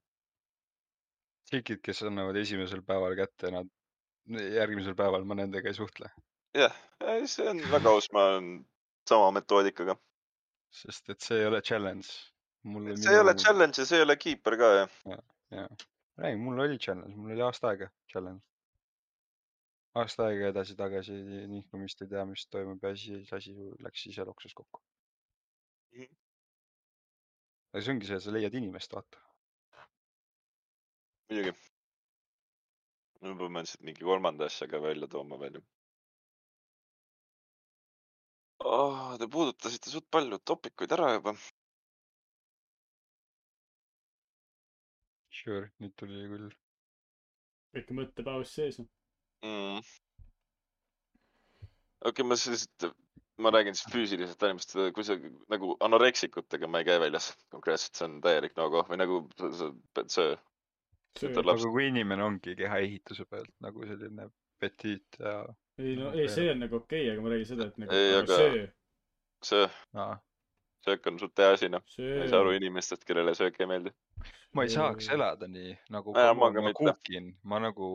tšikid, 1.49 1.81
kes 1.85 2.03
annavad 2.07 2.37
esimesel 2.39 2.83
päeval 2.85 3.15
kätte, 3.19 3.51
nad, 3.55 3.69
järgmisel 4.29 4.95
päeval 4.97 5.25
ma 5.25 5.39
nendega 5.39 5.71
ei 5.71 5.77
suhtle, 5.77 6.11
jah, 6.57 6.75
see 7.25 7.47
on 7.49 7.63
väga 7.71 7.95
aus, 7.95 8.11
ma 8.13 8.27
olen 8.33 8.51
sama 9.09 9.31
metoodikaga. 9.39 9.97
sest 10.69 11.09
et 11.09 11.25
see 11.25 11.39
ei 11.41 11.47
ole 11.49 11.61
challenge. 11.65 12.11
see 13.01 13.13
ei 13.13 13.19
ole 13.23 13.33
challenge 13.33 13.81
ja 13.81 13.87
see 13.89 13.97
ei 13.97 14.05
ole 14.05 14.15
keeper 14.21 14.57
ka 14.59 14.71
ju. 14.75 14.87
jaa, 15.51 15.67
räägin, 16.21 16.43
mul 16.45 16.59
oli 16.65 16.77
challenge, 16.85 17.15
mul 17.15 17.33
oli 17.35 17.41
aasta 17.45 17.71
aega 17.71 17.89
challenge. 18.11 18.43
aasta 20.01 20.25
aega 20.29 20.51
edasi-tagasi 20.53 21.15
nihkumist 21.53 22.03
ei 22.05 22.11
tea, 22.13 22.25
mis 22.31 22.45
toimub 22.55 22.83
ja 22.87 22.93
siis 23.03 23.33
asi 23.39 23.55
läks 23.85 24.05
ise 24.11 24.25
loksus 24.29 24.53
kokku. 24.61 24.83
Mhm. 25.95 26.13
aga 27.73 27.83
see 27.85 27.93
ongi 27.95 28.11
see, 28.11 28.19
sa 28.25 28.35
leiad 28.35 28.55
inimest, 28.61 28.93
vaata. 28.99 29.25
muidugi. 31.29 31.57
me 33.21 33.35
peame 33.41 33.65
siit 33.71 33.83
mingi 33.89 34.05
kolmanda 34.11 34.45
asja 34.49 34.67
ka 34.71 34.81
välja 34.81 35.07
tooma 35.15 35.37
veel 35.41 35.59
ju 35.59 35.65
oh,. 38.63 39.17
Te 39.19 39.27
puudutasite 39.27 39.91
suht 39.93 40.07
palju 40.15 40.39
topikuid 40.51 40.91
ära 40.95 41.13
juba. 41.15 41.33
Sure, 45.39 45.69
nüüd 45.79 45.93
tuli 45.99 46.25
küll. 46.27 46.47
väike 47.75 47.95
mõttepaus 47.95 48.55
sees. 48.57 48.79
mm.. 49.45 49.83
okei 52.01 52.11
okay,, 52.11 52.25
ma 52.27 52.37
siis, 52.39 52.65
ma 53.39 53.53
räägin 53.55 53.77
siis 53.77 53.93
füüsilisest 53.93 54.43
animist, 54.43 54.75
kui 54.95 55.05
sa 55.07 55.15
nagu 55.53 55.77
anoreksikutega 55.85 56.67
ma 56.67 56.81
ei 56.81 56.89
käi 56.89 56.99
väljas 57.05 57.31
konkreetselt, 57.53 57.95
see 57.95 58.09
on 58.09 58.19
täielik 58.25 58.57
no-go 58.59 58.83
või 58.89 58.99
nagu 58.99 59.21
laps- 59.39 60.19
aga 61.39 61.55
kui 61.71 61.87
inimene 61.87 62.25
ongi 62.25 62.57
kehaehituse 62.59 63.25
pealt 63.29 63.53
nagu 63.63 63.87
selline 63.87 64.27
petiit 64.59 65.19
ja 65.23 65.39
ei 65.79 65.95
no, 65.95 66.11
ei, 66.11 66.27
see 66.27 66.49
on 66.51 66.65
nagu 66.65 66.81
okei 66.81 67.05
okay,, 67.05 67.13
aga 67.13 67.23
ma 67.23 67.31
räägin 67.31 67.53
seda, 67.53 67.69
et 67.71 67.79
nagu 67.79 67.95
Ei, 67.95 68.09
ei, 68.09 68.17
aga- 68.19 68.41
söö, 68.41 68.65
see, 69.51 69.69
aa, 69.95 70.17
söök 70.85 71.05
on 71.11 71.19
suht 71.19 71.37
hea 71.37 71.53
asi 71.55 71.69
noh. 71.69 71.83
ma 71.97 72.23
ei 72.23 72.31
saa 72.31 72.41
aru. 72.43 72.55
inimestest, 72.57 73.05
kellele 73.07 73.35
söök 73.35 73.59
ei 73.59 73.69
meeldi. 73.69 73.93
ma 74.53 74.65
ei 74.65 74.73
saaks 74.73 75.09
elada 75.15 75.47
nii 75.47 75.75
nagu 75.95 76.15
Jaa, 76.17 76.33
ma, 76.33 76.51
ma 76.51 76.73
ka 76.73 76.95
ma 77.43 77.61
nagu 77.63 77.89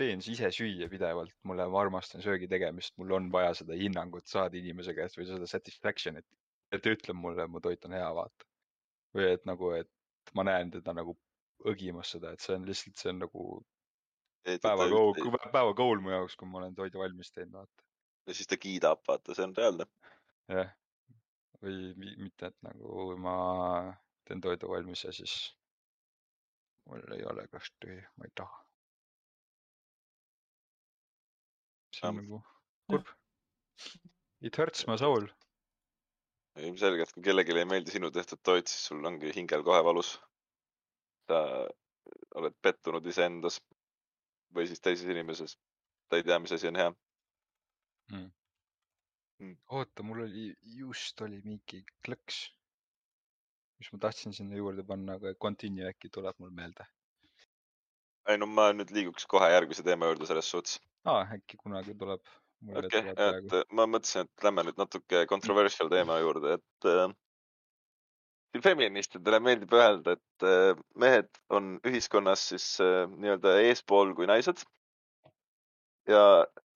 teen 0.00 0.22
ise 0.34 0.48
süüa 0.54 0.88
pidevalt, 0.90 1.34
mulle, 1.48 1.66
ma 1.70 1.82
armastan 1.82 2.24
söögi 2.24 2.48
tegemist, 2.50 2.94
mul 2.98 3.12
on 3.18 3.28
vaja 3.32 3.52
seda 3.58 3.76
hinnangut 3.78 4.26
saada 4.30 4.58
inimese 4.58 4.94
käest 4.96 5.18
või 5.18 5.28
seda 5.28 5.48
satisfaction'it, 5.50 6.26
et 6.72 6.82
ta 6.82 6.94
ütleb 6.94 7.18
mulle, 7.18 7.46
mu 7.46 7.60
toit 7.64 7.84
on 7.88 7.96
hea, 7.98 8.08
vaata. 8.16 8.48
või 9.16 9.28
et 9.34 9.44
nagu, 9.48 9.70
et 9.76 10.32
ma 10.38 10.46
näen 10.48 10.72
teda 10.72 10.94
nagu 10.96 11.14
õgimas 11.68 12.14
seda, 12.14 12.32
et 12.32 12.40
see 12.40 12.56
on 12.56 12.64
lihtsalt, 12.66 12.96
see 12.98 13.12
on 13.12 13.20
nagu 13.26 13.46
päeva 14.64 14.88
goal, 14.90 15.12
päeva 15.52 15.74
goal 15.76 16.00
mu 16.02 16.14
jaoks, 16.14 16.36
kui 16.38 16.48
ma 16.48 16.62
olen 16.62 16.74
toidu 16.78 17.02
valmis 17.02 17.30
teinud, 17.34 17.60
vaata. 17.60 17.84
ja 18.26 18.38
siis 18.38 18.48
ta 18.50 18.58
kiidab, 18.58 19.04
vaata, 19.08 19.36
see 19.36 19.44
on 19.46 19.54
reaalne. 19.58 19.86
jah, 20.50 20.72
või 21.62 21.92
mi- 21.96 22.16
mitte, 22.18 22.50
et 22.50 22.56
nagu 22.66 23.16
ma 23.22 23.36
teen 24.28 24.40
toidu 24.40 24.70
valmis 24.70 25.04
ja 25.04 25.12
siis 25.14 25.34
mul 26.88 27.04
ei 27.16 27.24
ole 27.30 27.46
kõhtu, 27.52 27.94
ma 28.18 28.28
ei 28.28 28.34
taha. 28.34 28.58
see 31.92 32.08
on 32.08 32.16
nagu 32.16 32.40
kurb. 32.88 33.08
It 34.40 34.56
hurts 34.58 34.86
my 34.88 34.96
soul. 34.98 35.28
ilmselgelt, 36.56 37.12
kui 37.14 37.22
kellelegi 37.24 37.54
ei 37.56 37.64
meeldi 37.68 37.94
sinu 37.94 38.10
tehtud 38.12 38.40
toit, 38.44 38.68
siis 38.68 38.88
sul 38.90 39.04
ongi 39.08 39.32
hingel 39.36 39.62
kohe 39.64 39.80
valus. 39.84 40.18
sa 41.28 41.38
oled 42.40 42.54
pettunud 42.66 43.06
iseendas 43.06 43.60
või 44.56 44.66
siis 44.66 44.80
teises 44.80 45.08
inimeses. 45.08 45.56
ta 46.08 46.16
ei 46.18 46.22
tea, 46.26 46.38
mis 46.38 46.52
asi 46.52 46.68
on 46.68 46.76
hea. 46.76 46.92
oota, 49.78 50.04
mul 50.06 50.24
oli, 50.26 50.48
just 50.78 51.20
oli 51.24 51.40
mingi 51.44 51.82
klõks, 52.06 52.42
mis 53.82 53.92
ma 53.94 54.02
tahtsin 54.06 54.34
sinna 54.36 54.58
juurde 54.58 54.84
panna, 54.86 55.18
aga 55.18 55.34
continue 55.46 55.88
äkki 55.88 56.10
tuleb 56.14 56.38
mul 56.42 56.52
meelde. 56.58 56.86
ei 58.30 58.38
no 58.38 58.46
ma 58.46 58.68
nüüd 58.70 58.92
liiguks 58.94 59.26
kohe 59.26 59.48
järgmise 59.50 59.82
teema 59.82 60.06
juurde 60.10 60.28
selles 60.30 60.50
suhtes. 60.54 60.78
aa, 61.10 61.24
äkki 61.36 61.58
kunagi 61.64 61.96
tuleb. 61.98 62.22
okei 62.82 63.02
et 63.10 63.56
ma 63.74 63.88
mõtlesin, 63.90 64.28
et 64.28 64.46
lähme 64.46 64.66
nüüd 64.68 64.78
natuke 64.78 65.26
controversial 65.32 65.90
teema 65.90 66.20
juurde, 66.22 66.58
et 66.60 66.90
äh, 66.92 67.08
feministidele 68.60 69.40
meeldib 69.40 69.72
öelda, 69.72 70.16
et 70.18 70.46
äh, 70.46 70.76
mehed 70.98 71.30
on 71.48 71.78
ühiskonnas 71.88 72.48
siis 72.52 72.66
äh, 72.84 73.06
nii-öelda 73.10 73.56
eespool 73.68 74.14
kui 74.18 74.28
naised. 74.30 74.62
ja, 76.08 76.22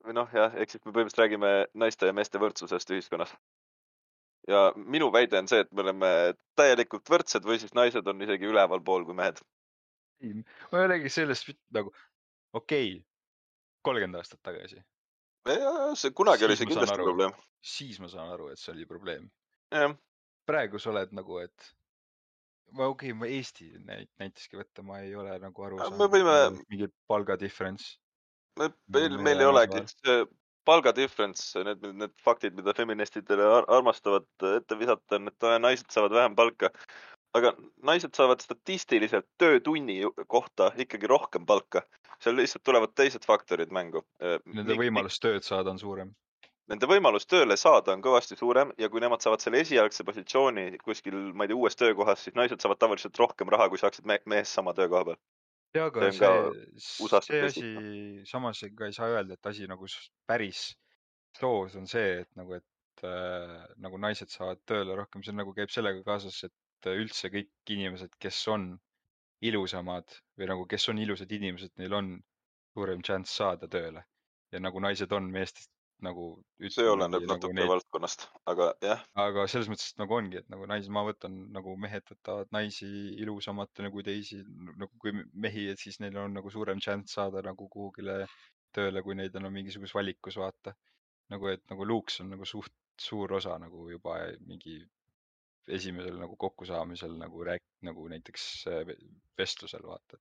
või 0.07 0.17
noh, 0.17 0.31
jah, 0.35 0.55
ehk 0.55 0.73
siis 0.73 0.85
me 0.85 0.93
põhimõtteliselt 0.93 1.23
räägime 1.25 1.53
naiste 1.83 2.09
ja 2.09 2.15
meeste 2.17 2.41
võrdsusest 2.43 2.93
ühiskonnas. 2.95 3.33
ja 4.49 4.71
minu 4.77 5.11
väide 5.13 5.39
on 5.43 5.49
see, 5.51 5.65
et 5.65 5.73
me 5.73 5.83
oleme 5.83 6.09
täielikult 6.59 7.11
võrdsed 7.11 7.47
või 7.47 7.59
siis 7.63 7.75
naised 7.75 8.07
on 8.07 8.23
isegi 8.23 8.47
ülevalpool 8.47 9.07
kui 9.09 9.17
mehed. 9.19 9.41
ma 10.23 10.81
ei 10.81 10.85
olegi 10.91 11.11
sellest 11.13 11.51
nagu, 11.75 11.93
okei 12.53 12.93
okay,, 12.93 13.03
kolmkümmend 13.83 14.23
aastat 14.23 14.43
tagasi, 14.47 14.83
see 15.47 16.15
kunagi 16.15 16.47
oli 16.47 16.57
Siis 16.57 16.63
see 16.63 16.71
ma 16.71 16.71
saan 16.71 16.73
kindlasti 16.75 16.99
aru. 16.99 17.09
probleem. 17.11 17.35
siis 17.75 18.01
ma 18.01 18.09
saan 18.13 18.31
aru, 18.37 18.49
et 18.55 18.63
see 18.63 18.73
oli 18.75 18.87
probleem. 18.87 19.29
praegu 20.47 20.79
sa 20.79 20.91
oled 20.95 21.13
nagu, 21.13 21.39
et 21.43 21.71
ma 22.73 22.87
okei 22.87 23.11
okay,, 23.13 23.19
ma 23.19 23.27
Eesti 23.27 23.71
näit- 23.83 24.13
näiteski 24.23 24.59
võtta, 24.59 24.83
ma 24.87 25.01
ei 25.03 25.15
ole 25.15 25.39
nagu 25.43 25.63
aru 25.69 25.79
saanud. 25.79 25.99
me 25.99 26.11
võime- 26.15 26.65
mingi 26.71 26.89
palga 27.09 27.37
difference. 27.41 27.99
me, 28.59 28.69
Me 28.69 29.01
meil, 29.01 29.19
meil 29.29 29.41
ei 29.45 29.47
olegi 29.51 29.85
palga 30.67 30.93
difference, 30.95 31.55
need, 31.65 31.85
need 31.95 32.15
faktid, 32.25 32.57
mida 32.59 32.75
feministidele 32.77 33.45
ar- 33.59 33.69
armastavad 33.79 34.27
ette 34.57 34.79
visata, 34.79 35.21
on, 35.21 35.31
et 35.31 35.47
aa, 35.47 35.61
naised 35.63 35.93
saavad 35.95 36.17
vähem 36.17 36.35
palka. 36.39 36.73
aga 37.37 37.53
naised 37.85 38.17
saavad 38.17 38.41
statistiliselt 38.41 39.27
töötunni 39.39 39.99
kohta 40.33 40.71
ikkagi 40.85 41.11
rohkem 41.13 41.47
palka. 41.47 41.85
seal 42.21 42.37
lihtsalt 42.37 42.65
tulevad 42.65 42.95
teised 42.97 43.27
faktorid 43.29 43.73
mängu. 43.77 44.01
Nende 44.57 44.79
võimalus 44.81 45.21
tööd 45.21 45.45
saada 45.45 45.71
on 45.71 45.79
suurem. 45.79 46.15
nende 46.67 46.89
võimalus 46.91 47.29
tööle 47.31 47.57
saada 47.57 47.93
on 47.93 48.03
kõvasti 48.03 48.39
suurem 48.39 48.73
ja 48.79 48.89
kui 48.91 49.01
nemad 49.01 49.23
saavad 49.23 49.45
selle 49.45 49.61
esialgse 49.63 50.05
positsiooni 50.05 50.79
kuskil, 50.83 51.15
ma 51.35 51.45
ei 51.45 51.53
tea, 51.53 51.57
uues 51.61 51.77
töökohas, 51.77 52.25
siis 52.25 52.35
naised 52.35 52.61
saavad 52.61 52.81
tavaliselt 52.83 53.19
rohkem 53.19 53.53
raha, 53.55 53.69
kui 53.69 53.79
saaksid 53.79 54.09
me 54.09 54.19
mehest 54.27 54.57
sama 54.59 54.75
töökoha 54.75 55.05
peal. 55.13 55.21
Ja, 55.77 55.87
aga 55.91 56.11
See 56.11 56.29
see, 56.81 57.21
see 57.27 57.43
asi, 57.51 57.69
samas 58.29 58.63
ka 58.79 58.89
ei 58.89 58.97
saa 58.97 59.13
öelda, 59.13 59.37
et 59.37 59.51
asi 59.53 59.69
nagu 59.71 59.89
päris 60.29 60.71
soos 61.37 61.77
on 61.77 61.87
see, 61.91 62.23
et 62.25 62.31
nagu, 62.39 62.57
et 62.57 63.05
äh, 63.07 63.67
nagu 63.85 64.01
naised 64.01 64.33
saavad 64.33 64.63
tööle 64.69 64.97
rohkem, 64.99 65.25
see 65.25 65.37
nagu 65.37 65.55
käib 65.57 65.73
sellega 65.73 66.03
kaasas, 66.07 66.43
et 66.49 66.91
üldse 66.93 67.31
kõik 67.33 67.73
inimesed, 67.75 68.13
kes 68.23 68.41
on 68.53 68.71
ilusamad 69.45 70.09
või 70.39 70.49
nagu, 70.51 70.67
kes 70.71 70.89
on 70.93 71.01
ilusad 71.03 71.33
inimesed, 71.33 71.75
neil 71.81 71.97
on 71.99 72.13
suurem 72.77 73.03
šanss 73.05 73.39
saada 73.41 73.69
tööle. 73.69 74.05
Ja 74.55 74.61
nagu 74.63 74.81
naised 74.81 75.13
on 75.13 75.29
meestest 75.33 75.71
nagu. 76.05 76.27
see 76.73 76.89
oleneb 76.91 77.25
natuke 77.29 77.69
valdkonnast, 77.71 78.27
aga 78.53 78.71
jah, 78.85 79.05
aga 79.23 79.47
selles 79.51 79.71
mõttes 79.73 79.93
et 79.93 80.03
nagu 80.03 80.17
ongi, 80.19 80.41
et 80.43 80.51
nagu 80.53 80.67
naisi, 80.69 80.93
ma 80.93 81.05
võtan 81.07 81.39
nagu 81.55 81.77
mehed 81.81 82.05
võtavad 82.11 82.53
naisi 82.57 82.89
ilusamatena 83.23 83.93
kui 83.95 84.05
teisi 84.07 84.43
nagu 84.67 84.91
kui 85.03 85.15
mehi, 85.33 85.69
et 85.73 85.81
siis 85.83 86.01
neil 86.05 86.19
on 86.21 86.37
nagu 86.37 86.53
suurem 86.53 86.83
šanss 86.83 87.17
saada 87.19 87.45
nagu 87.47 87.69
kuhugile 87.73 88.25
tööle, 88.77 89.03
kui 89.03 89.17
neid 89.17 89.37
on 89.39 89.49
mingisuguses 89.53 89.97
valikus 89.97 90.37
vaata. 90.41 90.75
nagu, 91.33 91.49
et 91.51 91.63
nagu 91.71 91.85
luuks 91.85 92.21
on 92.23 92.29
nagu 92.31 92.47
suht 92.47 92.75
suur 93.01 93.33
osa 93.39 93.57
nagu 93.59 93.89
juba 93.91 94.19
mingi 94.47 94.79
esimesel 95.67 96.19
nagu 96.21 96.37
kokkusaamisel 96.39 97.17
nagu 97.19 97.45
rääk-, 97.45 97.67
nagu 97.89 98.07
näiteks 98.09 98.45
äh, 98.71 98.83
ve- 98.87 98.99
vestlusel 99.39 99.83
vaata. 99.83 100.21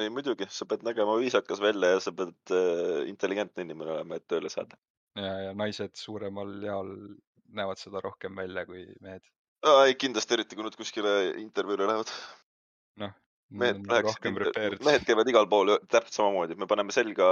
Ei 0.00 0.10
muidugi, 0.10 0.46
sa 0.50 0.66
pead 0.68 0.84
nägema 0.86 1.16
viisakas 1.20 1.60
välja 1.62 1.94
ja 1.94 2.00
sa 2.02 2.12
pead 2.12 2.34
äh, 2.54 3.04
intelligentne 3.10 3.66
inimene 3.66 3.94
olema, 3.96 4.18
et 4.18 4.26
tööle 4.30 4.50
saada. 4.52 4.78
ja, 5.18 5.34
ja 5.48 5.52
naised 5.54 5.94
suuremal 5.98 6.56
jaol 6.62 6.90
näevad 7.54 7.78
seda 7.78 8.02
rohkem 8.02 8.34
välja 8.36 8.66
kui 8.66 8.86
mehed. 9.04 9.22
ei, 9.86 9.94
kindlasti 9.94 10.34
eriti, 10.38 10.58
kui 10.58 10.66
nad 10.66 10.76
kuskile 10.78 11.14
intervjuule 11.42 11.86
lähevad. 11.90 12.10
noh, 13.02 13.14
mehed 13.50 13.84
nagu 13.84 14.10
läheksid 14.10 14.82
mehed 14.88 15.06
käivad 15.06 15.30
igal 15.30 15.48
pool 15.50 15.76
täpselt 15.86 16.18
samamoodi, 16.18 16.58
me 16.58 16.70
paneme 16.70 16.94
selga 16.94 17.28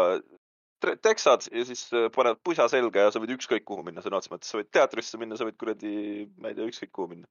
teksad 1.03 1.47
ja 1.51 1.67
siis 1.67 1.87
äh, 1.95 2.09
paned 2.15 2.39
pusa 2.45 2.69
selga 2.71 3.07
ja 3.07 3.11
sa 3.15 3.23
võid 3.23 3.35
ükskõik 3.37 3.67
kuhu 3.67 3.85
minna 3.87 4.03
sõna 4.03 4.19
otseses 4.19 4.35
mõttes, 4.37 4.55
sa 4.55 4.59
võid 4.59 4.71
teatrisse 4.75 5.19
minna, 5.19 5.39
sa 5.39 5.47
võid 5.47 5.59
kuradi, 5.59 5.93
ma 6.39 6.51
ei 6.51 6.59
tea, 6.59 6.71
ükskõik 6.71 6.95
kuhu 6.95 7.15
minna. 7.17 7.31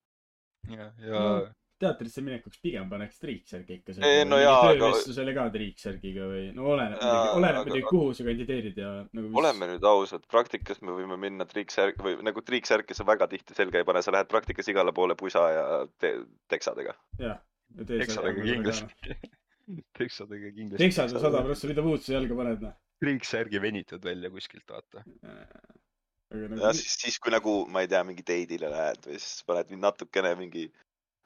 ja, 0.71 0.91
ja 1.07 1.25
No. 1.25 1.33
Teatrisse 1.81 2.21
minekuks 2.25 2.61
pigem 2.63 2.89
paneks 2.91 3.19
triiksärgi 3.21 3.77
ikka. 3.79 3.95
Ei, 4.05 4.23
no 4.27 4.39
jaa, 4.41 4.55
aga- 4.59 4.77
töövestlusele 4.77 5.33
ka 5.37 5.45
triiksärgiga 5.55 6.27
või 6.31 6.43
no 6.57 6.69
oleneb 6.75 6.97
muidugi, 7.01 7.33
oleneb 7.39 7.59
aga- 7.61 7.65
muidugi, 7.67 7.83
kuhu 7.89 8.13
sa 8.17 8.27
kandideerid 8.27 8.79
ja 8.81 8.91
nagu. 9.07 9.31
oleme 9.41 9.69
nüüd 9.73 9.87
ausad, 9.91 10.25
praktikas 10.31 10.81
me 10.85 10.95
võime 10.97 11.17
minna 11.21 11.47
triiksärk 11.49 12.01
või 12.05 12.17
nagu 12.27 12.43
triiksärki 12.45 12.97
sa 12.97 13.07
väga 13.07 13.29
tihti 13.31 13.57
selga 13.57 13.81
ei 13.81 13.87
pane, 13.87 14.03
sa 14.05 14.13
lähed 14.15 14.29
praktikas 14.31 14.69
igale 14.73 14.93
poole 14.95 15.17
pusa 15.19 15.45
ja 15.55 15.65
te 16.01 16.15
teksadega. 16.51 16.95
jah. 17.21 17.41
teksadega 17.87 18.45
kindlasti. 18.45 19.17
teksadega 19.99 20.53
kindlasti. 20.55 20.83
teksad 20.85 21.15
on 21.15 21.25
sada 21.27 21.43
prossa, 21.45 21.69
mida 21.71 21.85
muud 21.85 22.03
sa 22.05 22.17
jalga 22.17 22.37
paned, 22.43 22.65
noh. 22.69 22.77
triiksärgi 23.01 23.61
venitad 23.63 24.03
välja 24.05 24.29
kuskilt, 24.33 24.67
vaata. 24.69 25.03
aga 25.25 26.45
ja 26.45 26.47
nagu, 26.53 26.71
siis, 26.77 26.95
siis 27.01 27.19
kui 27.19 27.33
nagu, 27.33 27.57
ma 27.71 27.83
ei 27.83 27.89
tea, 27.91 28.03
mingi 28.07 28.23
date'ile 28.23 28.69
lähed 28.71 29.09
või 29.09 29.19
siis 29.19 29.43
paned 29.47 29.73
natukene 29.81 30.35
mingi 30.39 30.69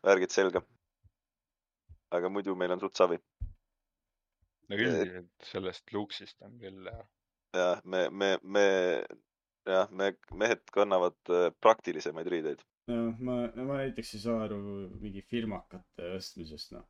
värgid 0.05 0.31
selga. 0.31 0.61
aga 2.15 2.29
muidu 2.29 2.55
meil 2.55 2.71
on 2.71 2.79
suht 2.79 2.95
savi 2.95 3.17
no 4.69 4.79
üldiselt 4.79 5.49
sellest 5.51 5.93
luuksist 5.93 6.41
on 6.45 6.57
küll 6.61 6.89
jah. 6.89 7.05
ja 7.55 7.67
me, 7.83 8.07
me, 8.09 8.31
me, 8.41 8.65
jah, 9.67 9.91
me, 9.91 10.11
mehed 10.33 10.65
kannavad 10.73 11.17
äh, 11.29 11.47
praktilisemaid 11.61 12.29
riideid. 12.33 12.65
no 12.91 13.05
ma, 13.19 13.39
ma 13.55 13.79
näiteks 13.83 14.15
ei 14.17 14.25
saa 14.25 14.43
aru 14.47 14.59
mingi 15.01 15.23
firmakate 15.29 16.11
ostmisest, 16.17 16.75
noh. 16.75 16.85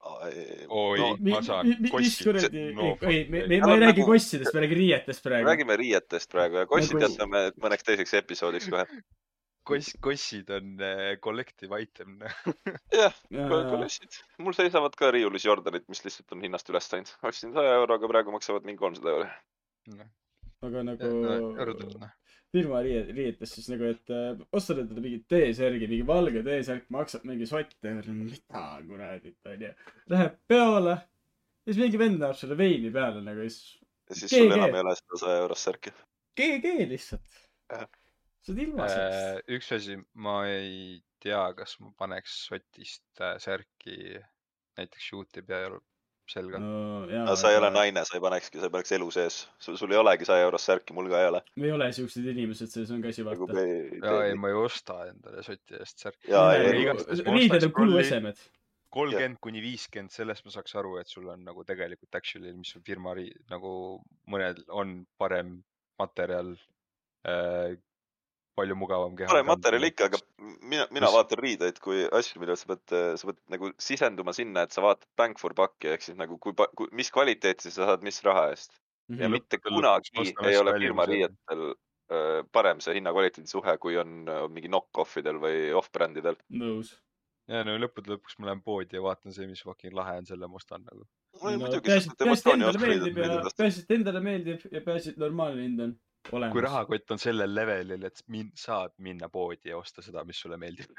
oi 0.00 0.98
no,, 1.00 1.10
ma 1.28 1.42
saan 1.44 1.72
mis 1.82 2.18
kuradi, 2.24 2.68
no 2.76 2.92
ei, 3.02 3.24
me, 3.28 3.46
me, 3.46 3.60
ma 3.64 3.74
ei 3.76 3.86
räägi 3.86 4.06
kossidest, 4.06 4.54
ma 4.54 4.64
räägin 4.64 4.82
riietest 4.84 5.26
praegu. 5.26 5.50
räägime 5.50 5.78
riietest 5.82 6.30
praegu 6.32 6.62
ja 6.62 6.68
kossid 6.70 6.96
Nagu- 6.96 7.08
jätame 7.08 7.48
mõneks 7.60 7.86
teiseks 7.90 8.16
episoodiks 8.22 8.70
kohe. 8.72 8.86
koss, 9.66 9.96
kossid 10.04 10.50
on 10.54 10.78
äh, 10.84 11.16
collective 11.22 11.80
item. 11.82 12.20
jah, 13.00 13.16
ja, 13.30 13.48
kolledžid. 13.48 14.20
mul 14.42 14.56
seisavad 14.56 14.96
ka 14.98 15.10
riiulis 15.14 15.46
Jordanid, 15.46 15.86
mis 15.92 16.04
lihtsalt 16.04 16.36
on 16.36 16.46
hinnast 16.46 16.70
üles 16.72 16.88
läinud. 16.92 17.12
ostsin 17.26 17.52
saja 17.56 17.76
euroga, 17.80 18.10
praegu 18.10 18.34
maksavad 18.34 18.66
mingi 18.68 18.82
kolmsada 18.82 19.14
euri. 19.16 19.28
aga 20.68 20.86
nagu 20.86 21.12
arutelud, 21.64 22.00
noh. 22.02 22.16
firma 22.52 22.82
riiet, 22.84 23.12
riietes 23.16 23.54
siis 23.56 23.68
nagu, 23.72 23.90
et 23.94 24.14
äh, 24.14 24.32
ostad 24.56 24.82
endale 24.82 25.04
mingit 25.04 25.28
T-särgi, 25.30 25.88
mingi 25.90 26.06
valge 26.08 26.44
T-särk 26.46 26.88
maksab 26.92 27.24
mingi 27.28 27.48
sott, 27.48 27.76
mida 27.84 28.64
kuradi, 28.88 29.36
onju. 29.54 29.74
Läheb 30.12 30.40
peole, 30.50 30.96
siis 31.68 31.80
mingi 31.80 32.00
vend 32.00 32.20
näeb 32.22 32.36
sulle 32.38 32.58
veini 32.58 32.92
peale 32.94 33.24
nagu 33.24 33.46
siis 33.46 33.80
ja 34.10 34.16
siis 34.18 34.32
sul 34.34 34.52
enam 34.52 34.74
ei 34.74 34.82
ole 34.82 34.96
seda 34.98 35.20
saja 35.22 35.42
eurost 35.44 35.68
särki. 35.68 35.94
GG 36.38 36.74
lihtsalt 36.90 37.40
Jah.. 37.70 37.86
Sa 38.40 38.52
oled 38.52 38.64
ilma 38.66 38.88
sellest. 38.88 39.22
Äh, 39.22 39.56
üks 39.56 39.70
asi, 39.76 39.96
ma 40.14 40.40
ei 40.48 41.00
tea, 41.22 41.42
kas 41.56 41.76
ma 41.82 41.92
paneks 42.00 42.36
sotist 42.48 43.22
äh, 43.22 43.36
särki 43.42 44.18
näiteks 44.78 45.08
shoot'i 45.10 45.44
peal 45.46 45.80
selga 46.30 46.60
no.. 46.62 47.06
no 47.10 47.34
sa 47.38 47.50
ei 47.50 47.58
ole. 47.58 47.70
naine, 47.74 48.04
sa 48.06 48.16
ei 48.16 48.22
panekski, 48.22 48.60
sa 48.60 48.68
ei 48.68 48.74
paneks 48.74 48.94
elu 48.96 49.08
sees. 49.14 49.40
sul, 49.62 49.76
sul 49.80 49.92
ei 49.94 49.98
olegi 50.00 50.28
saja 50.28 50.46
eurost 50.46 50.70
särki, 50.70 50.94
mul 50.96 51.10
ka 51.10 51.24
ei 51.24 51.28
ole. 51.32 51.42
me 51.56 51.68
ei 51.68 51.74
ole 51.74 51.90
siuksed 51.96 52.30
inimesed, 52.32 52.70
selles 52.72 52.94
on 52.94 53.02
käsi 53.04 53.26
nagu 53.26 53.48
vaata. 53.50 53.66
ja 53.98 54.16
ei, 54.28 54.38
ma 54.38 54.52
ei 54.52 54.58
osta 54.60 55.02
endale 55.10 55.44
soti 55.46 55.78
eest 55.80 56.06
särki. 56.06 56.30
Riided 56.30 57.68
on 57.68 57.76
kuluesemed. 57.76 58.46
kolmkümmend 58.94 59.38
kuni 59.42 59.62
viiskümmend, 59.62 60.14
sellest 60.14 60.46
ma 60.46 60.54
saaks 60.54 60.74
aru, 60.80 60.96
et 61.02 61.10
sul 61.10 61.28
on 61.30 61.44
nagu 61.46 61.66
tegelikult 61.66 62.18
actually, 62.18 62.54
mis 62.56 62.72
sul 62.74 62.82
firma 62.86 63.14
nagu 63.52 63.72
mõnel 64.30 64.64
on 64.82 65.00
parem 65.20 65.60
materjal 66.00 66.56
äh,. 67.26 67.78
Palju 68.60 68.76
mugavam 68.78 69.16
keha. 69.18 69.28
parem 69.32 69.48
materjal 69.50 69.88
ikka, 69.90 70.08
aga 70.10 70.20
mina, 70.62 70.86
mina 70.90 71.06
Mis- 71.08 71.16
vaatan 71.16 71.42
riideid 71.44 71.80
kui 71.82 72.04
asju, 72.20 72.40
mida 72.44 72.56
sa 72.60 72.70
pead, 72.72 72.84
sa 73.20 73.30
pead 73.30 73.40
nagu 73.56 73.72
sisenduma 73.80 74.32
sinna, 74.36 74.62
et 74.68 74.76
sa 74.76 74.84
vaatad 74.84 75.08
bang 75.20 75.36
for 75.40 75.54
buck'i 75.56 75.94
ehk 75.96 76.06
siis 76.06 76.16
nagu 76.20 76.38
kui, 76.38 76.52
kui, 76.78 76.88
mis 76.92 77.10
kvaliteeti 77.14 77.70
sa 77.72 77.90
saad, 77.90 78.04
mis 78.06 78.22
raha 78.26 78.50
eest. 78.54 78.76
ja 79.10 79.26
Mhm. 79.26 79.32
mitte 79.34 79.58
kunagi 79.58 80.10
ei 80.46 80.56
ole 80.60 80.72
firma 80.78 81.04
riietel 81.10 81.62
äh, 82.10 82.42
parem 82.52 82.78
see 82.82 82.94
hinna-kvaliteedi 82.94 83.48
suhe, 83.50 83.72
kui 83.82 83.96
on 83.98 84.28
äh, 84.28 84.44
mingi 84.50 84.68
knock-off'idel 84.70 85.38
või 85.42 85.72
off-brändidel. 85.78 86.36
nõus. 86.50 86.92
ja 87.50 87.64
no 87.66 87.74
lõppude 87.82 88.12
lõpuks 88.12 88.38
ma 88.38 88.46
lähen 88.50 88.62
poodi 88.62 88.94
ja 88.98 89.02
vaatan 89.02 89.32
see, 89.34 89.46
mis 89.50 89.62
fucking 89.66 89.94
lahe 89.98 90.16
on, 90.18 90.26
selle 90.26 90.46
ma 90.46 90.58
ostan 90.62 90.84
nagu. 90.86 91.06
peaasi, 91.42 92.10
peaasi, 92.18 92.46
et 92.46 92.54
endale 92.54 92.78
meeldib 92.82 93.18
ja 93.18 93.40
peaasi, 93.56 93.82
et 93.84 93.90
endale 93.96 94.20
meeldib 94.24 94.64
ja 94.70 94.80
peaasi, 94.86 95.10
et 95.14 95.18
normaalne 95.22 95.62
hind 95.66 95.80
on 95.86 95.96
olemas. 96.32 96.52
kui 96.54 96.64
rahakott 96.64 97.14
on 97.14 97.22
sellel 97.22 97.54
levelil, 97.54 98.04
et 98.08 98.22
min-, 98.28 98.52
saad 98.58 98.94
minna 98.98 99.28
poodi 99.32 99.72
ja 99.72 99.78
osta 99.78 100.02
seda, 100.04 100.24
mis 100.28 100.40
sulle 100.40 100.58
meeldib 100.60 100.90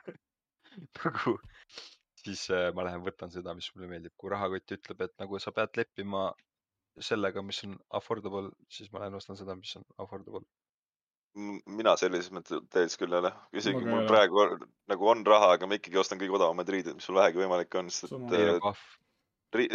nagu, 1.04 1.36
siis 2.22 2.46
äh, 2.54 2.70
ma 2.76 2.86
lähen 2.88 3.04
võtan 3.06 3.34
seda, 3.34 3.56
mis 3.58 3.70
mulle 3.76 3.90
meeldib. 3.92 4.16
kui 4.18 4.32
rahakott 4.34 4.78
ütleb, 4.78 5.06
et 5.08 5.14
nagu 5.22 5.40
sa 5.42 5.54
pead 5.56 5.78
leppima 5.80 6.30
sellega, 7.00 7.44
mis 7.46 7.62
on 7.68 7.78
affordable, 7.98 8.52
siis 8.72 8.92
ma 8.92 9.04
lähen 9.04 9.16
ostan 9.20 9.40
seda, 9.40 9.56
mis 9.56 9.74
on 9.80 9.86
affordable. 10.04 10.46
mina 11.72 11.94
sellises 11.96 12.28
mõttes 12.36 12.98
küll 13.00 13.14
ei 13.16 13.22
ole, 13.22 13.30
isegi 13.56 13.80
ka 13.80 13.88
mul 13.88 14.10
praegu 14.10 14.42
on, 14.42 14.66
nagu 14.92 15.06
on 15.08 15.22
raha, 15.24 15.54
aga 15.56 15.70
ma 15.70 15.78
ikkagi 15.78 16.02
ostan 16.02 16.20
kõige 16.20 16.36
odavamaid 16.36 16.72
riideid, 16.74 16.98
mis 16.98 17.08
sul 17.08 17.16
vähegi 17.16 17.40
võimalik 17.40 17.78
on, 17.80 17.88
sest 17.94 18.18
et 18.18 18.36
äh, 18.36 18.82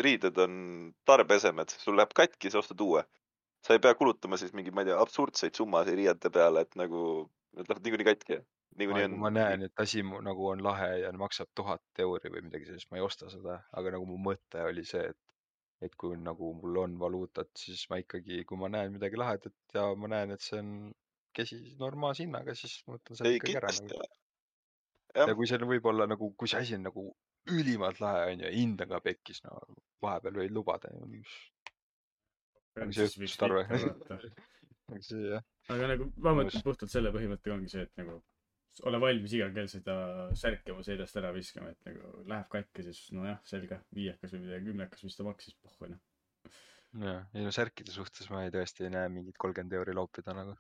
riided 0.05 0.37
on 0.45 0.59
tarbeesemed, 1.09 1.73
sul 1.81 1.97
läheb 1.97 2.13
katki, 2.17 2.53
sa 2.53 2.61
ostad 2.61 2.81
uue. 2.85 3.03
Sa 3.67 3.75
ei 3.75 3.83
pea 3.83 3.95
kulutama 3.99 4.39
siis 4.41 4.53
mingeid, 4.55 4.75
ma 4.77 4.85
ei 4.85 4.91
tea, 4.91 4.99
absurdseid 5.03 5.59
summasid 5.59 5.99
riiete 5.99 6.31
peale, 6.35 6.63
et 6.67 6.77
nagu 6.79 7.01
need 7.57 7.67
lähevad 7.67 7.89
niikuinii 7.89 8.09
katki. 8.09 8.41
niikuinii 8.81 9.09
kui 9.11 9.23
ma 9.23 9.33
näen, 9.33 9.65
et 9.67 9.83
asi 9.83 10.05
nagu 10.05 10.51
on 10.53 10.63
lahe 10.65 10.91
ja 11.03 11.13
maksab 11.19 11.51
tuhat 11.59 12.05
euri 12.05 12.33
või 12.33 12.45
midagi 12.49 12.69
sellist, 12.69 12.91
ma 12.91 13.01
ei 13.01 13.07
osta 13.07 13.31
seda, 13.33 13.61
aga 13.81 13.97
nagu 13.97 14.07
mu 14.09 14.19
mõte 14.31 14.63
oli 14.71 14.85
see, 14.87 15.09
et 15.15 15.23
et 15.85 15.97
kui 16.01 16.17
nagu 16.17 16.53
mul 16.57 16.79
on 16.81 16.95
valuutat, 17.01 17.51
siis 17.61 17.83
ma 17.91 17.99
ikkagi, 18.01 18.45
kui 18.49 18.57
ma 18.61 18.71
näen 18.73 18.95
midagi 18.95 19.19
lahedat 19.21 19.77
ja 19.77 19.91
ma 19.99 20.09
näen, 20.09 20.33
et 20.33 20.45
see 20.45 20.61
on 20.63 20.71
käsi 21.37 21.59
normaalse 21.81 22.25
hinnaga, 22.25 22.55
siis 22.57 22.79
ma 22.87 22.97
võtan 22.97 23.19
selle 23.19 23.35
ikkagi 23.37 23.59
ära 23.61 23.73
nagu.. 23.75 24.07
ja, 25.19 25.35
kui 25.37 25.49
see 25.51 25.59
on 25.61 25.69
võib-olla 25.73 26.07
nagu, 26.09 26.31
kui 26.41 26.49
see 26.49 26.63
asi 26.63 26.79
on 26.79 26.87
nagu 26.89 27.05
ülimalt 27.53 28.01
lahe 28.03 28.25
onju, 28.33 28.55
hind 28.55 28.81
on 28.87 28.95
ka 28.95 29.03
pekkis, 29.05 29.43
no 29.45 29.59
vahepeal 30.03 30.41
võid 30.41 30.57
lubada. 30.57 30.91
See 32.77 33.09
aga 34.87 35.03
see 35.03 35.29
jah, 35.33 35.45
aga 35.73 35.93
nagu 35.93 36.09
ma 36.23 36.35
mõtlen 36.39 36.65
puhtalt 36.65 36.93
selle 36.93 37.11
põhimõttega 37.15 37.57
ongi 37.57 37.73
see, 37.73 37.87
et 37.89 38.03
nagu 38.03 38.21
ole 38.85 39.01
valmis 39.01 39.33
iga 39.37 39.49
kell 39.55 39.69
seda 39.71 39.97
särki 40.37 40.75
oma 40.75 40.85
seljast 40.87 41.17
ära 41.21 41.33
viskama, 41.35 41.73
et 41.73 41.89
nagu 41.89 42.25
läheb 42.29 42.49
katki, 42.53 42.85
siis 42.87 43.01
nojah, 43.17 43.39
selge, 43.49 43.81
viiekas 43.97 44.35
või 44.35 44.43
midagi, 44.45 44.69
kümnekas, 44.69 45.05
mis 45.07 45.17
ta 45.17 45.27
maksis, 45.27 45.57
pohhu 45.63 45.91
noh. 45.93 46.03
jah, 47.07 47.23
ei 47.35 47.47
no 47.47 47.55
särkide 47.55 47.95
suhtes 47.95 48.29
ma 48.33 48.45
ei, 48.45 48.53
tõesti 48.55 48.87
ei 48.87 48.93
näe 48.95 49.13
mingit 49.13 49.39
kolmkümmend 49.41 49.79
euri 49.81 49.97
loopida 49.97 50.37
nagu. 50.37 50.57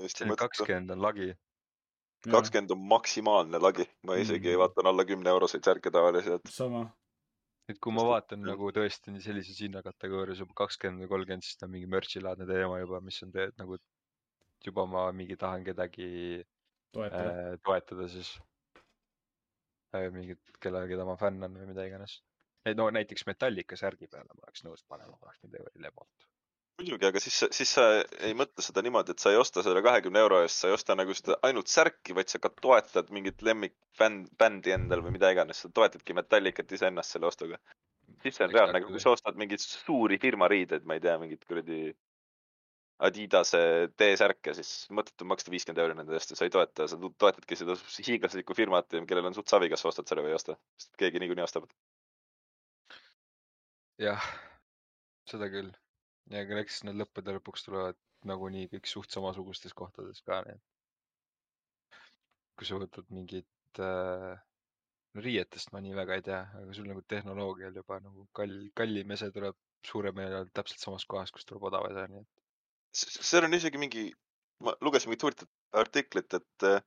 mõttetu. 0.00 0.38
kakskümmend 0.44 0.94
on 0.94 1.02
lagi. 1.02 1.32
kakskümmend 2.30 2.76
on 2.76 2.86
maksimaalne 2.94 3.58
lagi, 3.62 3.88
ma 4.06 4.16
isegi 4.22 4.54
Mm. 4.54 4.62
vaatan 4.62 4.92
alla 4.92 5.04
kümne 5.04 5.30
euroseid 5.30 5.64
särke 5.66 5.90
tavaliselt. 5.90 6.46
sama. 6.48 6.86
Et 7.72 7.80
kui 7.82 7.94
ma 7.96 8.04
et- 8.04 8.10
vaatan 8.12 8.44
nagu 8.46 8.70
tõesti 8.76 9.14
sellises 9.24 9.58
hinnakategoorias 9.64 10.42
juba 10.44 10.56
kakskümmend 10.64 11.04
või 11.04 11.10
kolmkümmend, 11.14 11.46
siis 11.46 11.58
ta 11.60 11.68
on 11.68 11.74
mingi 11.74 11.90
merch'ilaadne 11.96 12.48
teema 12.48 12.80
juba, 12.82 13.00
mis 13.04 13.20
on 13.26 13.32
teed 13.34 13.56
nagu 13.60 13.78
juba 14.66 14.86
ma 14.86 15.06
mingi 15.12 15.36
tahan 15.36 15.64
kedagi 15.66 16.08
toetada. 16.94 17.30
äh, 17.30 17.56
toetada 17.66 18.08
siis 18.12 18.34
äh, 19.96 20.08
mingit, 20.14 20.42
kelle, 20.62 20.84
keda 20.90 21.06
ma 21.08 21.16
fänn 21.20 21.42
on 21.48 21.56
või 21.58 21.70
mida 21.72 21.86
iganes. 21.88 22.20
no 22.78 22.90
näiteks 22.94 23.26
Metallica 23.26 23.78
särgi 23.78 24.06
peale 24.10 24.30
ma 24.36 24.46
oleks 24.46 24.64
nõus 24.66 24.84
panema 24.88 25.18
kakskümmend 25.24 25.60
euri 25.62 25.86
lebalt. 25.88 26.28
muidugi, 26.82 27.08
aga 27.08 27.20
siis, 27.22 27.38
siis 27.54 27.72
sa 27.78 27.84
ei 28.26 28.34
mõtle 28.38 28.64
seda 28.64 28.82
niimoodi, 28.84 29.14
et 29.14 29.22
sa 29.22 29.32
ei 29.32 29.38
osta 29.40 29.64
selle 29.64 29.82
kahekümne 29.84 30.20
euro 30.22 30.40
eest, 30.44 30.62
sa 30.62 30.70
ei 30.70 30.76
osta 30.76 30.96
nagu 30.98 31.14
seda 31.16 31.38
ainult 31.48 31.70
särki, 31.72 32.14
vaid 32.18 32.32
sa 32.32 32.40
ka 32.42 32.50
toetad 32.62 33.10
mingit 33.14 33.42
lemmikbänd, 33.46 34.30
bändi 34.38 34.74
endal 34.76 35.04
või 35.04 35.16
mida 35.16 35.32
iganes, 35.34 35.62
sa 35.62 35.72
toetadki 35.74 36.16
Metallicat 36.18 36.72
iseennast 36.78 37.16
selle 37.16 37.30
ostuga. 37.30 37.58
siis 38.22 38.36
see 38.36 38.46
on 38.46 38.54
reaalne, 38.54 38.78
aga 38.78 38.90
kui 38.90 39.02
sa 39.02 39.14
ostad 39.14 39.38
mingeid 39.38 39.62
suuri 39.62 40.18
firma 40.22 40.48
riideid, 40.50 40.84
ma 40.86 40.98
ei 40.98 41.04
tea, 41.04 41.18
mingit 41.18 41.44
kuradi 41.48 41.92
Adidase 43.02 43.90
T-särke, 43.98 44.52
siis 44.54 44.86
mõttetu 44.94 45.26
maksta 45.26 45.50
viiskümmend 45.50 45.80
euri 45.82 45.96
nende 45.98 46.14
eest 46.14 46.30
ja 46.30 46.38
sa 46.38 46.46
ei 46.46 46.52
toeta, 46.54 46.86
sa 46.86 46.98
toetadki 47.00 47.58
seda 47.58 47.74
hiiglaslikku 47.98 48.54
firmat, 48.54 48.94
kellel 49.10 49.26
on 49.26 49.34
suht 49.34 49.50
savi, 49.50 49.70
kas 49.72 49.82
sa 49.82 49.90
ostad 49.90 50.06
selle 50.06 50.22
või 50.22 50.30
ei 50.30 50.38
osta, 50.38 50.54
sest 50.78 50.94
keegi 51.02 51.22
niikuinii 51.22 51.46
ostab. 51.46 51.66
jah, 54.02 54.22
seda 55.30 55.50
küll. 55.50 55.74
Ja 56.30 56.44
aga 56.44 56.60
eks 56.62 56.82
need 56.86 57.00
lõppude 57.00 57.34
lõpuks 57.38 57.66
tulevad 57.66 57.98
nagunii 58.28 58.70
kõik 58.72 58.86
suht 58.90 59.10
samasugustes 59.14 59.74
kohtades 59.74 60.22
ka, 60.26 60.42
nii 60.46 60.54
et 60.54 61.98
kui 62.58 62.68
sa 62.68 62.78
võtad 62.78 63.08
mingit 63.10 63.82
äh,, 63.82 64.36
no 65.14 65.24
riietest 65.24 65.72
ma 65.72 65.82
nii 65.82 65.96
väga 65.96 66.18
ei 66.18 66.24
tea, 66.28 66.42
aga 66.60 66.76
sul 66.76 66.86
nagu 66.90 67.02
tehnoloogial 67.14 67.74
juba 67.80 67.98
nagu 68.04 68.28
kall, 68.38 68.54
kallim 68.78 69.10
ese 69.16 69.30
tuleb 69.34 69.58
suurem 69.86 70.22
ja 70.22 70.44
täpselt 70.54 70.84
samas 70.84 71.06
kohas, 71.10 71.32
kus 71.34 71.48
tuleb 71.48 71.66
odav 71.70 71.88
ese, 71.90 72.06
nii 72.12 72.22
et 72.22 72.32
seal 72.92 73.48
on 73.48 73.56
isegi 73.56 73.80
mingi, 73.80 74.06
ma 74.62 74.74
lugesin 74.84 75.10
mingit 75.10 75.24
huvitavat 75.26 75.82
artiklit, 75.82 76.34
et 76.38 76.66
äh, 76.68 76.82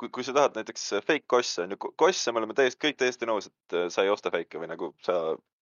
kui, 0.00 0.10
kui 0.10 0.24
sa 0.26 0.34
tahad 0.36 0.56
näiteks 0.58 0.86
äh, 0.98 1.04
fake 1.04 1.28
kosse 1.30 1.64
on 1.64 1.74
ju, 1.74 1.80
kosse 2.00 2.32
me 2.32 2.40
oleme 2.40 2.56
täiesti, 2.58 2.80
kõik 2.86 2.98
täiesti 3.00 3.28
nõus, 3.28 3.50
et 3.50 3.76
äh, 3.76 3.88
sa 3.92 4.04
ei 4.04 4.12
osta 4.12 4.32
fake'e 4.34 4.62
või 4.62 4.70
nagu 4.72 4.90
sa 5.04 5.18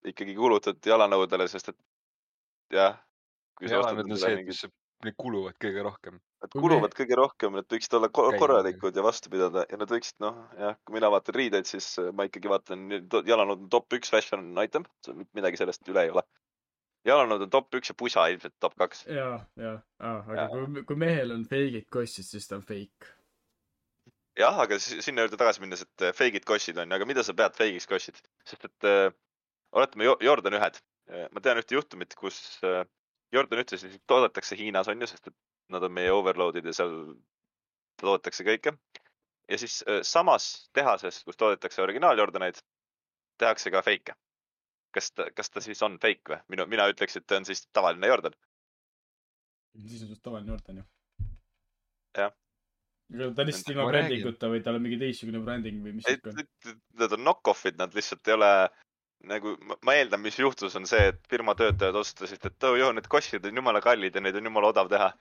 ikkagi 0.08 0.36
kulutad 0.38 0.80
jalanõudele, 0.86 1.48
sest 1.50 1.72
et 1.72 1.78
jah. 2.72 2.98
need 5.02 5.16
kuluvad 5.18 5.56
kõige 5.58 5.82
rohkem. 5.82 6.20
Nad 6.42 6.52
kuluvad 6.54 6.92
kõige 6.94 7.16
rohkem, 7.18 7.52
nad 7.58 7.66
võiksid 7.70 7.94
olla 7.98 8.08
ko- 8.08 8.28
Käima 8.30 8.38
korralikud 8.38 8.96
ja 8.98 9.02
vastu 9.02 9.30
pidada 9.30 9.64
ja 9.70 9.76
nad 9.78 9.90
võiksid 9.90 10.18
noh, 10.22 10.36
jah, 10.58 10.76
kui 10.86 10.94
mina 10.94 11.10
vaatan 11.10 11.34
riideid, 11.34 11.66
siis 11.66 11.88
äh, 12.02 12.12
ma 12.14 12.26
ikkagi 12.28 12.50
vaatan, 12.50 12.84
jalanõud 13.26 13.64
on 13.66 13.68
top 13.70 13.92
üks 13.98 14.10
fashion 14.14 14.52
item, 14.62 14.86
midagi 15.34 15.58
sellest 15.60 15.86
üle 15.90 16.04
ei 16.06 16.10
ole. 16.14 16.22
jalanõud 17.06 17.42
on 17.48 17.50
top 17.50 17.74
üks 17.74 17.90
ja 17.90 17.96
pusa 17.98 18.28
ilmselt 18.30 18.54
top 18.62 18.74
kaks. 18.78 19.04
ja, 19.10 19.40
ja, 19.58 19.72
aga 19.98 20.36
Jaa. 20.38 20.48
kui, 20.54 20.84
kui 20.86 20.96
mehel 21.02 21.32
on 21.34 21.42
fake'id 21.50 21.88
kossid, 21.90 22.24
siis 22.30 22.46
ta 22.46 22.56
on 22.60 22.62
fake. 22.62 23.10
jah, 24.38 24.58
aga 24.64 24.78
si- 24.78 25.02
sinna 25.02 25.22
juurde 25.26 25.36
tagasi 25.40 25.60
minnes, 25.64 25.82
et 25.82 26.06
äh, 26.06 26.14
fake'id 26.14 26.46
kossid 26.46 26.78
on 26.78 26.88
ju, 26.90 26.94
aga 26.98 27.06
mida 27.10 27.22
sa 27.26 27.34
pead 27.34 27.58
fake'iks 27.58 27.86
kossid, 27.90 28.22
sest 28.46 28.64
et 28.70 28.86
äh, 28.90 29.10
oletame 29.74 30.06
Jo- 30.10 30.18
Jordan 30.22 30.58
ühed. 30.60 30.78
Ma 31.10 31.42
tean 31.42 31.60
ühte 31.60 31.76
juhtumit, 31.76 32.14
kus 32.18 32.38
äh, 32.66 32.84
Jordan 33.32 33.62
ütles, 33.64 33.84
et 33.86 34.02
toodetakse 34.10 34.56
Hiinas 34.58 34.90
on 34.92 35.00
ju, 35.00 35.08
sest 35.10 35.30
et 35.30 35.36
nad 35.72 35.84
on 35.86 35.94
meie 35.94 36.12
overload'id 36.12 36.66
ja 36.68 36.74
seal 36.76 36.92
toodetakse 38.02 38.44
kõike. 38.46 38.74
ja 39.48 39.58
siis 39.58 39.80
äh, 39.88 40.02
samas 40.06 40.68
tehases, 40.76 41.22
kus 41.24 41.38
toodetakse 41.40 41.82
originaal 41.82 42.18
Jordaneid, 42.18 42.60
tehakse 43.40 43.72
ka 43.74 43.82
fake'e. 43.86 44.16
kas 44.92 45.10
ta, 45.12 45.30
kas 45.34 45.50
ta 45.50 45.60
siis 45.64 45.82
on 45.82 45.98
fake 45.98 46.34
või? 46.34 46.40
minu, 46.54 46.66
mina 46.68 46.88
ütleks, 46.92 47.16
et 47.16 47.26
ta 47.26 47.40
on 47.40 47.48
siis 47.48 47.66
tavaline 47.72 48.06
Jordan. 48.12 48.36
siis 49.88 50.02
on 50.02 50.14
suht 50.14 50.22
tavaline 50.22 50.52
Jordan 50.52 50.82
ju. 50.82 50.86
Jah. 52.18 52.32
ta 53.36 53.44
lihtsalt 53.44 53.68
Nende- 53.68 53.74
ilma 53.74 53.90
brändinguta 53.90 54.48
või 54.52 54.62
tal 54.62 54.76
on 54.78 54.84
mingi 54.84 55.00
teistsugune 55.00 55.40
bränding 55.44 55.82
või 55.84 55.98
mis 55.98 56.08
nad 57.00 57.12
on 57.16 57.24
knock-off'id, 57.24 57.80
nad 57.80 57.94
lihtsalt 57.96 58.28
ei 58.28 58.36
ole 58.36 58.52
nagu, 59.28 59.54
ma 59.86 59.94
eeldan, 59.94 60.20
mis 60.22 60.38
juhtus, 60.38 60.76
on 60.78 60.86
see, 60.88 61.10
et 61.12 61.20
firma 61.30 61.54
töötajad 61.58 61.96
otsustasid, 61.98 62.44
et 62.48 62.68
oh 62.68 62.76
joo, 62.78 62.90
need 62.96 63.08
kossid 63.10 63.44
on 63.48 63.60
jumala 63.60 63.82
kallid 63.84 64.14
ja 64.14 64.22
neid 64.24 64.38
on 64.38 64.48
jumala 64.50 64.72
odav 64.72 64.90
teha. 64.92 65.12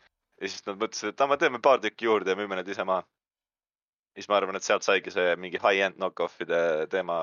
ja 0.42 0.50
siis 0.50 0.66
nad 0.66 0.80
mõtlesid, 0.82 1.14
et 1.14 1.22
aa, 1.22 1.30
me 1.30 1.38
teeme 1.38 1.62
paar 1.62 1.82
tükki 1.82 2.08
juurde 2.08 2.34
ja 2.34 2.40
müüme 2.40 2.58
need 2.58 2.72
ise 2.74 2.86
maha. 2.88 3.04
siis 4.16 4.30
ma 4.30 4.38
arvan, 4.38 4.56
et 4.56 4.68
sealt 4.68 4.84
saigi 4.84 5.12
see 5.14 5.36
mingi 5.40 5.60
high-end 5.62 6.00
knock-off'ide 6.00 6.88
teema 6.92 7.18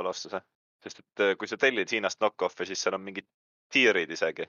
alustuse. 0.00 0.40
sest 0.84 1.00
et 1.00 1.24
äh, 1.26 1.34
kui 1.38 1.48
sa 1.48 1.56
tellid 1.56 1.90
Hiinast 1.90 2.20
knock-off'e, 2.20 2.66
siis 2.66 2.82
seal 2.82 2.94
on 2.94 3.04
mingid 3.04 3.26
tier'id 3.72 4.10
isegi. 4.10 4.48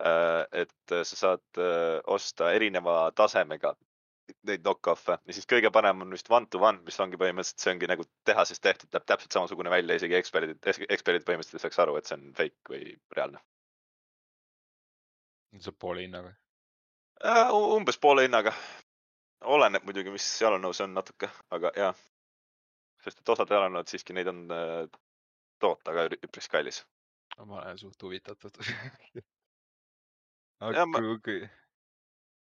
et 0.00 0.92
äh, 0.92 1.04
sa 1.04 1.16
saad 1.16 1.58
äh, 1.58 2.00
osta 2.06 2.52
erineva 2.52 3.10
tasemega 3.14 3.74
neid 4.48 4.62
knock-off'e 4.64 5.16
ja 5.26 5.34
siis 5.36 5.48
kõige 5.50 5.70
parem 5.74 6.02
on 6.04 6.12
vist 6.14 6.30
one 6.30 6.48
to 6.50 6.60
one, 6.62 6.80
mis 6.86 6.98
ongi 7.02 7.18
põhimõtteliselt, 7.20 7.62
see 7.62 7.72
ongi 7.74 7.88
nagu 7.90 8.06
tehases 8.28 8.60
tehtud, 8.62 8.90
näeb 8.94 9.06
täpselt 9.08 9.36
samasugune 9.36 9.72
välja, 9.72 9.96
isegi 9.98 10.16
eksperdid, 10.18 10.60
eksperdid 10.88 11.26
põhimõtteliselt 11.28 11.60
ei 11.60 11.64
saaks 11.66 11.80
aru, 11.84 11.96
et 11.98 12.10
see 12.10 12.18
on 12.18 12.30
fake 12.36 12.74
või 12.74 12.92
reaalne. 13.16 13.42
see 15.58 15.74
poole 15.86 16.06
hinnaga. 16.06 16.34
umbes 17.76 17.98
poole 17.98 18.26
hinnaga. 18.28 18.54
oleneb 19.40 19.84
muidugi, 19.88 20.10
mis 20.14 20.26
jalanõu 20.40 20.72
see 20.76 20.86
on 20.88 20.94
natuke, 20.94 21.30
aga 21.50 21.72
jaa. 21.76 21.94
sest 23.04 23.20
et 23.20 23.28
osad 23.36 23.50
jalanõud 23.50 23.88
siiski 23.88 24.12
neid 24.12 24.28
on 24.28 24.44
äh, 24.52 24.86
toota 25.60 25.94
ka 25.96 26.08
üpris 26.20 26.48
kallis. 26.48 26.84
ma 27.38 27.62
olen 27.62 27.78
suht 27.78 28.02
huvitatud. 28.02 28.60
Aga 30.60 30.84
ma- 30.86 31.00
kui, 31.00 31.18
kui 31.24 31.38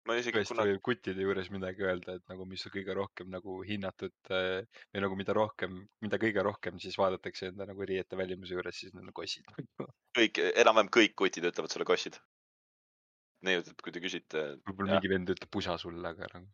ma 0.06 0.16
isegi 0.20 0.38
tõesti 0.38 0.54
kunagi, 0.54 0.74
võib 0.76 0.84
kuttide 0.86 1.24
juures 1.26 1.48
midagi 1.54 1.86
öelda, 1.86 2.18
et 2.20 2.26
nagu 2.32 2.46
mis 2.50 2.66
on 2.68 2.74
kõige 2.74 2.96
rohkem 2.98 3.30
nagu 3.34 3.58
hinnatud 3.66 4.34
äh, 4.34 4.82
või 4.94 5.04
nagu 5.06 5.18
mida 5.20 5.36
rohkem, 5.38 5.80
mida 6.06 6.20
kõige 6.22 6.44
rohkem 6.46 6.78
siis 6.82 6.98
vaadatakse 7.02 7.50
enda 7.50 7.68
nagu 7.70 7.88
riiete 7.90 8.20
välimuse 8.20 8.54
juures, 8.54 8.78
siis 8.78 8.94
need 8.94 9.08
on 9.08 9.16
kossid. 9.18 9.50
kõik, 10.18 10.42
enam-vähem 10.54 10.92
kõik 10.94 11.16
kutid 11.22 11.48
ütlevad 11.50 11.74
sulle 11.74 11.88
kossid. 11.90 12.20
et 13.46 13.82
kui 13.82 13.96
te 13.96 14.04
küsite, 14.04 14.46
võib-olla 14.68 14.96
mingi 14.96 15.12
vend 15.12 15.34
ütleb 15.34 15.52
pusa 15.52 15.78
sulle, 15.82 16.06
aga 16.14 16.30
nagu. 16.34 16.48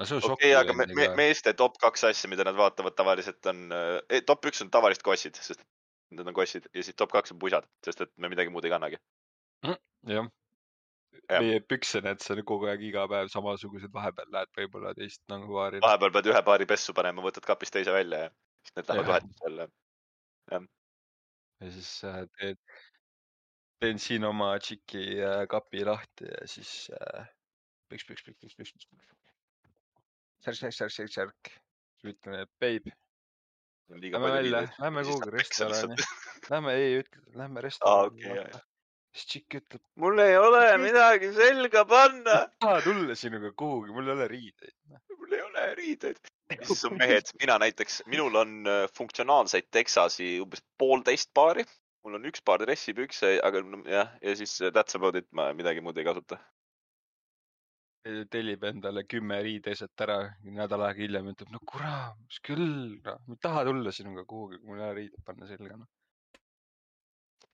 no 0.00 0.08
see 0.08 0.16
on 0.16 0.24
šokk 0.24 0.38
okei, 0.38 0.54
aga 0.56 0.72
me, 0.72 0.88
me,. 0.96 1.10
meeste 1.20 1.52
top 1.52 1.76
kaks 1.84 2.08
asja, 2.08 2.32
mida 2.32 2.48
nad 2.48 2.56
vaatavad 2.56 2.96
tavaliselt 2.96 3.52
on, 3.52 3.68
top 4.24 4.48
üks 4.48 4.64
on 4.64 4.72
tavaliselt 4.72 5.04
kossid, 5.04 5.36
sest 5.36 5.68
need 6.18 6.26
on 6.26 6.36
kossid 6.36 6.68
ja 6.74 6.82
siis 6.82 6.96
top 6.98 7.12
kaks 7.14 7.32
on 7.34 7.38
pusad, 7.42 7.66
sest 7.86 8.04
et 8.06 8.12
me 8.18 8.30
midagi 8.32 8.52
muud 8.52 8.66
ei 8.66 8.74
kannagi. 8.74 9.00
jah 10.08 10.30
Jah. 11.30 11.42
meie 11.42 11.60
pükse 11.62 12.00
näed 12.02 12.22
sa 12.22 12.34
kogu 12.46 12.66
aeg 12.70 12.82
iga 12.86 13.04
päev 13.10 13.28
samasugused, 13.30 13.90
vahepeal 13.94 14.30
lähed 14.34 14.50
võib-olla 14.58 14.92
teist 14.98 15.20
nagu 15.30 15.52
paari. 15.54 15.80
vahepeal 15.84 16.12
pead 16.16 16.28
ühe 16.32 16.42
paari 16.46 16.66
pessu 16.70 16.94
panema, 16.96 17.22
võtad 17.22 17.46
kapist 17.46 17.74
teise 17.76 17.94
välja 17.94 18.24
ja 18.24 18.30
siis 18.66 18.76
need 18.78 18.90
lähevad 18.90 19.10
vahetusse 19.10 19.44
jälle. 19.46 19.66
ja 20.54 21.70
siis 21.76 21.90
äh, 22.10 22.22
teen, 22.38 22.58
teen 23.84 24.02
siin 24.02 24.26
oma 24.26 24.52
tšiki 24.58 25.04
äh, 25.18 25.44
kapi 25.54 25.84
lahti 25.86 26.30
ja 26.30 26.48
siis 26.50 26.72
äh, 26.98 27.28
püks, 27.90 28.06
püks, 28.08 28.26
püks, 28.26 28.40
püks, 28.42 28.74
püks, 28.74 28.90
püks. 28.90 29.12
särk, 30.46 30.60
särk, 30.62 30.78
särk, 30.80 30.96
särk, 30.98 31.14
särk. 31.18 31.54
ütlen, 32.10 32.40
et 32.42 32.52
babe, 32.62 32.96
lähme 33.90 34.32
välja, 34.32 34.64
lähme 34.78 35.04
kuhugi 35.04 35.30
restorani. 35.36 35.96
Lähme, 36.50 36.74
ei 36.74 36.98
ütle, 37.02 37.22
lähme 37.38 37.62
restorani 37.62 38.24
okei, 38.24 38.36
jah., 38.36 38.62
siis 39.14 39.26
tšikk 39.26 39.58
ütleb, 39.58 39.82
mul 40.02 40.22
ei 40.22 40.36
ole 40.38 40.62
midagi 40.82 41.32
selga 41.34 41.82
panna, 41.88 42.36
taha 42.62 42.80
tulla 42.84 43.16
sinuga 43.18 43.50
kuhugi, 43.58 43.94
mul 43.94 44.06
ei 44.08 44.14
ole 44.14 44.28
riideid. 44.30 44.76
mul 45.18 45.34
ei 45.34 45.42
ole 45.42 45.66
riideid. 45.78 46.20
siis 46.62 46.84
on 46.86 46.96
mehed, 46.98 47.32
mina 47.42 47.58
näiteks, 47.62 48.02
minul 48.06 48.38
on 48.38 48.56
äh, 48.70 48.86
funktsionaalseid 48.96 49.70
Texasi 49.70 50.32
umbes 50.42 50.62
poolteist 50.78 51.32
paari. 51.34 51.66
mul 52.04 52.16
on 52.16 52.30
üks 52.30 52.42
paar 52.44 52.62
dressipükse, 52.62 53.36
aga 53.44 53.64
jah, 53.90 54.14
ja 54.22 54.36
siis 54.36 54.56
äh, 54.62 54.72
that's 54.74 54.96
about 54.96 55.18
it, 55.18 55.28
ma 55.32 55.50
midagi 55.52 55.82
muud 55.84 55.98
ei 55.98 56.06
kasuta. 56.06 56.38
Tellib 58.02 58.64
endale 58.64 59.04
kümme 59.04 59.40
riideeset 59.44 60.04
ära, 60.04 60.18
nädal 60.56 60.86
aega 60.86 61.02
hiljem 61.04 61.30
ütleb, 61.34 61.50
no 61.52 61.60
kurat, 61.68 62.16
mis 62.24 62.40
küll, 62.46 63.00
ma 63.04 63.36
ei 63.36 63.40
taha 63.44 63.64
tulla 63.68 63.92
sinuga 63.92 64.24
kuhugi, 64.28 64.60
kui 64.60 64.70
mul 64.70 64.80
ei 64.80 64.86
ole 64.86 64.94
riided 65.00 65.24
panna 65.26 65.48
selga. 65.48 65.78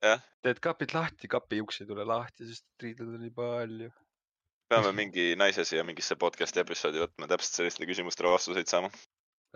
Jah. 0.05 0.23
teed 0.45 0.61
kapid 0.63 0.93
lahti, 0.95 1.29
kapi 1.33 1.59
uks 1.65 1.81
ei 1.83 1.89
tule 1.89 2.05
lahti, 2.07 2.47
sest 2.47 2.67
riideid 2.85 3.09
on 3.09 3.23
nii 3.25 3.33
palju. 3.35 3.91
peame 4.71 4.93
mingi 4.95 5.27
naise 5.39 5.65
siia 5.67 5.83
mingisse 5.87 6.19
podcast'i 6.21 6.63
episoodi 6.63 7.03
võtma, 7.03 7.31
täpselt 7.31 7.63
sellistele 7.63 7.89
küsimustele 7.91 8.31
vastuseid 8.35 8.71
saama. 8.71 8.93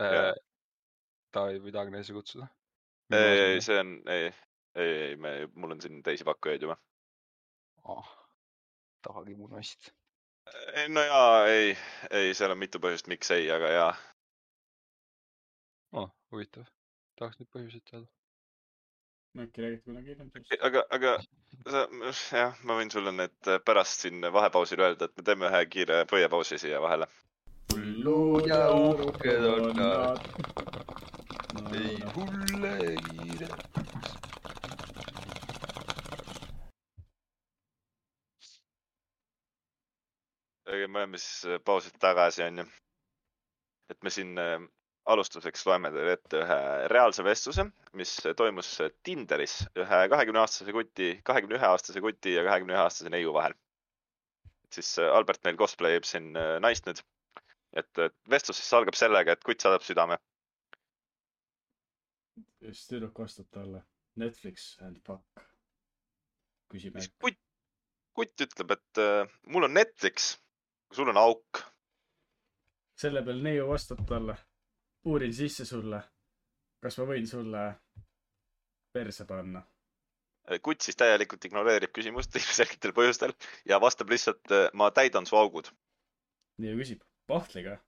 Jaa. 0.00 0.32
Taavi 1.34 1.60
või 1.62 1.74
Taagnese 1.74 2.14
kutsuda. 2.16 2.48
ei, 3.14 3.38
ei, 3.44 3.60
see 3.62 3.78
on, 3.78 3.94
ei, 4.10 4.30
ei, 4.74 4.90
ei, 5.10 5.16
me, 5.16 5.34
mul 5.54 5.76
on 5.76 5.82
siin 5.84 6.02
teisi 6.02 6.26
pakkujaid 6.26 6.66
juba. 6.66 6.80
tahagi 9.06 9.36
mu 9.38 9.46
naist. 9.52 9.92
No 10.88 11.02
jaa, 11.04 11.46
ei, 11.46 11.76
ei, 12.10 12.34
seal 12.34 12.54
on 12.54 12.58
mitu 12.58 12.80
põhjust, 12.82 13.08
miks 13.10 13.30
ei, 13.34 13.50
aga 13.52 13.72
jaa. 13.74 13.90
aa, 15.98 16.08
huvitav. 16.32 16.66
tahaks 17.18 17.40
neid 17.40 17.50
põhjuseid 17.56 17.84
teada. 17.90 18.06
äkki 19.44 19.62
räägid 19.64 19.82
kunagi 19.86 20.14
hiljem 20.14 20.30
aga, 20.68 20.84
aga 20.96 21.16
sa, 21.70 21.86
jah, 22.42 22.62
ma 22.64 22.78
võin 22.80 22.90
sulle 22.92 23.12
need 23.14 23.50
pärast 23.66 24.06
siin 24.06 24.26
vahepausil 24.38 24.82
öelda, 24.86 25.08
et 25.10 25.16
me 25.16 25.26
teeme 25.28 25.50
ühe 25.50 25.64
kiire 25.74 26.04
põiepausi 26.12 26.58
siia 26.62 26.82
vahele. 26.82 27.08
hullud 27.74 28.48
ja 28.50 28.62
uhked 28.74 29.50
on 29.54 29.76
nad. 29.78 30.24
ei 31.74 31.98
hulle 32.16 32.76
kiire. 33.10 33.52
Me 40.70 40.98
oleme 40.98 41.18
siis 41.18 41.44
äh, 41.44 41.60
pausilt 41.64 41.98
tagasi, 41.98 42.42
onju. 42.42 42.64
et 43.90 44.02
me 44.06 44.10
siin 44.14 44.38
äh, 44.38 44.60
alustuseks 45.10 45.64
loeme 45.66 45.90
teile 45.90 46.12
ette 46.14 46.42
ühe 46.44 46.58
reaalse 46.92 47.24
vestluse, 47.26 47.64
mis 47.98 48.12
toimus 48.38 48.70
Tinderis 49.02 49.56
ühe 49.74 50.00
kahekümne 50.12 50.42
aastase 50.44 50.74
kuti, 50.76 51.10
kahekümne 51.26 51.58
ühe 51.58 51.66
aastase 51.66 52.02
kuti 52.04 52.36
ja 52.36 52.44
kahekümne 52.46 52.76
ühe 52.76 52.82
aastase 52.84 53.10
neiu 53.10 53.34
vahel. 53.34 53.56
et 54.64 54.78
siis 54.78 54.92
äh, 54.98 55.10
Albert 55.16 55.42
meil 55.44 55.58
cosplay 55.58 55.98
ib 55.98 56.06
siin 56.06 56.32
naist 56.62 56.86
nüüd. 56.86 57.02
et 57.82 58.02
vestlus 58.30 58.60
siis 58.60 58.72
algab 58.78 58.98
sellega, 58.98 59.32
et 59.32 59.46
kutt 59.46 59.62
saadab 59.66 59.86
südame. 59.86 60.18
siis 62.60 62.86
tüdruk 62.92 63.18
vastab 63.18 63.50
talle 63.50 63.82
Netflix 64.16 64.76
and 64.86 65.02
fuck. 65.06 65.42
küsime 66.70 67.02
siis 67.02 67.10
kutt, 67.18 67.42
kutt 68.14 68.46
ütleb, 68.46 68.76
et 68.78 69.02
mul 69.50 69.66
on 69.66 69.74
Netflix, 69.74 70.36
sul 70.92 71.08
on 71.08 71.16
auk. 71.16 71.62
selle 73.00 73.22
peale 73.24 73.42
neiu 73.42 73.68
vastab 73.68 74.00
talle. 74.06 74.36
uurin 75.04 75.34
sisse 75.34 75.64
sulle. 75.64 76.00
kas 76.82 76.98
ma 76.98 77.06
võin 77.12 77.26
sulle 77.26 77.66
perse 78.92 79.24
panna? 79.24 79.62
kutt 80.62 80.82
siis 80.82 80.98
täielikult 80.98 81.44
ignoreerib 81.46 81.92
küsimust 81.94 82.34
ilmselgetel 82.40 82.94
põhjustel 82.96 83.34
ja 83.68 83.80
vastab 83.80 84.10
lihtsalt, 84.10 84.56
ma 84.74 84.90
täidan 84.90 85.26
su 85.26 85.36
augud. 85.36 85.70
neiu 86.58 86.78
küsib, 86.82 87.04
pahtliga? 87.26 87.78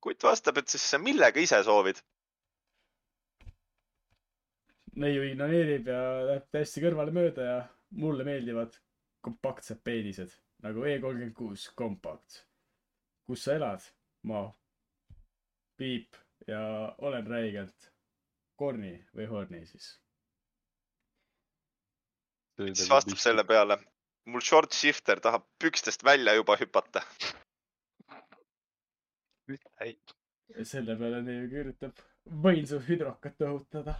kutt 0.00 0.22
vastab, 0.22 0.58
et 0.60 0.68
siis 0.68 0.86
millega 1.02 1.40
ise 1.42 1.62
soovid. 1.66 2.02
neiu 5.02 5.26
ignoreerib 5.32 5.90
ja 5.92 6.02
läheb 6.30 6.50
täiesti 6.52 6.80
kõrvale 6.84 7.12
mööda 7.12 7.52
ja 7.52 7.62
mulle 7.90 8.24
meeldivad 8.24 8.78
kompaktsed 9.26 9.82
peenised 9.84 10.30
nagu 10.64 10.84
E 10.84 11.00
kolmkümmend 11.00 11.34
kuus 11.36 11.68
kompakt. 11.74 12.44
kus 13.26 13.44
sa 13.44 13.56
elad? 13.58 13.82
ma. 14.22 14.46
piip 15.76 16.16
ja 16.46 16.60
olen 16.98 17.26
räigelt 17.26 17.90
korni 18.56 18.92
või 19.14 19.28
horni 19.30 19.62
siis. 19.66 19.88
siis 22.72 22.90
vastab 22.90 23.20
selle 23.20 23.44
peale, 23.44 23.78
mul 24.32 24.44
short 24.44 24.72
shifter 24.72 25.20
tahab 25.20 25.44
pükstest 25.62 26.04
välja 26.04 26.34
juba 26.34 26.56
hüpata. 26.60 27.02
ei, 29.80 29.98
ja 30.56 30.64
selle 30.64 30.96
peale 30.98 31.22
neiu 31.22 31.48
kirjutab, 31.52 32.00
võin 32.46 32.66
su 32.66 32.80
hüdrokat 32.88 33.46
õhutada. 33.50 33.94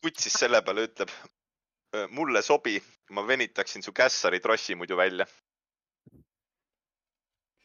kutt 0.00 0.22
siis 0.22 0.38
selle 0.38 0.62
peale 0.64 0.86
ütleb, 0.88 1.10
mulle 2.10 2.42
sobi, 2.42 2.82
ma 3.10 3.26
venitaksin 3.26 3.82
su 3.82 3.92
kässari 3.92 4.40
trossi 4.40 4.74
muidu 4.74 4.96
välja. 4.96 5.26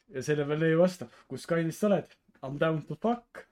ja 0.08 0.24
selle 0.24 0.46
peale 0.46 0.66
neiu 0.66 0.80
vastab, 0.80 1.12
kus 1.28 1.46
kandis 1.50 1.80
sa 1.80 1.88
oled? 1.88 2.12
I 2.44 2.48
m 2.50 2.60
down 2.60 2.82
to 2.86 2.96
fuck. 2.96 3.46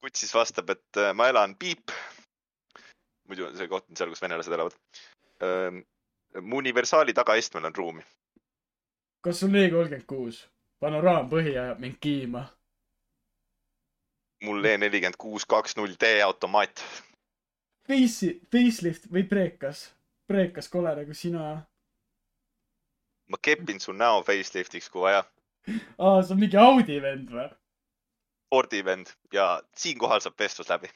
kutt 0.00 0.16
siis 0.16 0.34
vastab, 0.34 0.70
et 0.70 1.00
ma 1.14 1.28
elan 1.28 1.56
Piip. 1.56 1.92
muidu 3.28 3.50
see 3.56 3.68
koht 3.68 3.88
on 3.90 3.96
seal, 3.96 4.08
kus 4.08 4.22
venelased 4.22 4.52
elavad. 4.52 4.76
mu 6.42 6.56
universaali 6.56 7.14
tagaistmel 7.14 7.64
on 7.64 7.74
ruumi. 7.74 8.04
kas 9.24 9.40
sul 9.40 9.54
E 9.54 9.70
kolmkümmend 9.70 10.06
kuus? 10.06 10.46
panoraampõhi 10.80 11.56
ajab 11.56 11.80
mind 11.80 11.96
kiima. 12.00 12.46
mul 14.44 14.64
E 14.64 14.76
nelikümmend 14.78 15.16
kuus 15.18 15.44
kaks 15.44 15.76
null 15.76 15.96
D 16.00 16.22
automaat. 16.22 16.84
Face, 17.86 18.32
facelift 18.50 19.06
või 19.12 19.22
preekas? 19.30 19.86
preekas 20.26 20.68
kole 20.68 20.92
nagu 20.96 21.14
sina. 21.14 21.66
ma 23.30 23.38
kepin 23.42 23.80
su 23.82 23.92
näo 23.92 24.22
faceliftiks, 24.26 24.88
kui 24.90 25.02
vaja. 25.06 25.24
aa, 25.98 26.22
see 26.22 26.34
on 26.34 26.40
mingi 26.40 26.58
Audi 26.62 27.00
vend 27.02 27.30
või? 27.34 27.48
Fordi 28.54 28.84
vend 28.86 29.10
ja 29.34 29.46
siinkohal 29.74 30.22
saab 30.22 30.38
vestlus 30.38 30.70
läbi. 30.70 30.90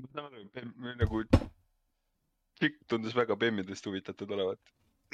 ma 0.00 0.08
saan 0.12 0.26
aru, 0.26 0.94
nagu 1.00 1.24
tšikk 2.58 2.80
tundus 2.88 3.16
väga 3.16 3.36
bemmidest 3.36 3.86
huvitatud 3.86 4.30
olevat. 4.36 4.60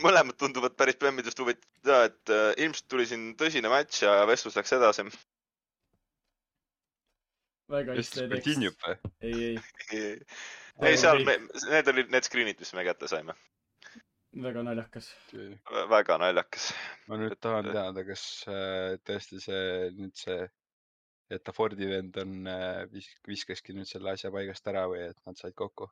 mõlemad 0.01 0.39
tunduvad 0.41 0.77
päris 0.79 0.99
bämmidest 1.03 1.39
huvitatud 1.39 1.93
ja, 1.93 2.05
et 2.09 2.35
äh, 2.35 2.55
ilmselt 2.65 2.89
tuli 2.89 3.07
siin 3.07 3.35
tõsine 3.37 3.69
matš 3.69 4.03
ja 4.07 4.21
vestlus 4.27 4.57
läks 4.57 4.73
edasi. 4.79 5.07
Väga 7.71 7.95
iste 8.01 8.27
tekst. 8.29 8.47
continued 8.47 8.77
või? 8.85 8.97
ei, 9.29 9.47
ei, 9.93 10.11
ei, 10.83 10.97
seal 11.01 11.25
me, 11.27 11.37
need 11.71 11.91
olid 11.95 12.11
need 12.15 12.27
screen'id, 12.27 12.59
mis 12.63 12.73
me 12.77 12.85
kätte 12.87 13.09
saime. 13.11 13.35
väga 14.47 14.63
naljakas. 14.67 15.11
väga 15.91 16.19
naljakas. 16.23 16.71
ma 17.09 17.19
nüüd 17.21 17.37
Et- 17.37 17.41
tahan 17.47 17.71
teada, 17.73 18.05
kas 18.09 18.25
äh, 18.49 18.97
tõesti 19.07 19.41
see 19.43 19.91
nüüd 19.99 20.15
see, 20.19 20.45
et 21.31 21.45
ta 21.47 21.53
Fordi 21.55 21.87
vend 21.91 22.17
on, 22.23 22.37
viskaski 23.29 23.75
nüüd 23.77 23.87
selle 23.91 24.11
asja 24.17 24.31
paigast 24.35 24.67
ära 24.71 24.87
või 24.91 25.09
et 25.11 25.19
nad 25.27 25.39
said 25.39 25.55
kokku? 25.55 25.91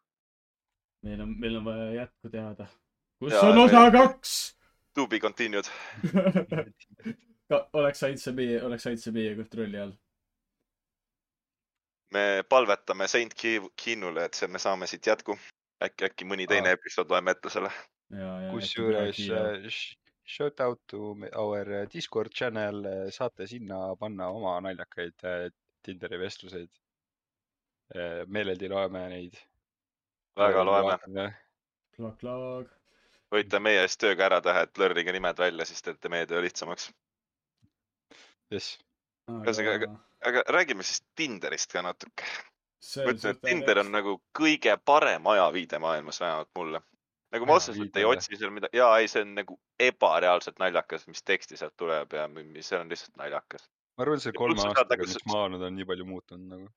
meil 1.06 1.20
on, 1.22 1.34
meil 1.38 1.56
on 1.60 1.64
vaja 1.66 1.90
jätku 2.02 2.30
teada. 2.32 2.66
kus 3.22 3.32
Jaa, 3.36 3.50
on 3.52 3.58
osa 3.66 3.84
me- 3.86 3.98
kaks? 3.98 4.36
To 4.98 5.04
be 5.06 5.20
continued. 5.22 5.68
oleks 7.78 8.02
ainult 8.02 8.20
see 8.22 8.32
meie, 8.34 8.56
oleks 8.66 8.86
ainult 8.88 9.02
see 9.04 9.12
meie 9.14 9.34
kontrolli 9.38 9.78
all. 9.78 9.92
Me 12.14 12.42
palvetame 12.48 13.08
Saint 13.08 13.34
Ki- 13.34 13.70
Kiinule, 13.76 14.24
et 14.24 14.34
see, 14.34 14.48
me 14.48 14.58
saame 14.58 14.86
siit 14.86 15.06
jätku. 15.06 15.36
äkki, 15.84 16.04
äkki 16.08 16.26
mõni 16.26 16.46
teine 16.50 16.72
Aa. 16.72 16.76
episood 16.78 17.10
loeme 17.10 17.30
ette 17.30 17.50
selle. 17.50 17.70
kusjuures 18.50 19.18
äh, 19.30 19.66
sh- 19.68 19.98
shout 20.26 20.60
out 20.60 20.80
to 20.86 21.14
our 21.36 21.68
äh, 21.82 21.86
Discord 21.92 22.32
channel, 22.34 22.82
saate 23.10 23.46
sinna 23.46 23.94
panna 24.00 24.28
oma 24.28 24.60
naljakaid 24.60 25.24
äh, 25.24 25.50
Tinderi 25.82 26.18
vestluseid. 26.18 26.68
meeleldi 28.26 28.68
loeme 28.68 29.08
neid. 29.08 29.36
väga 30.36 30.64
loeme. 30.64 31.28
klaak-klaak. 31.96 32.66
võite 33.32 33.60
meie 33.60 33.80
eest 33.84 34.00
tööga 34.00 34.26
ära 34.26 34.40
teha, 34.40 34.62
et 34.66 34.72
blurrige 34.74 35.12
nimed 35.12 35.38
välja, 35.38 35.64
siis 35.64 35.82
teete 35.82 36.08
meie 36.08 36.26
töö 36.26 36.42
lihtsamaks. 36.42 36.90
jess, 38.50 38.78
Ühesõnaga, 39.28 39.94
aga 40.26 40.42
räägime 40.48 40.82
siis 40.82 41.02
Tinderist 41.16 41.72
ka 41.72 41.82
natuke. 41.82 42.24
see 42.80 43.04
ma 43.04 43.12
ütlen, 43.12 43.34
et 43.36 43.40
Tinder 43.42 43.78
on 43.82 43.90
nagu 43.92 44.20
kõige 44.38 44.76
parem 44.84 45.26
ajaviide 45.26 45.78
maailmas, 45.82 46.20
vähemalt 46.20 46.50
mulle. 46.56 46.80
nagu 47.32 47.46
ma 47.46 47.56
otseselt 47.58 47.96
ei 47.96 48.04
otsi 48.08 48.36
seal 48.40 48.50
midagi, 48.54 48.78
jaa, 48.78 48.98
ei, 48.98 49.08
see 49.08 49.22
on 49.22 49.34
nagu 49.36 49.58
ebareaalselt 49.78 50.58
naljakas, 50.62 51.06
mis 51.10 51.22
teksti 51.22 51.56
sealt 51.60 51.74
tuleb 51.76 52.12
ja 52.12 52.28
mi- 52.28 52.44
mi- 52.44 52.62
see 52.62 52.78
on 52.78 52.88
lihtsalt 52.88 53.16
naljakas. 53.20 53.66
ma 53.98 54.02
arvan, 54.06 54.20
see 54.20 54.32
kolme 54.32 54.62
aastaga, 54.62 54.94
nagu 54.96 55.02
mis 55.08 55.16
s- 55.18 55.26
ma 55.26 55.42
olen, 55.44 55.62
on 55.62 55.76
nii 55.76 55.84
palju 55.84 56.04
muutunud 56.08 56.48
nagu. 56.54 56.70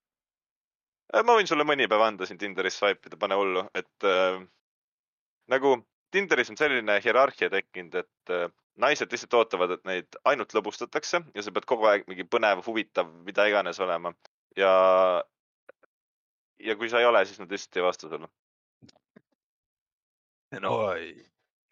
Äh, 1.14 1.24
ma 1.24 1.36
võin 1.38 1.48
sulle 1.48 1.64
mõni 1.68 1.88
päev 1.92 2.02
anda 2.02 2.26
siin 2.26 2.38
Tinderis 2.40 2.78
swipe 2.80 3.08
ida, 3.08 3.18
pane 3.20 3.36
hullu, 3.36 3.64
et 3.76 4.04
äh, 4.08 4.42
nagu 5.52 5.76
Tinderis 6.12 6.50
on 6.52 6.58
selline 6.60 6.98
hierarhia 7.04 7.50
tekkinud, 7.50 7.96
et 7.96 8.30
äh, 8.36 8.50
naised 8.80 9.12
lihtsalt 9.12 9.34
ootavad, 9.40 9.76
et 9.76 9.84
neid 9.86 10.20
ainult 10.26 10.54
lõbustatakse 10.56 11.24
ja 11.36 11.44
sa 11.44 11.52
pead 11.52 11.68
kogu 11.70 11.90
aeg 11.90 12.06
mingi 12.08 12.24
põnev, 12.24 12.64
huvitav, 12.66 13.10
mida 13.26 13.48
iganes 13.50 13.80
olema 13.84 14.14
ja, 14.58 15.24
ja 16.60 16.76
kui 16.76 16.90
sa 16.90 17.02
ei 17.02 17.10
ole, 17.10 17.26
siis 17.26 17.40
nad 17.40 17.52
lihtsalt 17.52 17.78
ei 17.78 17.86
vasta 17.86 18.10
sulle. 18.10 18.30
no 20.62 20.76
oi, 20.92 21.12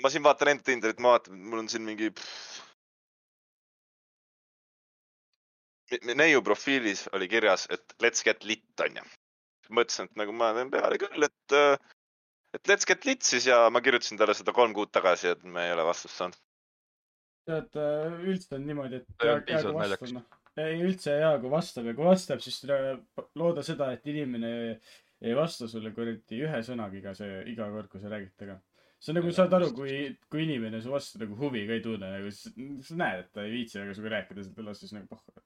ma 0.03 0.11
siin 0.11 0.23
vaatan 0.23 0.53
enda 0.53 0.65
Tinderit, 0.65 0.99
ma 1.03 1.15
vaatan, 1.15 1.39
mul 1.39 1.63
on 1.63 1.69
siin 1.69 1.85
mingi. 1.87 2.11
neiu 6.13 6.41
profiilis 6.45 7.07
oli 7.17 7.27
kirjas, 7.27 7.65
et 7.69 7.95
let's 8.03 8.23
get 8.23 8.43
lit 8.43 8.85
onju. 8.85 9.05
mõtlesin, 9.69 10.09
et 10.09 10.19
nagu 10.21 10.33
ma 10.33 10.51
teen 10.57 10.69
peale 10.73 10.97
küll, 11.01 11.25
et, 11.25 11.55
et 12.57 12.69
let's 12.69 12.85
get 12.89 13.05
lit 13.05 13.25
siis 13.25 13.45
ja 13.45 13.67
ma 13.69 13.81
kirjutasin 13.81 14.17
talle 14.17 14.33
seda 14.37 14.53
kolm 14.53 14.73
kuud 14.73 14.91
tagasi, 14.93 15.33
et 15.35 15.43
me 15.43 15.67
ei 15.67 15.73
ole 15.73 15.85
vastust 15.85 16.17
saanud. 16.17 16.37
tead, 17.49 17.75
üldse 18.29 18.55
on 18.57 18.65
niimoodi, 18.69 19.01
et 19.01 19.27
jäägu 19.27 19.43
piisavalt 19.49 19.75
vastu, 19.75 19.83
naljakas. 19.83 20.15
noh. 20.15 20.39
ei 20.63 20.79
üldse 20.85 21.19
hea, 21.19 21.35
kui 21.43 21.53
vastab 21.53 21.89
ja 21.89 21.97
kui 21.97 22.07
vastab, 22.07 22.41
siis 22.45 22.63
looda 23.39 23.65
seda, 23.65 23.91
et 23.95 24.09
inimene 24.13 24.53
ei 25.19 25.35
vasta 25.35 25.67
sulle 25.67 25.91
kuradi 25.95 26.41
ühe 26.45 26.63
sõnaga 26.65 26.99
iga 26.99 27.13
see, 27.17 27.43
iga 27.51 27.67
kord, 27.73 27.91
kui 27.91 28.01
sa 28.03 28.11
räägid 28.13 28.35
temaga. 28.39 28.59
see 28.99 29.13
on 29.13 29.19
nagu, 29.21 29.35
saad 29.35 29.53
aru, 29.55 29.69
kui, 29.75 29.99
kui 30.31 30.45
inimene 30.47 30.81
su 30.83 30.91
vastu 30.93 31.21
nagu 31.21 31.37
huvi 31.39 31.67
ka 31.67 31.77
ei 31.77 31.85
tunne, 31.85 32.15
nagu 32.17 32.33
sa, 32.35 32.51
sa 32.87 32.99
näed, 33.03 33.25
et 33.25 33.31
ta 33.35 33.45
ei 33.47 33.55
viitsi 33.57 33.81
väga 33.81 33.95
sinuga 33.95 34.15
rääkida, 34.17 34.43
siis 34.43 34.55
ta 34.55 34.67
laseb 34.67 34.97
nagu 34.97 35.11
pohhu 35.13 35.39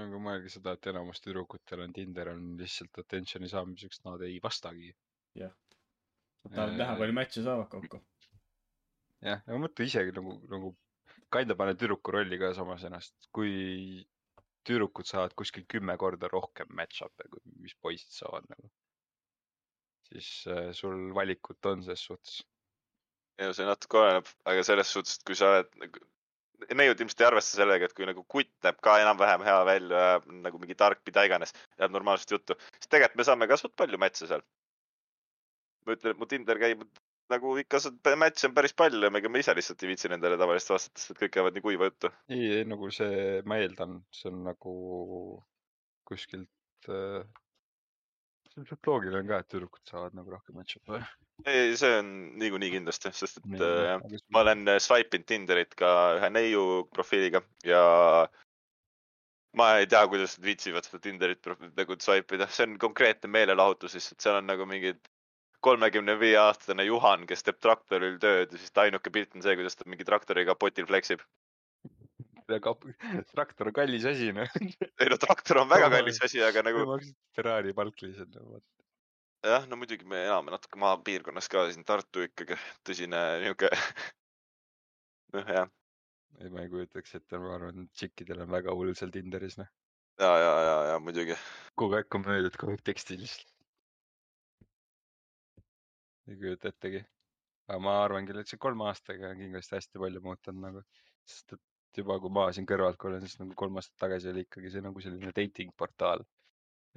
aga 0.00 0.20
mõelge 0.22 0.52
seda, 0.52 0.76
et 0.76 0.88
enamus 0.92 1.20
tüdrukutel 1.24 1.82
on 1.84 1.92
Tinder 1.96 2.32
on 2.32 2.52
lihtsalt 2.60 3.02
attention'i 3.02 3.50
saamiseks, 3.50 4.02
nad 4.06 4.22
ei 4.26 4.38
vastagi. 4.42 4.92
Nad 5.38 6.54
tahavad 6.54 6.78
näha, 6.78 6.96
palju 7.00 7.16
match'e 7.18 7.44
saavad 7.44 7.68
kokku. 7.72 8.00
jah, 9.22 9.42
aga 9.46 9.58
mõtle 9.62 9.86
isegi 9.86 10.14
nagu, 10.16 10.38
nagu 10.50 10.72
kinda 11.32 11.56
pane 11.58 11.74
tüdruku 11.78 12.14
rolli 12.14 12.38
ka 12.40 12.52
samas 12.56 12.84
ennast, 12.88 13.14
kui 13.36 13.52
tüdrukud 14.68 15.08
saavad 15.08 15.34
kuskil 15.38 15.66
kümme 15.74 15.96
korda 16.00 16.30
rohkem 16.32 16.70
match-up'e, 16.78 17.28
kui 17.32 17.42
mis 17.64 17.74
poisid 17.82 18.14
saavad 18.14 18.48
nagu. 18.52 18.70
siis 20.12 20.28
äh, 20.46 20.72
sul 20.76 21.14
valikut 21.16 21.66
on 21.66 21.82
ses 21.82 22.04
suhtes. 22.08 22.42
ja 23.40 23.52
see 23.56 23.66
natuke 23.66 23.98
oleneb, 23.98 24.32
aga 24.52 24.64
selles 24.66 24.92
suhtes, 24.92 25.18
et 25.18 25.28
kui 25.30 25.38
sa 25.38 25.50
oled 25.54 25.70
nagu, 25.82 26.02
neiud 26.78 27.00
ilmselt 27.00 27.22
ei 27.24 27.26
arvesta 27.26 27.58
sellega, 27.58 27.88
et 27.88 27.94
kui 27.96 28.06
nagu 28.06 28.24
kutt 28.34 28.52
näeb 28.66 28.80
ka 28.86 28.98
enam-vähem 29.02 29.46
hea 29.46 29.60
välja, 29.66 30.02
nagu 30.46 30.60
mingi 30.62 30.76
tark, 30.78 31.00
mida 31.08 31.24
iganes, 31.26 31.54
ajab 31.78 31.96
normaalset 31.96 32.36
juttu, 32.36 32.58
siis 32.76 32.92
tegelikult 32.92 33.22
me 33.22 33.28
saame 33.30 33.48
ka 33.50 33.58
suht 33.60 33.74
palju 33.82 33.98
match'e 34.04 34.28
seal. 34.30 34.44
ma 35.86 35.96
ütlen, 35.96 36.14
et 36.14 36.20
mu 36.20 36.28
Tinder 36.30 36.60
käib 36.62 36.84
nagu 37.32 37.54
ikka, 37.60 37.80
match'e 38.20 38.48
on 38.48 38.56
päris 38.56 38.74
palju 38.78 39.02
ja 39.06 39.12
ega 39.18 39.30
ma 39.32 39.40
ise 39.42 39.54
lihtsalt 39.56 39.82
ei 39.84 39.92
viitsi 39.92 40.10
nendele 40.12 40.38
tavaliselt 40.40 40.76
vastata, 40.76 41.00
sest 41.00 41.14
et 41.14 41.22
kõik 41.22 41.38
jäävad 41.38 41.56
nii 41.56 41.64
kuiva 41.64 41.88
juttu. 41.88 42.12
ei, 42.32 42.44
ei 42.58 42.66
nagu 42.68 42.90
see, 42.94 43.40
ma 43.48 43.58
eeldan, 43.62 44.00
see 44.14 44.30
on 44.32 44.42
nagu 44.50 44.74
kuskilt 46.08 46.90
äh,. 46.90 47.24
see 48.52 48.62
on 48.62 48.68
suht 48.68 48.90
loogiline 48.90 49.28
ka, 49.28 49.42
et 49.42 49.50
tüdrukud 49.52 49.84
saavad 49.88 50.16
nagu 50.18 50.34
rohkem 50.34 50.58
match-up'e. 50.60 51.02
ei, 51.46 51.74
see 51.80 51.98
on 51.98 52.12
niikuinii 52.42 52.72
kindlasti, 52.76 53.14
sest 53.16 53.42
et 53.42 53.50
Nii, 53.56 53.64
äh, 53.66 53.96
aga 53.96 54.22
ma 54.36 54.46
olen 54.46 54.72
swipe 54.82 55.18
inud 55.18 55.28
Tinderit 55.32 55.76
ka 55.78 55.92
ühe 56.20 56.32
neiu 56.34 56.66
profiiliga 56.94 57.44
ja 57.66 57.82
ma 59.58 59.72
ei 59.78 59.88
tea, 59.90 60.04
kuidas 60.08 60.38
nad 60.38 60.46
viitsivad 60.48 60.86
seda 60.88 61.00
Tinderit 61.04 61.48
nagu 61.76 61.96
swipe 62.00 62.38
ida, 62.38 62.48
see 62.48 62.68
on 62.68 62.78
konkreetne 62.80 63.30
meelelahutus 63.32 63.96
lihtsalt, 63.98 64.20
seal 64.24 64.38
on 64.40 64.48
nagu 64.48 64.68
mingid 64.68 65.00
kolmekümne 65.62 66.16
viie 66.20 66.38
aastane 66.42 66.84
Juhan, 66.86 67.26
kes 67.30 67.46
teeb 67.46 67.60
traktoril 67.62 68.18
tööd 68.22 68.52
ja 68.52 68.58
siis 68.58 68.74
ta 68.74 68.86
ainuke 68.86 69.12
pilt 69.14 69.36
on 69.36 69.44
see, 69.44 69.56
kuidas 69.58 69.78
ta 69.78 69.86
mingi 69.88 70.06
traktori 70.08 70.44
kapotil 70.48 70.88
fleksib. 70.90 71.22
traktor 73.34 73.70
on 73.70 73.76
kallis 73.76 74.04
asi, 74.08 74.32
noh. 74.36 74.56
ei 75.00 75.10
no 75.10 75.18
traktor 75.20 75.62
on 75.62 75.70
väga 75.70 75.90
kallis 75.94 76.18
asi, 76.26 76.42
aga 76.44 76.64
nagu 76.66 76.86
maksad 76.90 77.14
Ferrari 77.36 77.74
palk 77.76 78.02
lihtsalt 78.02 78.34
nagu. 78.36 78.58
jah, 79.46 79.68
no 79.70 79.78
muidugi 79.80 80.08
me 80.08 80.24
elame 80.26 80.54
natuke 80.54 80.80
maapiirkonnas 80.82 81.48
ka 81.52 81.68
siin 81.70 81.86
Tartu 81.86 82.26
ikkagi 82.26 82.58
tõsine 82.86 83.22
niuke. 83.44 83.70
noh 85.36 85.54
jah, 85.56 85.70
ei, 86.40 86.50
ma 86.50 86.66
ei 86.66 86.72
kujutaks 86.72 87.16
ette, 87.20 87.40
ma 87.40 87.54
arvan, 87.56 87.86
et 87.86 87.94
tšikkidel 87.96 88.44
on 88.44 88.52
väga 88.52 88.74
hull 88.76 88.92
seal 88.98 89.14
Tinderis, 89.14 89.56
noh. 89.62 89.70
ja, 90.20 90.34
ja, 90.44 90.52
ja, 90.66 90.76
ja 90.92 91.00
muidugi. 91.00 91.38
kogu 91.78 91.98
aeg 91.98 92.10
komöödiat, 92.12 92.58
kogu 92.60 92.76
aeg 92.76 92.84
teksti 92.90 93.22
lihtsalt. 93.22 93.51
Ei 96.28 96.38
kujuta 96.40 96.72
ettegi. 96.72 97.02
aga 97.68 97.78
ma 97.86 97.96
arvan 98.04 98.26
küll, 98.28 98.40
et 98.42 98.50
see 98.50 98.60
kolme 98.62 98.88
aastaga 98.90 99.30
on 99.32 99.40
kindlasti 99.42 99.76
hästi 99.78 100.02
palju 100.04 100.22
muutunud 100.24 100.66
nagu, 100.66 100.82
sest 101.32 101.56
et 101.56 102.00
juba 102.02 102.18
kui 102.20 102.32
ma 102.38 102.48
siin 102.56 102.66
kõrvalt 102.68 102.98
kuulen, 103.00 103.24
siis 103.26 103.38
nagu 103.40 103.56
kolm 103.62 103.78
aastat 103.80 103.98
tagasi 104.04 104.30
oli 104.32 104.46
ikkagi 104.46 104.72
see 104.74 104.84
nagu 104.84 105.04
selline 105.04 105.32
dating 105.38 105.74
portaal. 105.78 106.24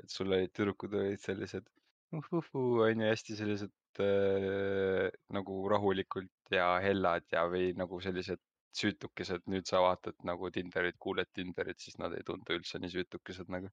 et 0.02 0.12
sul 0.12 0.34
olid 0.36 0.52
tüdrukud 0.52 0.94
olid 1.00 1.22
sellised 1.24 1.70
uhuhuu 2.18 2.82
onju, 2.88 3.06
hästi 3.10 3.36
sellised 3.40 4.02
äh, 4.04 5.08
nagu 5.38 5.56
rahulikult 5.72 6.54
ja 6.54 6.68
hellad 6.84 7.26
ja, 7.32 7.46
või 7.52 7.72
nagu 7.80 8.00
sellised 8.04 8.42
süütukesed, 8.76 9.46
nüüd 9.52 9.68
sa 9.70 9.82
vaatad 9.84 10.18
nagu 10.28 10.52
Tinderit, 10.52 10.98
kuuled 11.00 11.30
Tinderit, 11.34 11.80
siis 11.80 11.98
nad 12.02 12.16
ei 12.18 12.26
tundu 12.28 12.58
üldse 12.58 12.80
nii 12.82 12.92
süütukesed 12.98 13.52
nagu. 13.56 13.72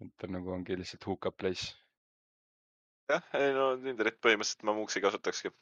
et 0.00 0.12
ta 0.16 0.28
nagu 0.32 0.52
ongi 0.56 0.76
lihtsalt 0.80 1.04
hook-up 1.08 1.36
place. 1.40 1.74
jah, 3.14 3.24
ei 3.38 3.52
no 3.56 3.70
Tinderit 3.82 4.18
põhimõtteliselt 4.24 4.64
ma 4.68 4.74
muuks 4.78 4.96
ei 4.98 5.04
kasutakski. 5.06 5.52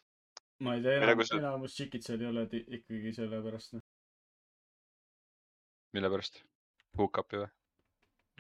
ma 0.67 0.75
ei 0.77 0.83
tea, 0.85 0.97
enamus, 1.03 1.29
see- 1.33 1.39
enamus 1.43 1.75
tšikid 1.77 2.07
seal 2.07 2.25
ei 2.25 2.31
ole 2.33 2.47
ikkagi 2.79 3.13
sellepärast. 3.21 3.77
noh. 3.79 3.85
mille 5.97 6.11
pärast? 6.13 6.43
Hook-up'i 6.99 7.41
või? 7.45 7.51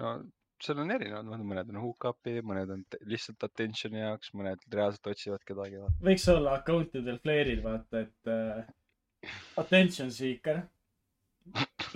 no 0.03 0.15
seal 0.63 0.81
on 0.83 0.91
erinevad, 0.91 1.29
mõned 1.47 1.69
on 1.71 1.79
hook-up'i, 1.85 2.41
mõned 2.47 2.73
on 2.75 2.81
lihtsalt 3.11 3.45
attention'i 3.47 4.01
jaoks, 4.03 4.33
mõned 4.35 4.65
reaalselt 4.75 5.07
otsivad 5.13 5.45
kedagi. 5.47 5.79
võiks 6.03 6.27
olla 6.35 6.57
account 6.59 6.97
idel 6.99 7.21
flare'id, 7.23 7.63
vaata, 7.63 8.03
et 8.09 8.33
äh, 8.35 9.31
attention 9.63 10.11
seeker. 10.15 10.65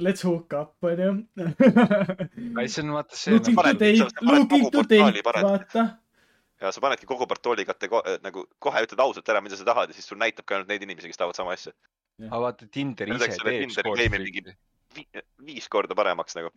Let's 0.01 0.23
hook 0.25 0.55
up, 0.57 0.79
onju. 0.89 1.11
ei, 2.63 2.69
see 2.73 2.81
on 2.87 2.95
vaata 2.95 3.19
see 3.19 3.35
Looking 3.35 3.59
paned- 3.59 3.83
to 3.83 3.85
date 3.85 4.23
looking 4.25 4.71
to 4.73 4.85
date, 4.89 5.21
vaata. 5.27 5.85
Ja 6.63 6.71
sa 6.73 6.81
panedki 6.85 7.09
kogu 7.11 7.27
portooli 7.27 7.65
kategooria, 7.69 8.19
nagu 8.23 8.45
kohe 8.63 8.83
ütled 8.87 9.01
ausalt 9.03 9.29
ära, 9.33 9.41
mida 9.45 9.59
sa 9.59 9.67
tahad 9.67 9.91
ja 9.91 9.97
siis 9.99 10.07
sul 10.09 10.21
näitab 10.23 10.47
ka 10.47 10.57
ainult 10.61 10.71
neid 10.71 10.85
inimesi, 10.87 11.11
kes 11.11 11.19
tahavad 11.21 11.39
sama 11.39 11.57
asja. 11.57 11.73
aga 12.29 12.43
vaata 12.47 12.69
Tinder 12.71 13.11
ise 13.11 13.33
teeb 13.43 13.73
streak'i. 13.75 14.55
viis 15.47 15.69
korda 15.73 15.97
paremaks 15.99 16.37
nagu. 16.39 16.53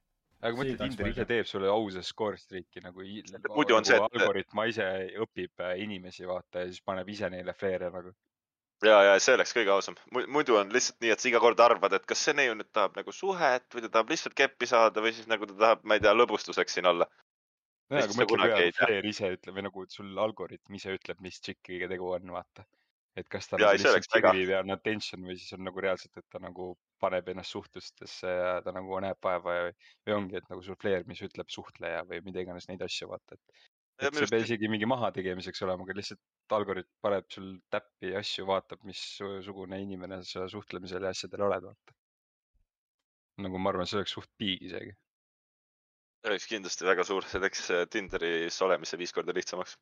aga 0.45 0.53
mõtle, 0.59 0.77
Tinder 0.77 1.09
ise 1.09 1.25
teeb 1.25 1.47
sulle 1.49 1.71
ausa 1.71 2.03
score 2.03 2.37
streak'i 2.37 2.83
nagu, 2.83 3.01
i- 3.01 3.23
muidu 3.55 3.75
on 3.79 3.85
see, 3.87 3.95
et- 3.97 4.21
algoritm 4.21 4.61
ise 4.67 4.87
õpib 5.25 5.63
äh, 5.65 5.75
inimesi 5.81 6.27
vaata 6.29 6.65
ja 6.65 6.69
siis 6.71 6.81
paneb 6.85 7.09
ise 7.09 7.29
neile 7.33 7.53
flare'e 7.57 7.89
nagu. 7.91 8.13
ja, 8.83 8.97
ja 9.09 9.19
see 9.23 9.33
oleks 9.33 9.55
kõige 9.55 9.71
ausam. 9.73 9.95
muidu 10.27 10.57
on 10.59 10.69
lihtsalt 10.75 10.99
nii, 11.01 11.13
et 11.15 11.19
sa 11.23 11.29
iga 11.31 11.39
kord 11.39 11.59
arvad, 11.63 11.93
et 11.97 12.05
kas 12.05 12.19
see 12.27 12.33
neiu 12.37 12.53
nüüd 12.53 12.69
tahab 12.75 12.97
nagu 12.99 13.11
suhet 13.15 13.65
või 13.73 13.81
ta 13.87 13.89
tahab 13.97 14.09
lihtsalt 14.13 14.35
keppi 14.37 14.67
saada 14.69 15.01
või 15.01 15.15
siis 15.15 15.27
nagu 15.31 15.47
ta 15.49 15.55
tahab, 15.63 15.83
ma 15.83 15.95
ei 15.97 16.03
tea, 16.03 16.13
lõbustuseks 16.13 16.77
siin 16.77 16.85
olla. 16.91 17.07
nojah, 17.91 18.07
aga 18.07 18.17
mõtle, 18.17 18.47
kui. 18.53 18.71
Flair 18.79 19.09
ise 19.09 19.29
ütleb 19.35 19.59
või 19.59 19.65
nagu 19.67 19.85
sul 19.91 20.23
algoritm 20.25 20.79
ise 20.79 20.95
ütleb, 20.95 21.21
mis 21.25 21.37
tšikkiga 21.41 21.89
tegu 21.91 22.09
on, 22.15 22.33
vaata. 22.35 22.65
et 23.15 23.29
kas 23.31 23.47
ta 23.47 23.59
Jaa, 23.61 23.71
nagu 23.71 23.79
lihtsalt 23.79 24.09
sirvib 24.11 24.49
ja 24.51 24.57
on 24.63 24.75
attention 24.75 25.21
või 25.23 25.37
siis 25.39 25.55
on 25.55 25.63
nagu 25.63 25.83
reaalselt, 25.83 26.17
et 26.19 26.25
ta 26.31 26.41
nagu 26.43 26.73
paneb 26.99 27.29
ennast 27.31 27.55
suhtlustesse 27.55 28.31
ja 28.31 28.57
ta 28.65 28.73
nagu 28.75 28.99
näeb 29.03 29.21
vaeva 29.23 29.53
ja, 29.55 29.69
või 30.07 30.17
ongi, 30.17 30.41
et 30.41 30.49
nagu 30.51 30.65
sul 30.65 30.75
Flair, 30.81 31.05
mis 31.07 31.21
ütleb 31.23 31.51
suhtleja 31.53 32.03
või 32.09 32.19
mida 32.25 32.43
iganes 32.43 32.67
neid 32.67 32.83
asju, 32.83 33.07
vaata, 33.13 33.37
et. 33.37 33.61
et 34.03 34.17
see 34.17 34.27
ei 34.27 34.33
pea 34.33 34.47
isegi 34.47 34.71
mingi 34.71 34.89
mahategemiseks 34.91 35.63
olema, 35.67 35.87
aga 35.87 35.95
lihtsalt 36.01 36.57
algoritm 36.57 36.91
paneb 37.07 37.29
sul 37.31 37.53
täppi 37.71 38.11
asju, 38.19 38.49
vaatab, 38.51 38.83
missugune 38.89 39.79
inimene 39.85 40.19
sa 40.27 40.49
suhtlemisel 40.51 41.07
ja 41.07 41.15
asjadel 41.15 41.47
oled, 41.47 41.69
vaata. 41.71 41.97
nagu 43.47 43.59
ma 43.63 43.71
arvan, 43.71 43.87
see 43.87 44.01
oleks 44.01 44.17
suht 44.17 44.31
big 44.39 44.67
isegi. 44.67 44.91
See 46.25 46.33
oleks 46.33 46.47
kindlasti 46.49 46.85
väga 46.87 47.03
suur, 47.05 47.25
see 47.29 47.41
teeks 47.43 47.67
äh, 47.73 47.83
Tinderis 47.91 48.57
olemise 48.65 48.97
viis 48.97 49.13
korda 49.13 49.33
lihtsamaks. 49.35 49.75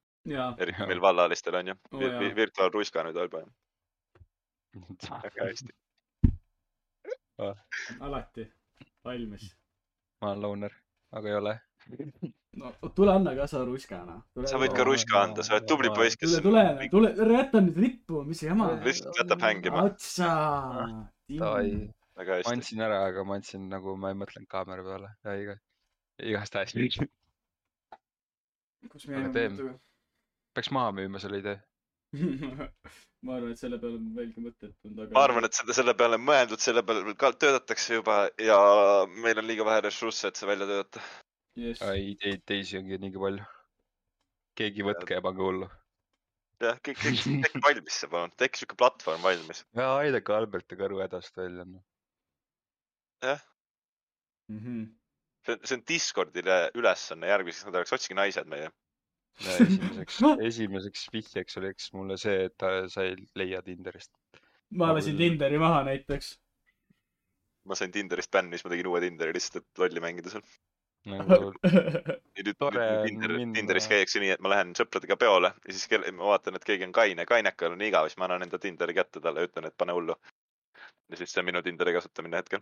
eriti 0.59 0.87
meil 0.89 0.99
vallalistel 1.03 1.55
on 1.55 1.67
ju 1.71 1.75
Oo, 1.91 1.99
Vi- 1.99 2.09
jaa. 2.09 2.19
vi- 2.19 2.35
virtuaalruiska 2.35 3.03
nüüd 3.03 3.15
juba. 3.21 3.43
väga 5.23 5.47
hästi. 5.47 5.73
alati 7.99 8.47
valmis. 9.05 9.55
ma 10.21 10.31
olen 10.31 10.41
loner, 10.41 10.71
aga 11.11 11.29
ei 11.29 11.35
ole. 11.35 11.59
no 12.55 12.71
tule 12.95 13.11
anna 13.15 13.35
ka 13.35 13.47
sa 13.47 13.63
ruskana. 13.65 14.21
sa 14.45 14.57
võid 14.57 14.75
ka 14.75 14.83
ruska 14.83 15.23
anda, 15.23 15.43
sa 15.43 15.55
oled 15.55 15.67
tubli 15.67 15.89
poiss, 15.95 16.15
kes 16.19 16.39
tule, 16.41 16.63
tule, 16.91 17.13
tule, 17.15 17.33
jäta 17.39 17.61
nüüd 17.61 17.77
rippu, 17.87 18.23
mis 18.27 18.43
jama. 18.43 18.73
lihtsalt 18.83 19.15
jätab 19.19 19.41
hängima. 19.41 19.83
otsa. 19.83 20.31
Väga 22.13 22.31
ma 22.33 22.37
hästi. 22.37 22.51
andsin 22.53 22.81
ära, 22.81 23.05
aga 23.07 23.23
ma 23.23 23.35
andsin 23.39 23.69
nagu, 23.69 23.95
ma 23.97 24.09
ei 24.11 24.15
mõtlenud 24.15 24.47
kaamera 24.47 24.83
peale 24.85 25.15
ja 25.25 25.33
iga, 25.41 25.55
igastahes 26.21 26.75
kus 28.91 29.07
me 29.07 29.21
teeme. 29.35 29.53
mõttega? 29.55 29.75
peaks 30.53 30.71
maha 30.75 30.93
müüma 30.99 31.21
selle 31.23 31.39
idee. 31.41 31.59
ma 33.25 33.37
arvan, 33.37 33.53
et 33.55 33.61
selle 33.61 33.79
peale 33.81 33.97
on 33.97 34.09
veelgi 34.17 34.43
mõtet 34.43 34.73
olnud, 34.85 34.99
aga. 35.05 35.13
ma 35.15 35.23
arvan, 35.27 35.47
et 35.47 35.57
seda 35.57 35.75
selle 35.77 35.95
peale 35.97 36.19
on 36.19 36.25
mõeldud, 36.27 36.61
selle 36.61 36.83
peale 36.85 37.15
ka 37.19 37.31
töötatakse 37.43 37.99
juba 37.99 38.17
ja 38.41 38.57
meil 39.25 39.41
on 39.41 39.47
liiga 39.49 39.65
vähe 39.67 39.85
ressursse, 39.87 40.29
et 40.29 40.39
see 40.39 40.49
välja 40.49 40.69
töötada. 40.69 41.05
yes.. 41.59 41.81
ideid 41.81 42.43
teisi 42.49 42.77
ongi 42.81 42.99
niigi 43.01 43.21
palju. 43.23 43.47
keegi 44.59 44.85
võtke 44.85 45.17
ja 45.17 45.23
pange 45.25 45.47
hullu. 45.47 45.71
jah, 46.61 46.77
kõik, 46.85 47.01
kõik, 47.01 47.23
tehke 47.47 47.63
valmis 47.65 48.01
see 48.03 48.11
palun, 48.11 48.35
tehke 48.43 48.61
siuke 48.61 48.77
platvorm 48.83 49.25
valmis. 49.25 49.65
ja 49.79 49.95
aidake 50.03 50.37
Alberti 50.37 50.77
Karu 50.77 51.01
hädast 51.01 51.37
välja. 51.41 51.65
noh. 51.65 51.81
Mm 54.51 54.59
-hmm. 54.59 54.87
See 55.45 55.55
on, 55.55 55.59
see 55.63 55.77
on 55.77 55.83
Discordile 55.89 56.57
ülesanne 56.79 57.29
järgmiseks 57.29 57.67
nädalaks, 57.67 57.93
otsige 57.95 58.17
naised 58.17 58.49
meie. 58.51 58.69
esimeseks, 59.57 60.19
esimeseks 60.47 61.07
vihjeks 61.13 61.57
oleks 61.57 61.89
mulle 61.97 62.17
see, 62.21 62.45
et 62.49 62.55
ta- 62.57 62.87
sa 62.89 63.05
ei 63.07 63.15
leia 63.39 63.61
Tinderist. 63.65 64.11
ma 64.77 64.91
lasin 64.93 65.17
Tinderi 65.17 65.57
maha 65.61 65.83
näiteks. 65.89 66.35
ma 67.65 67.75
sain 67.75 67.91
Tinderist 67.91 68.31
bänni, 68.31 68.57
siis 68.57 68.65
ma 68.65 68.73
tegin 68.75 68.91
uue 68.91 69.01
Tinderi 69.01 69.33
lihtsalt, 69.33 69.65
et 69.65 69.83
lolli 69.83 70.03
mängida 70.03 70.29
seal. 70.29 70.45
nagu 71.09 71.51
ja 72.37 72.43
nüüd 72.45 72.61
Tinder, 73.07 73.35
Tinderis 73.57 73.89
käiakse 73.91 74.21
nii, 74.23 74.29
et 74.37 74.43
ma 74.43 74.53
lähen 74.53 74.71
sõpradega 74.77 75.17
peole 75.19 75.49
ja 75.51 75.73
siis 75.73 75.89
kell, 75.91 76.05
ma 76.15 76.29
vaatan, 76.31 76.55
et 76.55 76.63
keegi 76.63 76.87
on 76.87 76.95
kaine, 76.95 77.25
kainekal 77.27 77.75
on 77.75 77.81
igav, 77.83 78.07
siis 78.07 78.21
ma 78.21 78.29
annan 78.29 78.45
enda 78.47 78.59
Tinderi 78.61 78.95
kätte 78.95 79.19
talle 79.19 79.43
ja 79.43 79.49
ütlen, 79.49 79.67
et 79.67 79.77
pane 79.77 79.97
hullu. 79.97 80.15
ja 81.09 81.19
siis 81.19 81.33
see 81.33 81.41
on 81.41 81.49
minu 81.49 81.61
Tinderi 81.65 81.93
kasutamine 81.97 82.39
hetkel. 82.39 82.61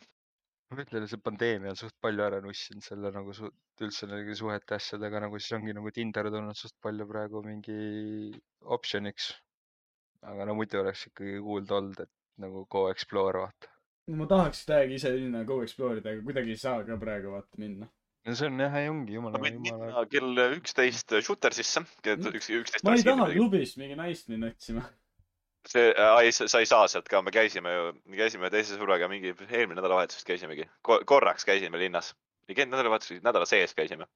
Ma 0.72 0.84
ütlen, 0.86 1.06
see 1.12 1.20
pandeemia 1.20 1.74
on 1.74 1.80
suht 1.80 1.96
palju 2.04 2.24
ära 2.24 2.40
nussinud 2.44 2.86
selle 2.86 3.12
nagu 3.12 3.34
su- 3.36 3.52
üldse 3.84 4.08
nende 4.08 4.36
suhete 4.40 4.78
asjadega 4.78 5.20
nagu 5.26 5.40
siis 5.40 5.58
ongi 5.58 5.74
nagu 5.76 5.92
Tinder 5.96 6.30
tulnud 6.32 6.58
suht 6.58 6.76
palju 6.86 7.08
praegu 7.10 7.42
mingi 7.44 7.78
option'iks. 8.78 9.32
aga 10.32 10.46
no 10.46 10.54
muidu 10.56 10.80
oleks 10.84 11.08
ikkagi 11.10 11.40
kuulda 11.42 11.80
olnud, 11.80 12.00
et 12.06 12.12
nagu 12.44 12.66
Go 12.70 12.86
Explore 12.92 13.42
vaata. 13.46 13.72
ma 14.20 14.28
tahaks 14.28 14.66
täiega 14.70 14.94
ise 15.00 15.12
minna 15.18 15.44
Go 15.50 15.62
Explore 15.66 15.98
ida, 16.02 16.14
aga 16.14 16.24
kuidagi 16.28 16.56
ei 16.56 16.62
saa 16.62 16.84
ka 16.88 16.98
praegu 17.02 17.34
vaata 17.36 17.58
minna. 17.64 17.90
no 18.26 18.36
see 18.38 18.48
on 18.48 18.60
jah, 18.64 18.76
ei 18.80 18.90
ongi 18.92 19.18
jumala 19.18 19.40
ma, 19.40 19.44
võin 19.48 19.60
jumala. 19.66 19.92
minna 19.92 20.06
kell 20.14 20.44
üksteist 20.60 21.18
Shootersisse, 21.20 21.84
kell 22.06 22.32
üks, 22.32 22.52
üksteist 22.62 22.86
ma 22.88 22.96
ei 22.96 23.08
taha. 23.08 23.32
klubist 23.34 23.82
mingi 23.82 23.98
naist 24.00 24.30
minna 24.32 24.54
otsima. 24.54 24.86
See 25.70 25.94
äh,, 25.94 26.18
ei, 26.26 26.32
sa 26.32 26.60
ei 26.60 26.66
saa 26.66 26.88
sealt 26.90 27.10
ka, 27.10 27.22
me 27.22 27.32
käisime 27.34 27.74
ju, 27.74 27.94
me 28.10 28.18
käisime 28.18 28.50
teise 28.54 28.78
sõbraga 28.78 29.10
mingi 29.12 29.34
eelmine 29.34 29.78
nädalavahetus 29.78 30.26
käisimegi 30.26 30.66
Ko, 30.82 31.00
korraks 31.06 31.46
käisime 31.46 31.80
linnas. 31.82 32.16
ei 32.50 32.56
käinud 32.58 32.74
nädalavahetusel, 32.76 33.22
nädala 33.24 33.46
sees 33.46 33.76
käisime. 33.78 34.08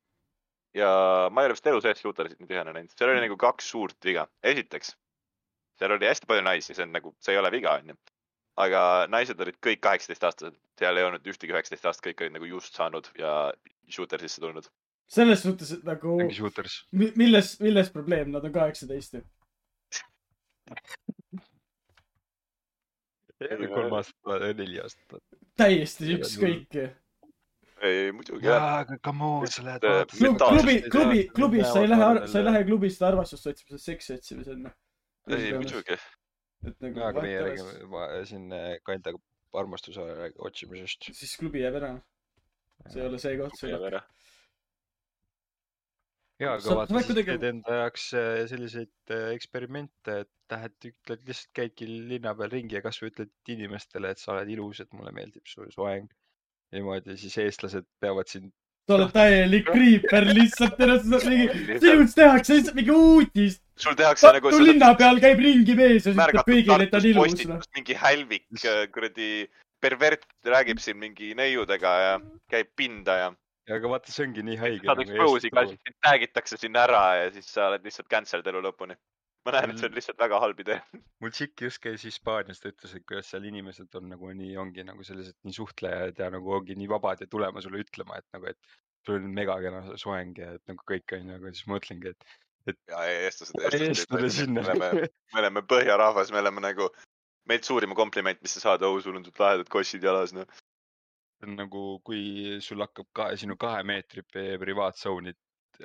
ja 0.74 0.90
ma 1.32 1.42
ei 1.42 1.50
ole 1.50 1.58
vist 1.58 1.68
elu 1.68 1.82
sees 1.82 2.02
Shootersit 2.02 2.40
nii 2.40 2.50
tühjana 2.50 2.74
näinud, 2.74 2.96
seal 2.98 3.14
oli 3.14 3.22
nagu 3.28 3.38
kaks 3.38 3.70
suurt 3.70 3.98
viga. 4.06 4.28
esiteks, 4.44 4.96
seal 5.80 5.96
oli 5.96 6.10
hästi 6.10 6.30
palju 6.30 6.48
naisi, 6.50 6.74
see 6.74 6.88
on 6.88 6.96
nagu, 6.96 7.16
see 7.22 7.36
ei 7.36 7.42
ole 7.42 7.52
viga, 7.54 7.78
onju. 7.82 7.98
aga 8.66 8.82
naised 9.12 9.40
olid 9.46 9.60
kõik 9.62 9.84
kaheksateist 9.86 10.24
aastased, 10.24 10.58
seal 10.80 10.98
ei 10.98 11.06
olnud 11.06 11.30
ühtegi 11.30 11.54
üheksateist 11.54 11.86
aastast, 11.86 12.08
kõik 12.08 12.26
olid 12.26 12.40
nagu 12.40 12.50
just 12.50 12.74
saanud 12.76 13.12
ja 13.20 13.54
Shootersisse 13.92 14.42
tulnud. 14.42 14.72
selles 15.08 15.46
suhtes, 15.46 15.78
et 15.78 15.84
nagu 15.86 16.18
milles, 16.92 17.60
milles 17.62 17.94
probleem, 17.94 18.32
nad 18.34 18.44
on 18.44 18.56
kaheksateist 18.56 19.20
ju. 19.20 19.26
kolm 23.40 23.98
aastat, 24.00 24.46
neli 24.60 24.80
aastat. 24.84 25.24
täiesti 25.60 26.14
ükskõik 26.18 26.80
ei, 27.84 28.12
muidugi 28.16 28.48
jah. 28.48 28.56
jaa, 28.62 28.80
aga 28.84 28.98
come 29.04 29.28
on, 29.28 29.48
sa 29.52 29.64
lähed 29.66 29.86
Äh, 29.86 29.92
vaatad 29.92 30.16
klubi, 30.16 30.56
klubi 30.56 30.72
ei, 30.72 30.82
saa. 30.82 30.92
klubi, 30.96 31.22
klubis 31.38 31.72
sa 31.74 31.84
ei 31.84 31.90
lähe 31.92 32.28
sa 32.32 32.40
ei 32.40 32.48
lähe 32.48 32.64
klubist 32.70 33.06
armastust 33.10 33.48
otsima, 33.52 33.70
sa 33.70 33.76
oled 33.76 33.86
seksi 33.86 34.16
otsimisel, 34.16 34.60
noh. 34.64 34.76
ei, 35.30 35.54
muidugi. 35.54 35.98
et 36.66 36.78
nagu 36.86 37.06
aga 37.10 37.24
meie 37.26 37.42
räägime 37.50 38.26
siin 38.32 38.52
äh, 38.56 38.68
Kandega 38.88 39.22
armastuse 39.62 40.06
otsimisest. 40.50 41.12
siis 41.12 41.36
klubi 41.42 41.64
jääb 41.66 41.80
ära. 41.82 41.92
see 42.88 43.02
ei 43.02 43.10
ole 43.10 43.20
see 43.22 43.38
koht, 43.42 43.60
see 43.60 43.76
koht. 43.76 44.00
jaa, 46.42 46.58
aga 46.58 46.78
vaata, 46.80 46.94
siis 46.94 47.10
kuidagi- 47.10 47.32
teed 47.34 47.48
enda 47.52 47.80
jaoks 47.82 48.10
äh, 48.18 48.42
selliseid 48.52 49.16
äh, 49.16 49.32
eksperimente, 49.36 50.20
et 50.26 50.54
lähed, 50.54 50.76
ütled 50.92 51.24
lihtsalt 51.30 51.54
käidki 51.62 51.88
linna 51.88 52.36
peal 52.38 52.52
ringi 52.54 52.78
ja 52.78 52.84
kasvõi 52.86 53.12
ütled 53.14 53.56
inimestele, 53.56 54.12
et 54.14 54.22
sa 54.22 54.36
oled 54.36 54.52
ilus, 54.58 54.84
et 54.84 54.92
mulle 54.94 55.16
meeldib 55.16 55.48
su 55.50 55.66
soeng. 55.74 56.12
niimoodi 56.76 57.16
siis 57.22 57.36
eestlased 57.40 57.86
peavad 58.02 58.28
sind, 58.28 58.52
sa 58.86 58.98
oled 58.98 59.12
täielik 59.16 59.70
kriiper 59.70 60.28
lihtsalt, 60.38 60.82
ennast 60.86 61.30
mingi, 61.30 61.78
sinust 61.82 62.18
tehakse 62.20 62.58
lihtsalt 62.58 62.78
mingi 62.78 62.94
uudist. 62.94 63.62
sul 63.80 63.96
tehakse 63.98 64.34
nagu 64.36 64.52
Tartu 64.52 64.66
linna 64.66 64.92
peal 65.00 65.22
käib 65.24 65.42
ringi 65.46 65.76
mees 65.78 66.06
ja 66.06 66.12
siis 66.12 66.20
ütleb 66.20 66.50
kõigile, 66.50 66.86
et 66.86 66.92
ta 66.94 67.02
on 67.02 67.08
ilus, 67.12 67.46
noh. 67.50 67.64
mingi 67.78 67.98
hälvik 68.02 68.46
äh, 68.62 68.84
kuradi 68.94 69.30
pervert 69.82 70.28
räägib 70.46 70.80
siin 70.84 71.00
mingi 71.02 71.34
neiudega 71.38 71.96
ja 72.04 72.14
käib 72.52 72.70
pinda 72.78 73.18
ja 73.24 73.32
aga 73.74 73.92
vaata, 73.96 74.14
see 74.14 74.28
ongi 74.28 74.46
nii 74.46 74.62
haige. 74.62 74.86
saad 74.88 75.04
expose'i 75.06 75.52
ka, 75.54 75.66
sind 75.72 76.00
tag 76.06 76.26
itakse 76.28 76.60
sinna 76.62 76.86
ära 76.86 77.04
ja 77.24 77.28
siis 77.34 77.50
sa 77.52 77.70
oled 77.72 77.86
lihtsalt 77.88 78.10
cancelled 78.12 78.48
elu 78.52 78.62
lõpuni. 78.68 78.98
ma 79.46 79.54
näen, 79.54 79.74
et 79.74 79.82
see 79.82 79.90
on 79.90 79.98
lihtsalt 79.98 80.22
väga 80.22 80.40
halb 80.42 80.62
idee. 80.64 80.80
mul 81.22 81.34
tšikk 81.34 81.68
just 81.68 81.82
käis 81.84 82.06
Hispaanias, 82.08 82.62
ta 82.62 82.72
ütles, 82.72 82.96
et 82.98 83.06
kuidas 83.10 83.30
seal 83.34 83.46
inimesed 83.46 84.00
on 84.00 84.10
nagu 84.14 84.32
nii, 84.34 84.56
ongi 84.62 84.86
nagu 84.88 85.06
sellised 85.06 85.38
nii 85.46 85.58
suhtlejad 85.60 86.22
ja 86.24 86.32
nagu 86.34 86.56
ongi 86.60 86.78
nii 86.80 86.90
vabad 86.90 87.22
ja 87.22 87.30
tulema 87.30 87.62
sulle 87.62 87.84
ütlema, 87.86 88.18
et 88.22 88.28
nagu, 88.34 88.50
et 88.50 88.78
sul 89.06 89.20
on 89.20 89.38
megakena 89.38 89.84
soeng 90.02 90.42
ja 90.42 90.56
et 90.58 90.64
nagu 90.72 90.82
kõik 90.90 91.14
on 91.18 91.30
ju, 91.30 91.38
aga 91.38 91.54
siis 91.54 91.70
mõtlengi, 91.70 92.16
et 92.16 92.34
ja 92.90 93.04
eestlased, 93.06 93.60
eestlased, 93.78 94.50
me 94.50 94.64
oleme, 94.66 95.10
me 95.34 95.42
oleme 95.44 95.62
põhjarahvas, 95.70 96.32
me 96.34 96.42
oleme 96.42 96.64
nagu, 96.66 96.90
meilt 97.50 97.68
suurim 97.68 97.94
kompliment, 97.98 98.42
mis 98.42 98.56
sa 98.58 98.64
saad, 98.64 98.86
oh 98.88 98.98
sul 99.04 99.20
on 99.20 99.28
lahedad 99.38 99.70
kossid 99.70 100.06
jalas, 100.06 100.34
noh. 100.34 100.50
nagu, 101.46 102.00
kui 102.06 102.60
sul 102.64 102.84
hakkab 102.84 103.10
kahe, 103.16 103.40
sinu 103.40 103.58
kahe 103.60 103.84
meetri 103.88 104.24
pri- 104.24 104.56
privaattsooni 104.62 105.34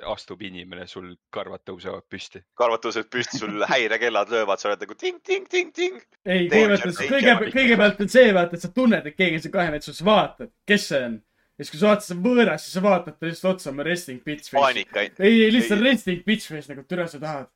astub 0.07 0.41
inimene, 0.45 0.85
sul 0.87 1.09
karvad 1.33 1.63
tõusevad 1.67 2.05
püsti. 2.09 2.41
karvad 2.57 2.83
tõusevad 2.83 3.09
püsti, 3.11 3.39
sul 3.41 3.63
häirekellad 3.73 4.31
löövad, 4.31 4.61
sa 4.61 4.69
oled 4.69 4.85
nagu 4.85 4.95
ting-ting-ting-ting. 4.95 5.99
ei, 6.25 6.47
kõigepealt, 6.51 7.01
kõigepealt, 7.01 7.51
kõigepealt 7.55 8.05
on 8.05 8.13
see, 8.13 8.31
vaata, 8.37 8.55
et 8.57 8.65
sa 8.65 8.71
tunned, 8.75 9.07
et 9.09 9.17
keegi 9.17 9.39
on 9.39 9.45
siin 9.45 9.55
kahe 9.55 9.73
meetri, 9.73 9.95
sa 9.97 10.07
vaatad, 10.07 10.53
kes 10.69 10.87
see 10.93 11.01
on. 11.09 11.17
ja 11.57 11.65
siis, 11.65 11.73
kui 11.73 11.81
sa 11.81 11.89
vaatad, 11.89 12.07
see 12.07 12.17
on 12.17 12.23
võõras, 12.29 12.67
siis 12.67 12.77
sa 12.77 12.85
vaatad 12.85 13.17
ta 13.17 13.27
lihtsalt 13.29 13.55
otsa, 13.55 13.73
oma 13.73 13.87
resting 13.87 14.23
bitch 14.27 14.53
face. 14.53 14.85
ei, 15.19 15.33
ei 15.33 15.51
lihtsalt 15.57 15.83
resting 15.83 16.23
bitch 16.27 16.47
face 16.51 16.71
nagu 16.71 16.85
türa 16.87 17.09
sa 17.11 17.19
tahad. 17.21 17.51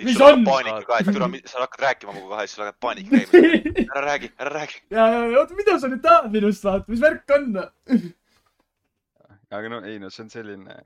Mis 0.00 0.20
on? 0.24 0.44
paanika 0.46 0.80
ka, 0.88 0.98
et 1.02 1.10
türa, 1.12 1.28
sa 1.50 1.62
hakkad 1.64 1.84
rääkima 1.86 2.14
kogu 2.16 2.34
aeg, 2.38 2.50
sul 2.50 2.64
hakkab 2.64 2.80
paanika 2.80 3.20
käima. 3.20 3.84
ära 3.84 4.02
räägi, 4.06 4.32
ära 4.38 4.54
räägi. 4.56 4.80
ja, 4.96 5.06
ja, 5.14 5.22
ja 5.34 5.38
oota, 5.42 5.58
mida 5.58 5.76
sa 5.80 5.90
nüüd 5.92 6.02
tahad 6.04 6.32
minust 6.32 6.66
vaata, 6.66 6.88
mis 6.92 7.02
värk 7.02 7.34
on? 7.36 7.62
aga 9.52 9.72
no 9.72 9.80
ei 9.88 9.98
no 10.00 10.10
see 10.12 10.24
on 10.24 10.32
selline, 10.32 10.76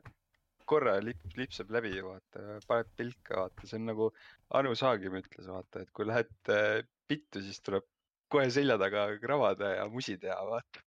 korra 0.66 0.96
lip, 1.04 1.22
lipsab 1.38 1.70
läbi, 1.76 1.94
vaata, 2.02 2.58
paned 2.66 2.90
pilka, 2.98 3.44
vaata, 3.44 3.68
see 3.70 3.78
on 3.78 3.90
nagu 3.92 4.10
Anu 4.58 4.74
Saagim 4.78 5.18
ütles, 5.20 5.46
vaata, 5.50 5.84
et 5.84 5.92
kui 5.94 6.08
lähed 6.08 6.32
äh, 6.52 6.80
pittu, 7.06 7.42
siis 7.44 7.62
tuleb 7.62 7.86
kohe 8.32 8.48
selja 8.50 8.78
taga 8.82 9.06
krabada 9.22 9.76
ja 9.76 9.86
musi 9.90 10.18
teha, 10.22 10.40
vaata. 10.50 10.82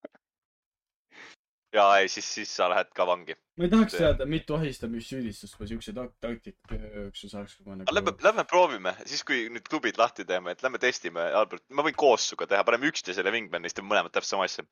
Ja 1.75 1.85
ei, 1.99 2.09
siis, 2.11 2.27
siis 2.37 2.51
sa 2.59 2.69
lähed 2.71 2.89
ka 2.95 3.05
vangi. 3.07 3.35
ma 3.57 3.65
ei 3.67 3.71
tahaks 3.71 3.97
teada, 3.97 4.27
mitu 4.29 4.55
ahistamissüüdistust 4.57 5.57
või 5.59 5.71
siukseid 5.71 5.97
tak- 5.97 6.13
taktikaid, 6.23 6.85
kus 7.11 7.25
sa 7.25 7.31
saaks 7.37 7.57
aga 7.61 7.75
lähme 7.75 8.11
nagu,. 8.11 8.23
lähme 8.23 8.45
proovime, 8.49 8.93
siis 9.05 9.23
kui 9.27 9.47
nüüd 9.53 9.67
klubid 9.69 9.99
lahti 9.99 10.25
teeme, 10.25 10.53
et 10.53 10.63
lähme 10.63 10.79
testime, 10.81 11.25
Albert, 11.41 11.65
ma 11.69 11.85
võin 11.87 11.97
koos 11.97 12.29
sinuga 12.29 12.47
teha, 12.53 12.63
paneme 12.67 12.91
üksteisele 12.91 13.33
Wingmani, 13.33 13.67
siis 13.67 13.79
teeme 13.79 13.91
mõlemad 13.91 14.13
täpselt 14.13 14.37
sama 14.37 14.47
asja. 14.47 14.67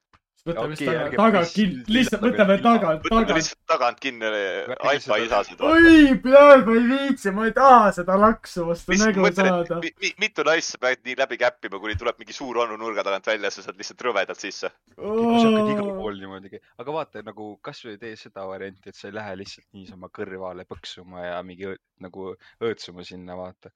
Võtame 0.45 0.69
vist 0.75 0.81
Okei, 0.81 0.93
taga, 0.93 1.05
ärge 1.05 1.17
tagant 1.17 1.45
piss- 1.45 1.55
kinni, 1.55 1.83
lihtsalt 1.95 2.21
võtame 2.25 2.55
ilma- 2.57 2.65
tagant, 2.65 3.01
võtame 3.05 3.25
tagant. 3.25 3.37
lihtsalt 3.39 3.61
tagant 3.71 3.99
kinni 3.99 4.25
alfa 4.29 4.99
seda- 4.99 5.19
isasid. 5.25 5.61
oi, 5.61 6.17
praegu 6.25 6.75
ei 6.75 6.83
viitsi, 6.91 7.31
ma 7.33 7.45
ei 7.49 7.51
taha 7.57 7.91
seda 7.97 8.17
laksu 8.21 8.65
vastu 8.69 8.91
mis 8.93 9.01
nägu 9.01 9.23
mõtled, 9.25 9.49
saada. 9.49 9.79
mi- 9.81 9.93
mi- 10.01 10.13
mitu 10.19 10.43
naist 10.43 10.71
sa 10.75 10.77
pead 10.77 11.01
nii 11.05 11.15
läbi 11.17 11.37
käppima, 11.41 11.79
kuni 11.81 11.95
tuleb 11.95 12.19
mingi 12.19 12.33
suur 12.33 12.57
onu 12.65 12.77
nurga 12.77 13.03
tagant 13.03 13.25
välja, 13.25 13.49
sa 13.51 13.61
saad 13.65 13.77
lihtsalt 13.77 14.01
rõvedalt 14.05 14.37
sisse. 14.37 14.69
kui 14.95 15.39
sa 15.41 15.49
hakkad 15.49 15.71
igal 15.73 15.89
pool 15.97 16.13
niimoodi 16.21 16.59
aga 16.79 16.91
vaata 16.91 17.23
nagu 17.25 17.57
kasvõi 17.63 17.97
tee 17.99 18.15
seda 18.15 18.45
varianti, 18.47 18.87
et 18.89 18.95
sa 18.95 19.07
ei 19.07 19.13
lähe 19.13 19.35
lihtsalt 19.41 19.65
niisama 19.73 20.09
kõrvale 20.09 20.65
põksuma 20.65 21.25
ja 21.25 21.41
mingi 21.43 21.75
nagu 21.99 22.35
õõtsuma 22.61 23.03
sinna, 23.03 23.35
vaata. 23.35 23.69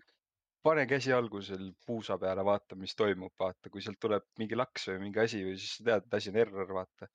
Pane 0.64 0.86
käsi 0.90 1.14
algusel 1.16 1.72
puusa 1.86 2.18
peale, 2.22 2.44
vaata, 2.46 2.76
mis 2.80 2.96
toimub, 2.98 3.34
vaata, 3.40 3.72
kui 3.72 3.84
sealt 3.84 4.00
tuleb 4.02 4.26
mingi 4.42 4.58
laks 4.60 4.90
või 4.92 5.04
mingi 5.08 5.22
asi 5.24 5.44
või 5.46 5.56
siis 5.58 5.78
sa 5.80 5.86
tead, 5.88 6.08
et 6.08 6.18
asi 6.20 6.34
on 6.34 6.40
error, 6.44 6.74
vaata. 6.82 7.08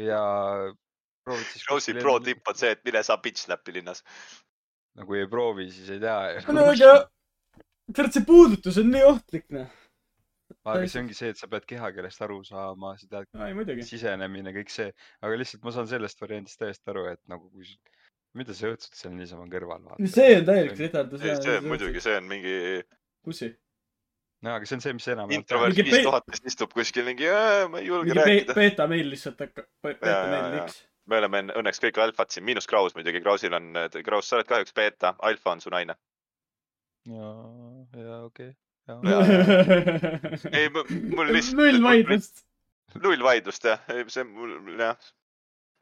ja 0.00 0.20
proovid 1.26 1.48
siis. 1.50 1.66
Rosi 1.70 1.96
pro 1.98 2.18
tipp 2.22 2.52
on 2.52 2.58
see, 2.58 2.70
et 2.76 2.84
mine 2.86 3.02
saa 3.06 3.18
bitch 3.22 3.46
slap'i 3.46 3.74
linnas. 3.74 4.04
nagu 4.96 5.18
ei 5.18 5.26
proovi, 5.28 5.66
siis 5.72 5.90
ei 5.92 6.00
tea. 6.00 6.44
no 6.54 6.68
aga, 6.70 6.92
tead 7.92 8.14
see 8.14 8.24
puudutus 8.28 8.78
on 8.80 8.88
nii 8.94 9.02
ohtlik 9.08 9.44
noh. 9.52 9.74
aga 10.64 10.86
see 10.86 11.02
ongi 11.02 11.18
see, 11.18 11.34
et 11.34 11.40
sa 11.40 11.50
pead 11.50 11.66
kehakeelest 11.68 12.22
aru 12.24 12.38
saama, 12.46 12.94
sa 13.00 13.10
tead 13.10 13.44
ei 13.48 13.58
muidugi. 13.58 13.84
sisenemine, 13.90 14.54
kõik 14.56 14.72
see, 14.72 14.88
aga 15.26 15.42
lihtsalt 15.42 15.66
ma 15.66 15.74
saan 15.74 15.90
sellest 15.90 16.22
variandist 16.22 16.62
täiesti 16.62 16.94
aru, 16.94 17.08
et 17.12 17.22
nagu 17.32 17.50
kui, 17.50 17.68
mida 18.38 18.56
sa 18.56 18.72
õõtsud 18.72 18.98
seal 18.98 19.14
niisama 19.16 19.46
kõrval, 19.52 19.84
vaata. 19.84 20.10
see 20.12 20.40
on 20.40 20.48
täielik 20.48 20.82
retardus. 20.82 21.22
see 21.22 21.54
on 21.60 21.70
muidugi, 21.70 22.02
see 22.04 22.18
on 22.20 22.28
mingi 22.30 22.56
kussi? 23.26 23.52
no 24.44 24.56
aga 24.56 24.68
see 24.68 24.76
on 24.78 24.84
see, 24.84 24.96
mis 24.96 25.08
enam-vähem 25.12 25.40
introvert 25.40 25.80
viis 25.80 26.04
tuhat, 26.06 26.26
kes 26.32 26.44
istub 26.52 26.74
kuskil 26.76 27.06
mingi, 27.08 27.30
ma 27.72 27.80
ei 27.80 27.88
julge 27.88 28.18
rääkida. 28.18 28.58
beeta 28.58 28.86
meil 28.90 29.08
lihtsalt 29.12 29.40
hakkab, 29.46 29.68
beeta 29.86 30.12
meil. 30.32 30.60
X. 30.66 30.84
me 31.10 31.20
oleme 31.22 31.42
õnneks 31.62 31.82
kõik 31.86 32.02
alfad 32.04 32.34
siin, 32.34 32.46
miinus 32.48 32.68
Kraus 32.70 32.96
muidugi, 32.98 33.22
Krausil 33.24 33.56
on, 33.56 33.72
Kraus, 34.06 34.28
sa 34.28 34.38
oled 34.38 34.50
kahjuks 34.50 34.76
beeta, 34.76 35.16
alfa 35.30 35.56
on 35.56 35.64
su 35.64 35.72
naine. 35.74 35.98
ja, 37.08 37.32
ja 38.02 38.22
okei 38.28 38.52
okay.. 38.52 38.54
ei, 40.56 40.68
mul 40.70 41.32
lihtsalt. 41.34 41.58
null 41.58 41.82
vaidlust. 41.82 42.44
null 43.02 43.22
vaidlust 43.24 43.64
jah, 43.66 43.80
see 44.12 44.26
mul 44.28 44.76
jah. 44.78 44.98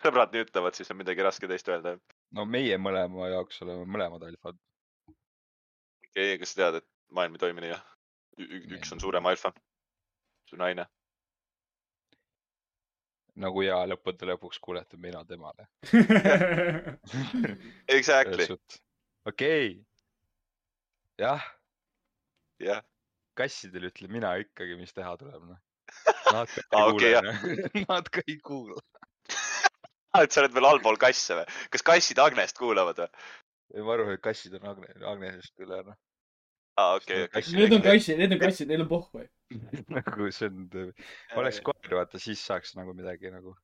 sõbrad 0.05 0.33
nii 0.33 0.47
ütlevad, 0.47 0.77
siis 0.77 0.91
on 0.93 1.01
midagi 1.01 1.25
raske 1.25 1.49
teist 1.51 1.69
öelda. 1.69 1.99
No 2.33 2.47
meie 2.49 2.79
mõlema 2.81 3.29
jaoks 3.33 3.61
oleme 3.67 3.87
mõlemad 3.87 4.25
alfad. 4.29 4.59
okei 5.09 6.35
okay,, 6.35 6.39
kas 6.41 6.55
sa 6.55 6.63
tead, 6.63 6.83
et 6.83 6.89
maailm 7.15 7.37
ei 7.37 7.43
toimi 7.43 7.65
nii 7.65 7.73
jah? 7.75 7.85
üks 8.79 8.95
on 8.95 9.03
suurem 9.03 9.27
alfa, 9.31 9.53
su 10.49 10.59
naine. 10.59 10.87
nagu 13.45 13.65
ja 13.67 13.81
lõppude 13.91 14.31
lõpuks 14.31 14.61
kuulete 14.63 14.97
mina 14.97 15.25
temale. 15.27 15.67
Exactly, 17.97 18.47
okei 19.27 19.27
okay.. 19.27 19.71
jah, 21.19 21.43
jah. 22.63 22.83
kassidele 23.35 23.91
ütlen 23.91 24.15
mina 24.15 24.37
ikkagi, 24.43 24.79
mis 24.79 24.95
teha 24.95 25.17
tuleb, 25.19 25.51
noh. 25.51 25.63
Nad 26.35 26.51
ka 26.51 26.63
ei 26.63 26.95
kuule, 26.95 27.21
noh. 27.27 27.39
Nad 27.91 28.11
ka 28.11 28.23
ei 28.27 28.39
kuula. 28.43 28.81
Et 30.23 30.33
sa 30.33 30.43
oled 30.45 30.55
veel 30.55 30.69
allpool 30.69 30.99
kasse 31.01 31.35
või? 31.41 31.47
kas 31.75 31.83
kassid 31.83 32.21
Agnest 32.23 32.59
kuulavad 32.61 33.01
või? 33.03 33.11
ma 33.83 33.95
arvan, 33.97 34.13
et 34.15 34.23
kassid 34.23 34.55
on 34.61 34.69
Agne, 34.71 34.91
Agnesest 35.11 35.59
üle, 35.65 35.81
noh. 35.89 35.97
aa, 36.79 36.97
okei, 37.01 37.25
okei. 37.27 37.43
Need 37.59 37.75
on 37.79 37.83
kassid, 37.83 38.19
need 38.21 38.35
on 38.37 38.43
kassid, 38.43 38.71
neil 38.71 38.85
on 38.85 38.91
pohhu. 38.91 39.25
nagu 39.97 40.31
see 40.35 40.51
on, 40.51 40.69
oleks 41.41 41.61
koer, 41.67 41.97
vaata, 41.99 42.21
siis 42.23 42.43
saaks 42.47 42.77
nagu 42.79 42.95
midagi 42.95 43.33
nagu. 43.35 43.57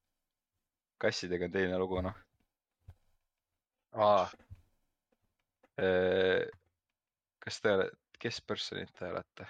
kassidega 1.01 1.47
on 1.47 1.55
teine 1.55 1.79
lugu, 1.81 2.03
noh. 2.05 2.17
aa. 3.95 4.27
kas 7.41 7.61
te 7.63 7.73
olete, 7.77 7.97
kes 8.21 8.43
personid 8.45 8.91
te 8.99 9.09
olete? 9.09 9.47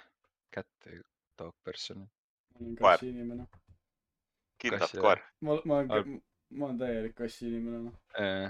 Cat 0.55 0.67
või 0.87 1.01
dog 1.39 1.55
person? 1.65 2.05
ma 2.05 2.61
olen 2.61 2.77
Koer. 2.77 2.99
kassiinimene. 2.99 3.47
kindlalt 4.61 4.83
Kassi- 4.91 5.01
koer. 5.01 5.23
ma, 5.47 5.57
ma 5.65 5.79
olen, 5.87 6.21
ma 6.51 6.67
olen 6.67 6.79
täielik 6.81 7.15
kassiinimene, 7.19 7.85
noh. 7.87 7.97
see 8.17 8.49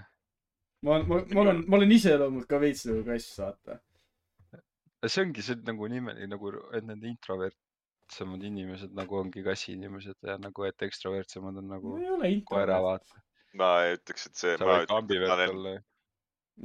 ma, 0.86 0.98
ma, 1.04 1.20
ma 1.34 1.40
olen, 1.44 1.64
ma 1.68 1.78
olen 1.80 1.92
iseloomult 1.96 2.48
ka 2.50 2.60
veits 2.62 2.86
nagu 2.88 3.02
kass, 3.06 3.32
vaata. 3.40 3.80
ongi 5.24 5.44
see 5.44 5.58
nagu 5.66 5.90
nime, 5.92 6.14
nagu 6.30 6.54
et 6.76 6.86
need 6.88 7.04
introvertsemad 7.12 8.46
inimesed 8.50 8.96
nagu 8.96 9.20
ongi 9.20 9.44
kassiinimesed 9.44 10.30
ja 10.30 10.38
nagu, 10.40 10.66
et 10.68 10.88
ekstravertsemad 10.88 11.60
on 11.62 11.70
nagu 11.74 11.96
ma 11.96 12.02
ei 12.04 12.10
ole 12.16 12.32
koera, 12.48 12.80
vaata. 12.86 13.22
ma 13.60 13.70
ei 13.84 13.98
ütleks, 13.98 14.26
et 14.30 14.42
see, 14.44 14.56
sa 14.56 14.68
ma 14.68 14.80
võid 14.80 14.96
ambivert 14.96 15.36
olen- 15.36 15.54
olla. 15.56 15.76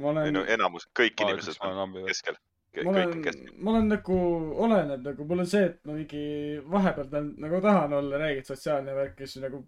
ma 0.00 0.10
ei 0.10 0.12
olen 0.14 0.36
no, 0.40 0.44
enamus, 0.56 0.88
kõik 0.96 1.20
ma 1.20 1.30
inimesed 1.30 1.64
on 1.68 1.96
keskel. 2.08 2.40
ma 2.84 2.92
olen 2.92 3.14
ma 3.56 3.70
olen 3.74 3.88
nagu, 3.92 4.18
oleneb 4.64 5.04
nagu, 5.12 5.28
mul 5.28 5.44
on 5.44 5.52
see, 5.52 5.68
et 5.70 5.78
ma 5.84 5.96
mingi 5.96 6.26
vahepeal 6.72 7.08
tahan, 7.12 7.32
nagu 7.44 7.60
tahan 7.64 8.00
olla 8.00 8.24
räigelt 8.24 8.48
sotsiaalne 8.48 8.96
värk 8.96 9.20
ja 9.20 9.28
siis 9.28 9.44
nagu 9.44 9.64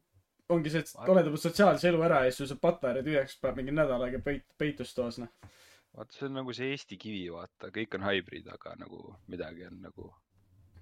ongi 0.54 0.72
see, 0.72 0.84
et 0.84 1.10
oled 1.12 1.30
oma 1.30 1.40
sotsiaalse 1.40 1.90
elu 1.90 2.04
ära 2.06 2.22
ja 2.24 2.30
siis 2.30 2.42
sul 2.42 2.50
saab 2.52 2.62
patareid 2.64 3.06
tühjaks, 3.06 3.36
peab 3.42 3.58
mingi 3.60 3.74
nädal 3.74 4.04
aega 4.06 4.20
peit-, 4.24 4.46
peitustoas, 4.60 5.20
noh. 5.22 5.32
vaata, 5.96 6.14
see 6.14 6.28
on 6.28 6.38
nagu 6.40 6.54
see 6.56 6.70
Eesti 6.74 7.00
kivi, 7.00 7.26
vaata, 7.34 7.72
kõik 7.74 7.98
on 7.98 8.06
hybrid, 8.08 8.48
aga 8.54 8.74
nagu 8.80 9.02
midagi 9.32 9.66
on 9.68 9.82
nagu 9.88 10.12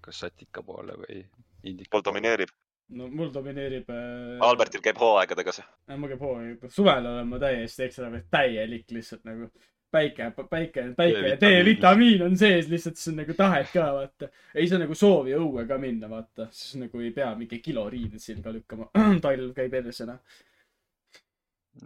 kas 0.04 0.22
satika 0.22 0.62
poole 0.66 0.94
või 1.02 1.22
indika 1.66 1.96
pool. 1.96 2.06
domineerib. 2.10 2.52
no 2.98 3.08
mul 3.10 3.32
domineerib 3.34 3.90
äh,. 3.90 4.44
Albertil 4.46 4.84
käib 4.84 5.00
hooaegadega 5.02 5.56
see. 5.58 5.66
mul 5.96 6.14
käib 6.14 6.26
hooaeg, 6.26 6.68
suvel 6.72 7.10
olen 7.12 7.32
ma 7.32 7.42
täiesti 7.42 7.88
ekstravert, 7.88 8.30
täielik 8.30 8.94
lihtsalt 8.94 9.26
nagu 9.26 9.50
päike, 9.90 10.30
päike, 10.50 10.84
päike 10.96 11.28
ja 11.28 11.38
D-vitamiin. 11.40 12.22
On 12.26 12.36
sees 12.38 12.68
lihtsalt, 12.70 12.98
siis 12.98 13.12
on 13.12 13.20
nagu 13.22 13.34
tahet 13.38 13.72
ka 13.72 13.86
vaata. 13.94 14.28
ei 14.54 14.68
saa 14.68 14.80
nagu 14.82 14.94
soovi 14.98 15.34
õue 15.36 15.66
ka 15.68 15.78
minna 15.82 16.10
vaata, 16.10 16.48
siis 16.54 16.76
nagu 16.82 17.00
ei 17.02 17.12
pea 17.16 17.32
mingi 17.38 17.60
kilo 17.64 17.86
riided 17.92 18.22
selga 18.22 18.52
lükkama. 18.54 18.90
talv 19.24 19.52
käib 19.56 19.74
enesena. 19.80 20.18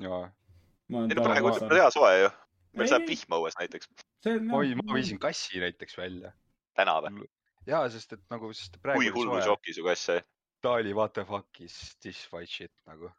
jaa, 0.00 0.22
ma 0.88 1.04
ei 1.06 1.18
no 1.18 1.26
praegu 1.26 1.52
on 1.56 1.76
hea 1.76 1.90
soe 1.94 2.14
ju. 2.24 2.32
meil 2.78 2.86
Ei. 2.86 2.94
sajab 2.94 3.08
vihma 3.10 3.42
õues 3.42 3.58
näiteks. 3.60 3.92
oi, 4.30 4.74
ma 4.82 4.94
viisin 4.94 5.22
kassi 5.22 5.62
näiteks 5.62 5.98
välja. 5.98 6.34
täna 6.78 7.00
või? 7.06 7.26
jaa, 7.66 7.86
sest 7.92 8.18
et 8.18 8.26
nagu, 8.32 8.52
sest 8.56 8.76
kui 8.76 8.86
praegu 8.88 9.04
oli 9.04 9.14
hullu 9.16 9.38
soe, 9.38 9.48
šoki 9.50 9.76
su 9.76 9.86
kass 9.86 10.12
sai? 10.12 10.22
ta 10.62 10.76
oli 10.78 10.94
what 10.96 11.12
the 11.16 11.24
fuck 11.24 11.60
is 11.60 11.96
this 12.00 12.28
white 12.32 12.50
shit 12.50 12.72
nagu. 12.86 13.10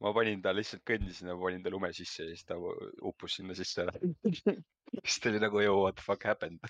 Ma 0.00 0.12
panin 0.16 0.40
ta 0.44 0.52
lihtsalt 0.56 0.82
kõndisin 0.88 1.28
ja 1.30 1.36
panin 1.40 1.64
ta 1.64 1.72
lume 1.72 1.90
sisse 1.96 2.24
ja 2.24 2.32
siis 2.32 2.46
ta 2.48 2.56
uppus 2.56 3.36
sinna 3.38 3.56
sisse 3.56 3.84
ära. 3.84 3.92
siis 5.04 5.18
ta 5.20 5.28
oli 5.32 5.42
nagu 5.42 5.60
yo 5.60 5.76
what 5.82 5.98
the 5.98 6.04
fuck 6.06 6.24
happened. 6.24 6.64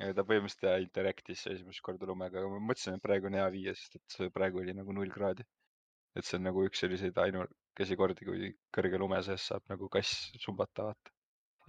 ja 0.00 0.10
ta 0.16 0.24
põhimõtteliselt 0.26 0.88
interact'is 0.88 1.46
esimest 1.52 1.84
korda 1.86 2.08
lumega, 2.10 2.42
aga 2.42 2.50
ma 2.50 2.60
mõtlesin, 2.70 2.98
et 2.98 3.04
praegu 3.04 3.30
on 3.30 3.38
hea 3.38 3.46
viia, 3.54 3.76
sest 3.78 3.98
et 4.00 4.34
praegu 4.34 4.62
oli 4.64 4.74
nagu 4.74 4.96
null 4.96 5.14
kraadi. 5.14 5.46
et 6.18 6.26
see 6.26 6.40
on 6.40 6.46
nagu 6.48 6.66
üks 6.66 6.82
selliseid 6.82 7.18
ainukesi 7.22 7.96
kordi, 8.00 8.26
kui 8.26 8.52
kõrge 8.74 8.98
lume 8.98 9.22
sees 9.22 9.46
saab 9.52 9.62
nagu 9.70 9.88
kass 9.88 10.32
sumbata, 10.42 10.90
vaata. 10.90 11.14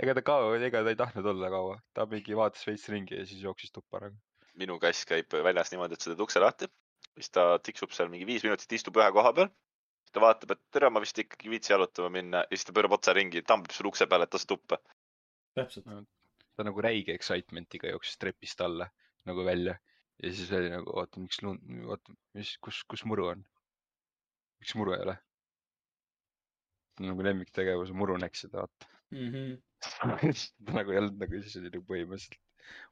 ega 0.02 0.18
ta 0.18 0.26
kaua, 0.26 0.58
ega 0.58 0.82
ta 0.82 0.96
ei 0.96 1.02
tahtnud 1.06 1.34
olla 1.36 1.54
kaua, 1.54 1.80
ta 1.94 2.10
mingi 2.10 2.38
vaatas 2.38 2.66
veits 2.66 2.90
ringi 2.90 3.20
ja 3.20 3.28
siis 3.30 3.46
jooksis 3.46 3.78
tuppa 3.78 4.08
nagu. 4.08 4.18
minu 4.58 4.82
kass 4.82 5.06
käib 5.06 5.38
väljas 5.46 5.70
niimoodi, 5.72 6.00
et 6.00 6.02
sa 6.02 6.16
teed 6.16 6.26
ukse 6.26 6.42
lahti. 6.42 6.72
siis 7.14 7.30
ta 7.30 7.52
tiksub 7.60 7.94
seal 7.94 8.10
mingi 8.10 8.26
viis 8.26 8.48
minutit, 8.48 8.80
istub 8.80 8.98
ühe 8.98 9.12
koha 9.14 9.36
peal. 9.38 9.54
Siis 10.12 10.20
ta 10.20 10.24
vaatab, 10.26 10.52
et 10.52 10.62
tere, 10.76 10.90
ma 10.92 11.00
vist 11.00 11.20
ikkagi 11.22 11.48
ei 11.48 11.54
viitsi 11.56 11.72
jalutama 11.72 12.10
minna 12.12 12.44
ja 12.44 12.58
siis 12.58 12.68
ta 12.68 12.74
pöörab 12.76 12.98
otsa 12.98 13.14
ringi, 13.16 13.44
tambib 13.48 13.72
sul 13.72 13.88
ukse 13.88 14.08
peale, 14.08 14.28
et 14.28 14.34
tasa 14.34 14.48
tuppa. 14.48 14.78
täpselt. 15.56 15.86
ta 16.56 16.64
nagu 16.64 16.82
räige 16.84 17.14
excitement'iga 17.16 17.90
jooksis 17.94 18.18
trepist 18.20 18.62
alla 18.62 18.90
nagu 19.26 19.46
välja 19.46 19.78
ja 20.24 20.34
siis 20.34 20.52
oli 20.52 20.70
nagu 20.70 20.92
oota, 21.00 21.20
miks 21.20 21.42
lund, 21.42 21.64
oota, 21.88 22.14
mis, 22.34 22.58
kus, 22.60 22.84
kus 22.84 23.06
muru 23.06 23.28
on? 23.32 23.46
miks 24.60 24.76
muru 24.76 24.94
ei 24.94 25.06
ole? 25.06 25.18
nagu 27.02 27.24
lemmiktegevus 27.24 27.94
muru 27.96 28.18
näksida, 28.20 28.66
vaata. 28.66 28.92
Mhm. 29.16 29.56
ta 30.66 30.76
nagu 30.76 30.92
ei 30.92 31.00
olnud 31.00 31.18
nagu 31.24 31.40
siis 31.42 31.56
oli 31.62 31.72
nagu 31.72 31.88
põhimõtteliselt 31.88 32.40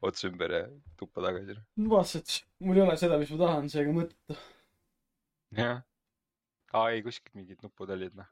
ots 0.07 0.25
ümber 0.25 0.55
ja 0.55 0.63
tuppa 0.97 1.27
tagasi. 1.27 1.59
vaatasin, 1.91 2.23
et 2.23 2.65
mul 2.65 2.79
ei 2.79 2.87
ole 2.87 2.97
seda, 2.97 3.19
mis 3.19 3.35
ma 3.35 3.43
tahan, 3.43 3.69
seega 3.75 3.93
mõttetu. 3.99 4.39
jah. 5.59 5.83
Aa 6.73 6.89
ei, 6.93 7.01
kuskilt 7.05 7.35
mingid 7.37 7.63
nupud 7.65 7.89
olid 7.95 8.15
noh. 8.19 8.29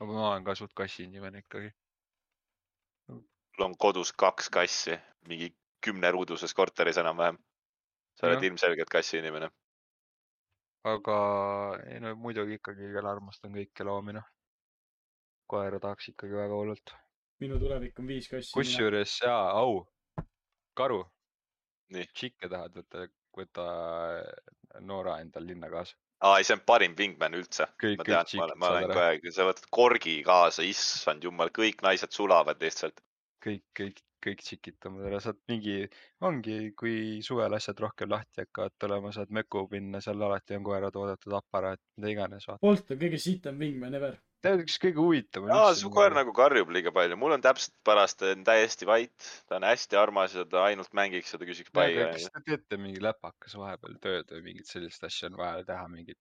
aga 0.00 0.10
ma 0.10 0.26
olen 0.30 0.44
ka 0.44 0.54
suht 0.56 0.72
kassiinimene 0.80 1.42
ikkagi. 1.44 1.70
mul 3.12 3.66
on 3.66 3.76
kodus 3.84 4.12
kaks 4.24 4.48
kassi, 4.56 4.96
mingi 5.28 5.50
kümneruuduses 5.84 6.54
korteris 6.54 7.00
enam-vähem. 7.02 7.38
sa 8.16 8.26
oled 8.28 8.48
ilmselgelt 8.48 8.92
kassiinimene. 8.96 9.50
aga 10.94 11.18
ei 11.86 12.00
no 12.00 12.14
muidugi 12.16 12.58
ikkagi 12.60 12.92
veel 12.96 13.12
armastan 13.12 13.52
kõiki 13.58 13.86
loomi 13.90 14.16
noh. 14.16 14.28
koera 15.46 15.80
tahaks 15.80 16.12
ikkagi 16.14 16.42
väga 16.42 16.60
hullult. 16.62 16.96
minu 17.44 17.58
tulevik 17.60 17.98
on 17.98 18.12
viis 18.14 18.28
kassi. 18.32 18.52
kusjuures 18.56 19.18
jaa, 19.24 19.48
au, 19.62 19.82
karu. 20.74 21.04
Tšikke 21.90 22.46
tahad 22.48 22.76
võtta, 22.78 23.08
võta 23.34 23.64
Noora 24.86 25.16
endal 25.20 25.48
linna 25.48 25.66
kaasa. 25.72 25.96
aa, 26.20 26.36
ei, 26.38 26.46
see 26.46 26.56
on 26.56 26.62
parim 26.66 26.94
wingman 26.98 27.36
üldse. 27.38 27.66
ma 27.98 28.06
tean, 28.06 28.30
ma 28.36 28.46
olen, 28.46 28.60
ma 28.60 28.70
olen 28.76 28.94
aeg, 29.06 29.26
sa 29.34 29.46
võtad 29.48 29.66
korgi 29.72 30.20
kaasa, 30.26 30.66
issand 30.66 31.24
jumal, 31.24 31.52
kõik 31.56 31.84
naised 31.86 32.14
sulavad 32.16 32.60
lihtsalt. 32.62 33.00
kõik, 33.44 33.64
kõik, 33.76 34.00
kõik 34.20 34.42
tšikid 34.44 34.76
tõmbad 34.84 35.08
ära, 35.08 35.20
saad 35.24 35.38
mingi, 35.48 35.76
ongi, 36.28 36.58
kui 36.76 37.20
suvel 37.24 37.56
asjad 37.56 37.78
rohkem 37.80 38.10
lahti 38.12 38.44
hakkavad 38.44 38.74
tulema, 38.78 39.12
saad 39.16 39.32
möku 39.32 39.64
minna, 39.72 40.02
seal 40.04 40.20
alati 40.26 40.58
on 40.58 40.66
koerad 40.66 40.98
oodatud 41.00 41.38
aparaat, 41.40 41.80
mida 41.96 42.12
iganes. 42.12 42.50
Bolt 42.60 42.92
on 42.92 43.00
kõige 43.00 43.20
sitem 43.22 43.56
wingman 43.60 43.96
ever. 43.96 44.18
tead, 44.44 44.62
üks 44.64 44.78
kõige 44.82 45.02
huvitavam. 45.02 45.50
aa, 45.54 45.74
su 45.78 45.90
koer 45.92 46.14
nagu 46.16 46.32
karjub 46.36 46.72
liiga 46.74 46.92
palju, 46.96 47.18
mul 47.20 47.36
on 47.36 47.44
täpselt 47.44 47.74
paras, 47.86 48.14
ta 48.18 48.32
on 48.34 48.44
täiesti 48.46 48.88
vait, 48.88 49.28
ta 49.48 49.58
on 49.60 49.68
hästi 49.68 49.98
armas 50.00 50.34
ja 50.38 50.46
ta 50.48 50.64
ainult 50.70 50.92
mängiks 50.96 51.34
ja 51.34 51.40
ta 51.42 51.48
küsiks 51.48 51.72
pai. 51.74 51.92
kas 51.98 52.28
te 52.30 52.44
teete 52.46 52.80
mingi 52.80 53.02
läpakas 53.04 53.56
vahepeal 53.60 54.00
tööd 54.00 54.32
või 54.36 54.42
mingit 54.50 54.70
sellist 54.70 55.04
asja 55.04 55.30
on 55.30 55.38
vaja 55.40 55.64
teha, 55.68 55.86
mingit 55.92 56.18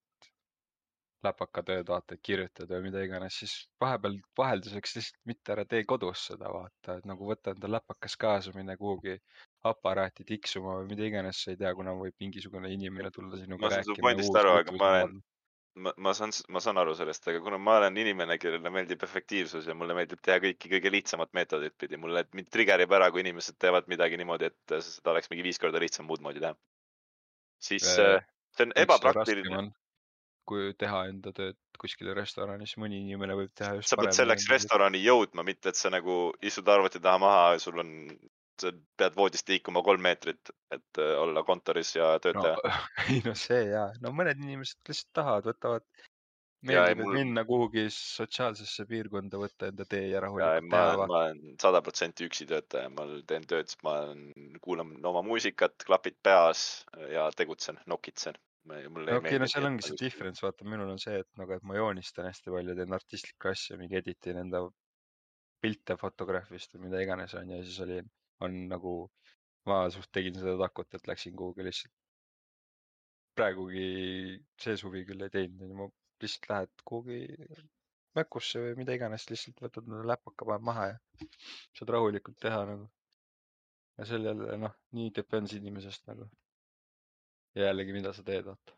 läpakatööd, 1.26 1.88
vaata, 1.90 2.16
kirjutada 2.24 2.78
või 2.78 2.86
mida 2.88 3.02
iganes, 3.04 3.40
siis 3.42 3.54
vahepeal 3.84 4.14
vahelduseks 4.40 4.94
lihtsalt 4.96 5.18
mitte 5.28 5.52
ära 5.56 5.66
tee 5.68 5.84
kodus 5.88 6.22
seda, 6.30 6.48
vaata, 6.54 6.96
et 7.02 7.08
nagu 7.10 7.28
võta 7.28 7.52
enda 7.56 7.72
läpakas 7.76 8.16
kaasa, 8.20 8.54
mine 8.56 8.78
kuhugi 8.80 9.18
aparaati 9.68 10.24
tiksuma 10.30 10.78
või 10.80 10.94
mida 10.94 11.10
iganes, 11.10 11.42
sa 11.44 11.52
ei 11.52 11.60
tea, 11.60 11.74
kuna 11.76 11.92
võib 12.00 12.16
mingisugune 12.24 12.72
inimene 12.72 13.12
tulla 13.12 13.40
sinuga 13.42 13.68
Ma 13.68 13.74
saan 13.74 13.84
su 13.90 13.92
rääkima. 13.98 14.08
pointist 14.08 14.40
aru, 14.40 14.54
aga 14.62 14.78
ma 14.78 14.92
olen- 15.02 15.20
ma, 15.76 15.94
ma 15.98 16.14
saan, 16.18 16.34
ma 16.50 16.62
saan 16.64 16.80
aru 16.82 16.96
sellest, 16.98 17.28
aga 17.32 17.42
kuna 17.44 17.60
ma 17.62 17.78
olen 17.80 17.98
inimene, 18.02 18.38
kellele 18.42 18.72
meeldib 18.74 19.04
efektiivsus 19.06 19.68
ja 19.70 19.76
mulle 19.78 19.96
meeldib 19.98 20.22
teha 20.26 20.40
kõiki 20.44 20.72
kõige 20.74 20.92
lihtsamat 20.94 21.34
meetodit 21.38 21.76
pidi, 21.80 22.00
mulle, 22.02 22.26
mind 22.38 22.50
trigger 22.54 22.86
ib 22.86 22.96
ära, 22.96 23.10
kui 23.14 23.24
inimesed 23.26 23.60
teevad 23.62 23.90
midagi 23.92 24.20
niimoodi, 24.20 24.50
et 24.50 24.80
seda 24.86 25.14
oleks 25.14 25.32
mingi 25.32 25.46
viis 25.46 25.62
korda 25.62 25.82
lihtsam 25.82 26.10
muud 26.10 26.24
moodi 26.26 26.44
teha. 26.44 26.56
siis 27.60 27.86
Äh, 27.98 28.16
äh, 28.16 28.26
see 28.56 28.68
on 28.68 28.74
ebapraktiline. 28.76 29.70
kui 30.50 30.72
teha 30.82 31.04
enda 31.12 31.30
tööd 31.36 31.58
kuskil 31.78 32.10
restoranis, 32.18 32.72
mõni 32.82 33.04
inimene 33.04 33.36
võib 33.38 33.52
teha 33.54 33.76
just 33.78 33.92
sa 33.92 34.00
pead 34.00 34.16
selleks. 34.18 34.48
restorani 34.50 35.04
jõudma, 35.04 35.44
mitte 35.46 35.70
et 35.70 35.78
sa 35.78 35.92
nagu 35.94 36.34
istud 36.42 36.68
arvuti 36.68 37.00
taha 37.00 37.22
maha 37.22 37.60
sul 37.62 37.78
on, 37.84 37.92
pead 39.00 39.16
voodist 39.18 39.50
liikuma 39.50 39.84
kolm 39.86 40.04
meetrit, 40.06 40.52
et 40.74 41.02
äh, 41.02 41.16
olla 41.22 41.44
kontoris 41.48 41.96
ja 41.96 42.12
tööd 42.24 42.40
no 42.40 42.56
ei 43.10 43.22
no 43.26 43.36
see 43.38 43.66
jaa, 43.72 43.90
no 44.04 44.14
mõned 44.16 44.40
inimesed 44.42 44.82
lihtsalt 44.90 45.12
tahavad, 45.22 45.50
võtavad, 45.52 45.86
meeldib 46.68 47.04
mul- 47.04 47.16
minna 47.20 47.46
kuhugi 47.48 47.86
sotsiaalsesse 47.94 48.86
piirkonda, 48.90 49.40
võtta 49.42 49.70
enda 49.72 49.86
tee 49.90 50.06
ja 50.08 50.18
ja 50.18 50.24
rahulikult 50.26 50.70
teha, 50.74 50.98
ma 51.00 51.24
olen 51.24 51.56
sada 51.62 51.82
protsenti 51.86 52.28
üksi 52.28 52.48
töötaja, 52.50 52.92
ma 52.94 53.08
teen 53.30 53.48
tööd, 53.50 53.72
ma 53.88 53.96
kuulan 54.64 54.94
oma 55.12 55.24
muusikat, 55.26 55.78
klapid 55.88 56.20
peas 56.24 56.84
ja 57.14 57.30
tegutsen, 57.36 57.80
nokitsen. 57.90 58.38
okei, 58.70 59.40
no 59.40 59.48
seal 59.50 59.70
ongi 59.70 59.88
see. 59.88 59.98
difference, 60.02 60.44
vaata, 60.46 60.68
minul 60.68 60.92
on 60.92 61.00
see, 61.02 61.22
et 61.24 61.30
nagu, 61.40 61.56
et 61.56 61.66
ma 61.66 61.80
joonistan 61.80 62.28
hästi 62.28 62.54
palju, 62.54 62.76
teen 62.78 62.98
artistlikku 63.00 63.54
asja, 63.54 63.80
mingi 63.80 63.98
editin 64.02 64.44
enda 64.44 64.66
pilte 65.64 65.96
Photographist 66.00 66.76
või 66.76 66.88
mida 66.88 67.02
iganes 67.04 67.34
on 67.40 67.50
ju, 67.50 67.60
ja 67.60 67.68
siis 67.68 67.80
oli, 67.86 68.02
on 68.46 68.60
nagu, 68.72 68.94
ma 69.70 69.82
suht 69.94 70.12
tegin 70.16 70.38
seda 70.40 70.56
takut, 70.62 70.94
et 70.94 71.10
läksin 71.12 71.36
kuhugi 71.40 71.66
lihtsalt. 71.68 71.96
praegugi 73.40 73.90
see 74.60 74.76
suvi 74.80 75.06
küll 75.08 75.22
ei 75.24 75.32
teinud, 75.32 75.76
ma 75.80 75.86
lihtsalt 76.24 76.50
lähed 76.52 76.82
kuhugi 76.92 77.20
mökusse 78.18 78.62
või 78.64 78.80
mida 78.80 78.96
iganes, 78.98 79.28
lihtsalt 79.32 79.62
võtad 79.64 79.86
endale 79.88 80.10
läpaka, 80.14 80.48
paned 80.50 80.66
maha 80.70 80.88
ja 80.92 80.98
saad 81.78 81.94
rahulikult 81.96 82.40
teha 82.46 82.64
nagu. 82.72 82.90
ja 84.00 84.08
jälle 84.10 84.58
noh, 84.64 84.76
nii 84.98 85.14
depends 85.16 85.56
inimesest 85.58 86.06
nagu. 86.12 86.28
ja 87.56 87.70
jällegi, 87.70 87.96
mida 87.96 88.14
sa 88.16 88.26
teed, 88.26 88.50
vaata. 88.50 88.76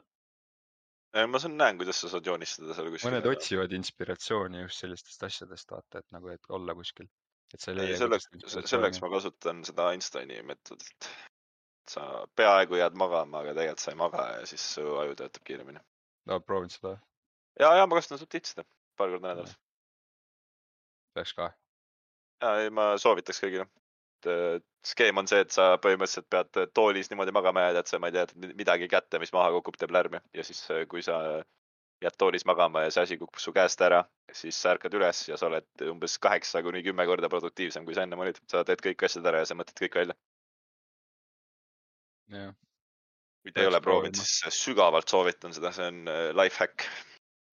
ma 1.32 1.42
saan, 1.44 1.58
näen, 1.64 1.80
kuidas 1.82 2.02
sa 2.04 2.12
saad 2.14 2.28
joonistada 2.28 2.78
seal 2.78 2.92
kuskil. 2.92 3.10
mõned 3.10 3.32
otsivad 3.34 3.76
inspiratsiooni 3.80 4.66
just 4.66 4.86
sellistest 4.86 5.28
asjadest, 5.30 5.74
vaata, 5.78 6.04
et 6.04 6.18
nagu, 6.18 6.32
et 6.36 6.54
olla 6.60 6.76
kuskil. 6.78 7.10
Et 7.54 7.64
sa 7.64 7.72
ei 7.72 7.78
ei, 7.78 7.92
leia 7.92 8.00
selleks 8.00 8.28
selleks 8.70 9.02
ma 9.04 9.12
kasutan 9.14 9.64
seda 9.68 9.92
Einsteini 9.92 10.42
meetodit. 10.48 11.10
sa 11.92 12.04
peaaegu 12.40 12.78
jääd 12.80 12.96
magama, 12.96 13.42
aga 13.42 13.56
tegelikult 13.58 13.84
sa 13.84 13.92
ei 13.92 14.00
maga 14.00 14.28
ja 14.38 14.46
siis 14.48 14.66
su 14.76 14.86
aju 15.04 15.16
töötab 15.20 15.44
kiiremini. 15.48 15.82
no 16.32 16.40
proovinud 16.40 16.76
seda, 16.76 16.96
ja, 17.60 17.74
ja 17.80 17.88
ma 17.88 18.00
kasutan 18.00 18.22
subtiitrit 18.22 18.66
paar 18.98 19.14
korda 19.14 19.28
nädalas. 19.28 19.56
peaks 21.16 21.34
ka. 21.34 21.52
ja, 22.42 22.56
ei 22.64 22.70
ma 22.70 22.92
soovitaks 22.98 23.42
kõigile. 23.44 23.68
skeem 24.86 25.18
on 25.18 25.28
see, 25.30 25.42
et 25.42 25.54
sa 25.54 25.72
põhimõtteliselt 25.82 26.28
pead 26.30 26.74
toolis 26.78 27.10
niimoodi 27.10 27.34
magama 27.34 27.64
jääda, 27.66 27.82
et 27.82 27.90
sa, 27.90 28.00
ma 28.00 28.12
ei 28.12 28.18
tea, 28.20 28.54
midagi 28.58 28.90
kätte, 28.92 29.20
mis 29.20 29.34
maha 29.34 29.50
kukub, 29.58 29.80
teeb 29.82 29.94
lärmi 29.96 30.22
ja 30.38 30.46
siis, 30.46 30.62
kui 30.90 31.02
sa 31.06 31.18
jääd 32.02 32.18
toolis 32.18 32.46
magama 32.50 32.82
ja 32.86 32.92
see 32.94 33.04
asi 33.06 33.18
kukub 33.22 33.40
su 33.42 33.54
käest 33.54 33.82
ära, 33.86 34.02
siis 34.34 34.58
sa 34.58 34.74
ärkad 34.76 34.96
üles 34.98 35.22
ja 35.30 35.38
sa 35.38 35.48
oled 35.52 35.86
umbes 35.92 36.18
kaheksa 36.22 36.64
kuni 36.66 36.82
kümme 36.86 37.06
korda 37.10 37.30
produktiivsem, 37.30 37.86
kui 37.86 37.98
sa 37.98 38.06
ennem 38.08 38.24
olid. 38.24 38.42
sa 38.50 38.64
teed 38.66 38.82
kõik 38.82 39.06
asjad 39.06 39.30
ära 39.30 39.44
ja 39.44 39.50
sa 39.50 39.58
mõtled 39.60 39.78
kõik 39.86 40.00
välja. 40.02 40.18
kui 43.42 43.54
te 43.54 43.62
ei 43.62 43.70
ole 43.70 43.82
proovinud, 43.82 44.18
siis 44.18 44.58
sügavalt 44.64 45.10
soovitan 45.10 45.54
seda, 45.54 45.72
see 45.76 45.88
on 45.92 46.04
äh, 46.10 46.28
life 46.38 46.62
hack. 46.62 46.88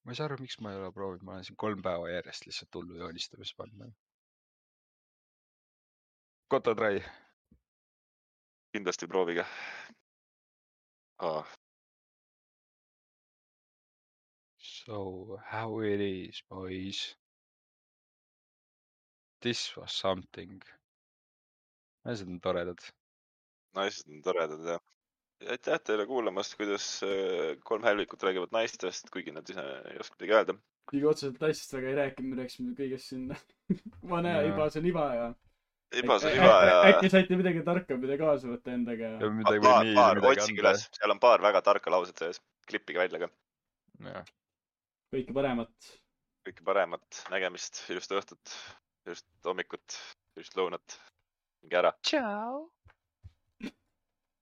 ma 0.05 0.13
ei 0.13 0.21
saa 0.21 0.29
aru, 0.31 0.41
miks 0.41 0.61
ma 0.65 0.73
ei 0.73 0.81
ole 0.81 0.93
proovinud, 0.93 1.25
ma 1.27 1.37
olen 1.37 1.49
siin 1.49 1.61
kolm 1.61 1.83
päeva 1.85 2.11
järjest 2.13 2.49
lihtsalt 2.49 2.81
hullu 2.81 3.01
joonistamist 3.03 3.57
pannud. 3.57 3.97
Try, 6.49 7.03
kindlasti 8.73 9.07
proovige 9.07 9.45
oh,. 11.21 11.45
So 14.89 15.39
how 15.45 15.81
it 15.81 16.01
is 16.01 16.43
boys. 16.49 17.15
This 19.43 19.77
was 19.77 19.93
something. 19.93 20.63
asjad 22.07 22.29
on 22.29 22.41
toredad. 22.41 22.81
naised 23.77 24.09
on 24.09 24.23
toredad 24.23 24.63
ja 24.71 24.79
aitäh 25.53 25.81
teile 25.85 26.07
kuulamast, 26.07 26.57
kuidas 26.57 26.87
äh, 27.05 27.59
kolm 27.71 27.85
hälvikut 27.85 28.23
räägivad 28.23 28.55
naistest, 28.57 29.11
kuigi 29.13 29.35
nad 29.37 29.51
ise 29.53 29.65
ei 29.91 30.01
oska 30.01 30.17
midagi 30.17 30.37
öelda. 30.39 30.55
kuigi 30.91 31.11
otseselt 31.11 31.45
asjast 31.51 31.77
väga 31.77 31.91
ei 31.91 31.99
rääkinud, 32.01 32.31
me 32.33 32.41
rääkisime 32.41 32.73
kõigest 32.81 33.13
siin. 33.13 33.29
ma 34.11 34.23
näen, 34.25 34.41
Jaa. 34.41 34.55
Iba, 34.55 34.71
see 34.73 34.83
on 34.83 34.91
Iva 34.95 35.07
ja. 35.19 35.29
Ibas 36.01 36.25
on 36.29 36.35
iva 36.37 36.57
ja 36.69 36.81
äkki 36.89 37.09
saite 37.13 37.37
midagi 37.41 37.63
tarka, 37.65 37.97
mida 38.01 38.17
kaasa 38.21 38.49
võtta 38.49 38.73
endaga 38.77 39.13
ja. 39.15 39.31
midagi 39.37 39.63
paar, 39.69 39.93
paar, 40.01 40.25
otsige 40.33 40.65
üles, 40.65 40.89
seal 40.97 41.15
on 41.15 41.21
paar 41.23 41.45
väga 41.45 41.63
tarka 41.69 41.93
lauset 41.93 42.25
sees, 42.25 42.43
klippige 42.69 43.05
välja 43.05 43.23
ka. 43.23 43.31
jah, 44.09 44.27
kõike 45.13 45.35
paremat. 45.37 45.91
kõike 46.49 46.65
paremat, 46.65 47.23
nägemist, 47.33 47.83
ilusat 47.93 48.17
õhtut, 48.21 48.57
ilusat 49.07 49.49
hommikut, 49.51 49.99
ilusat 50.37 50.59
lõunat. 50.61 50.99
minge 51.63 51.81
ära. 51.81 51.93
tšau. 52.03 52.69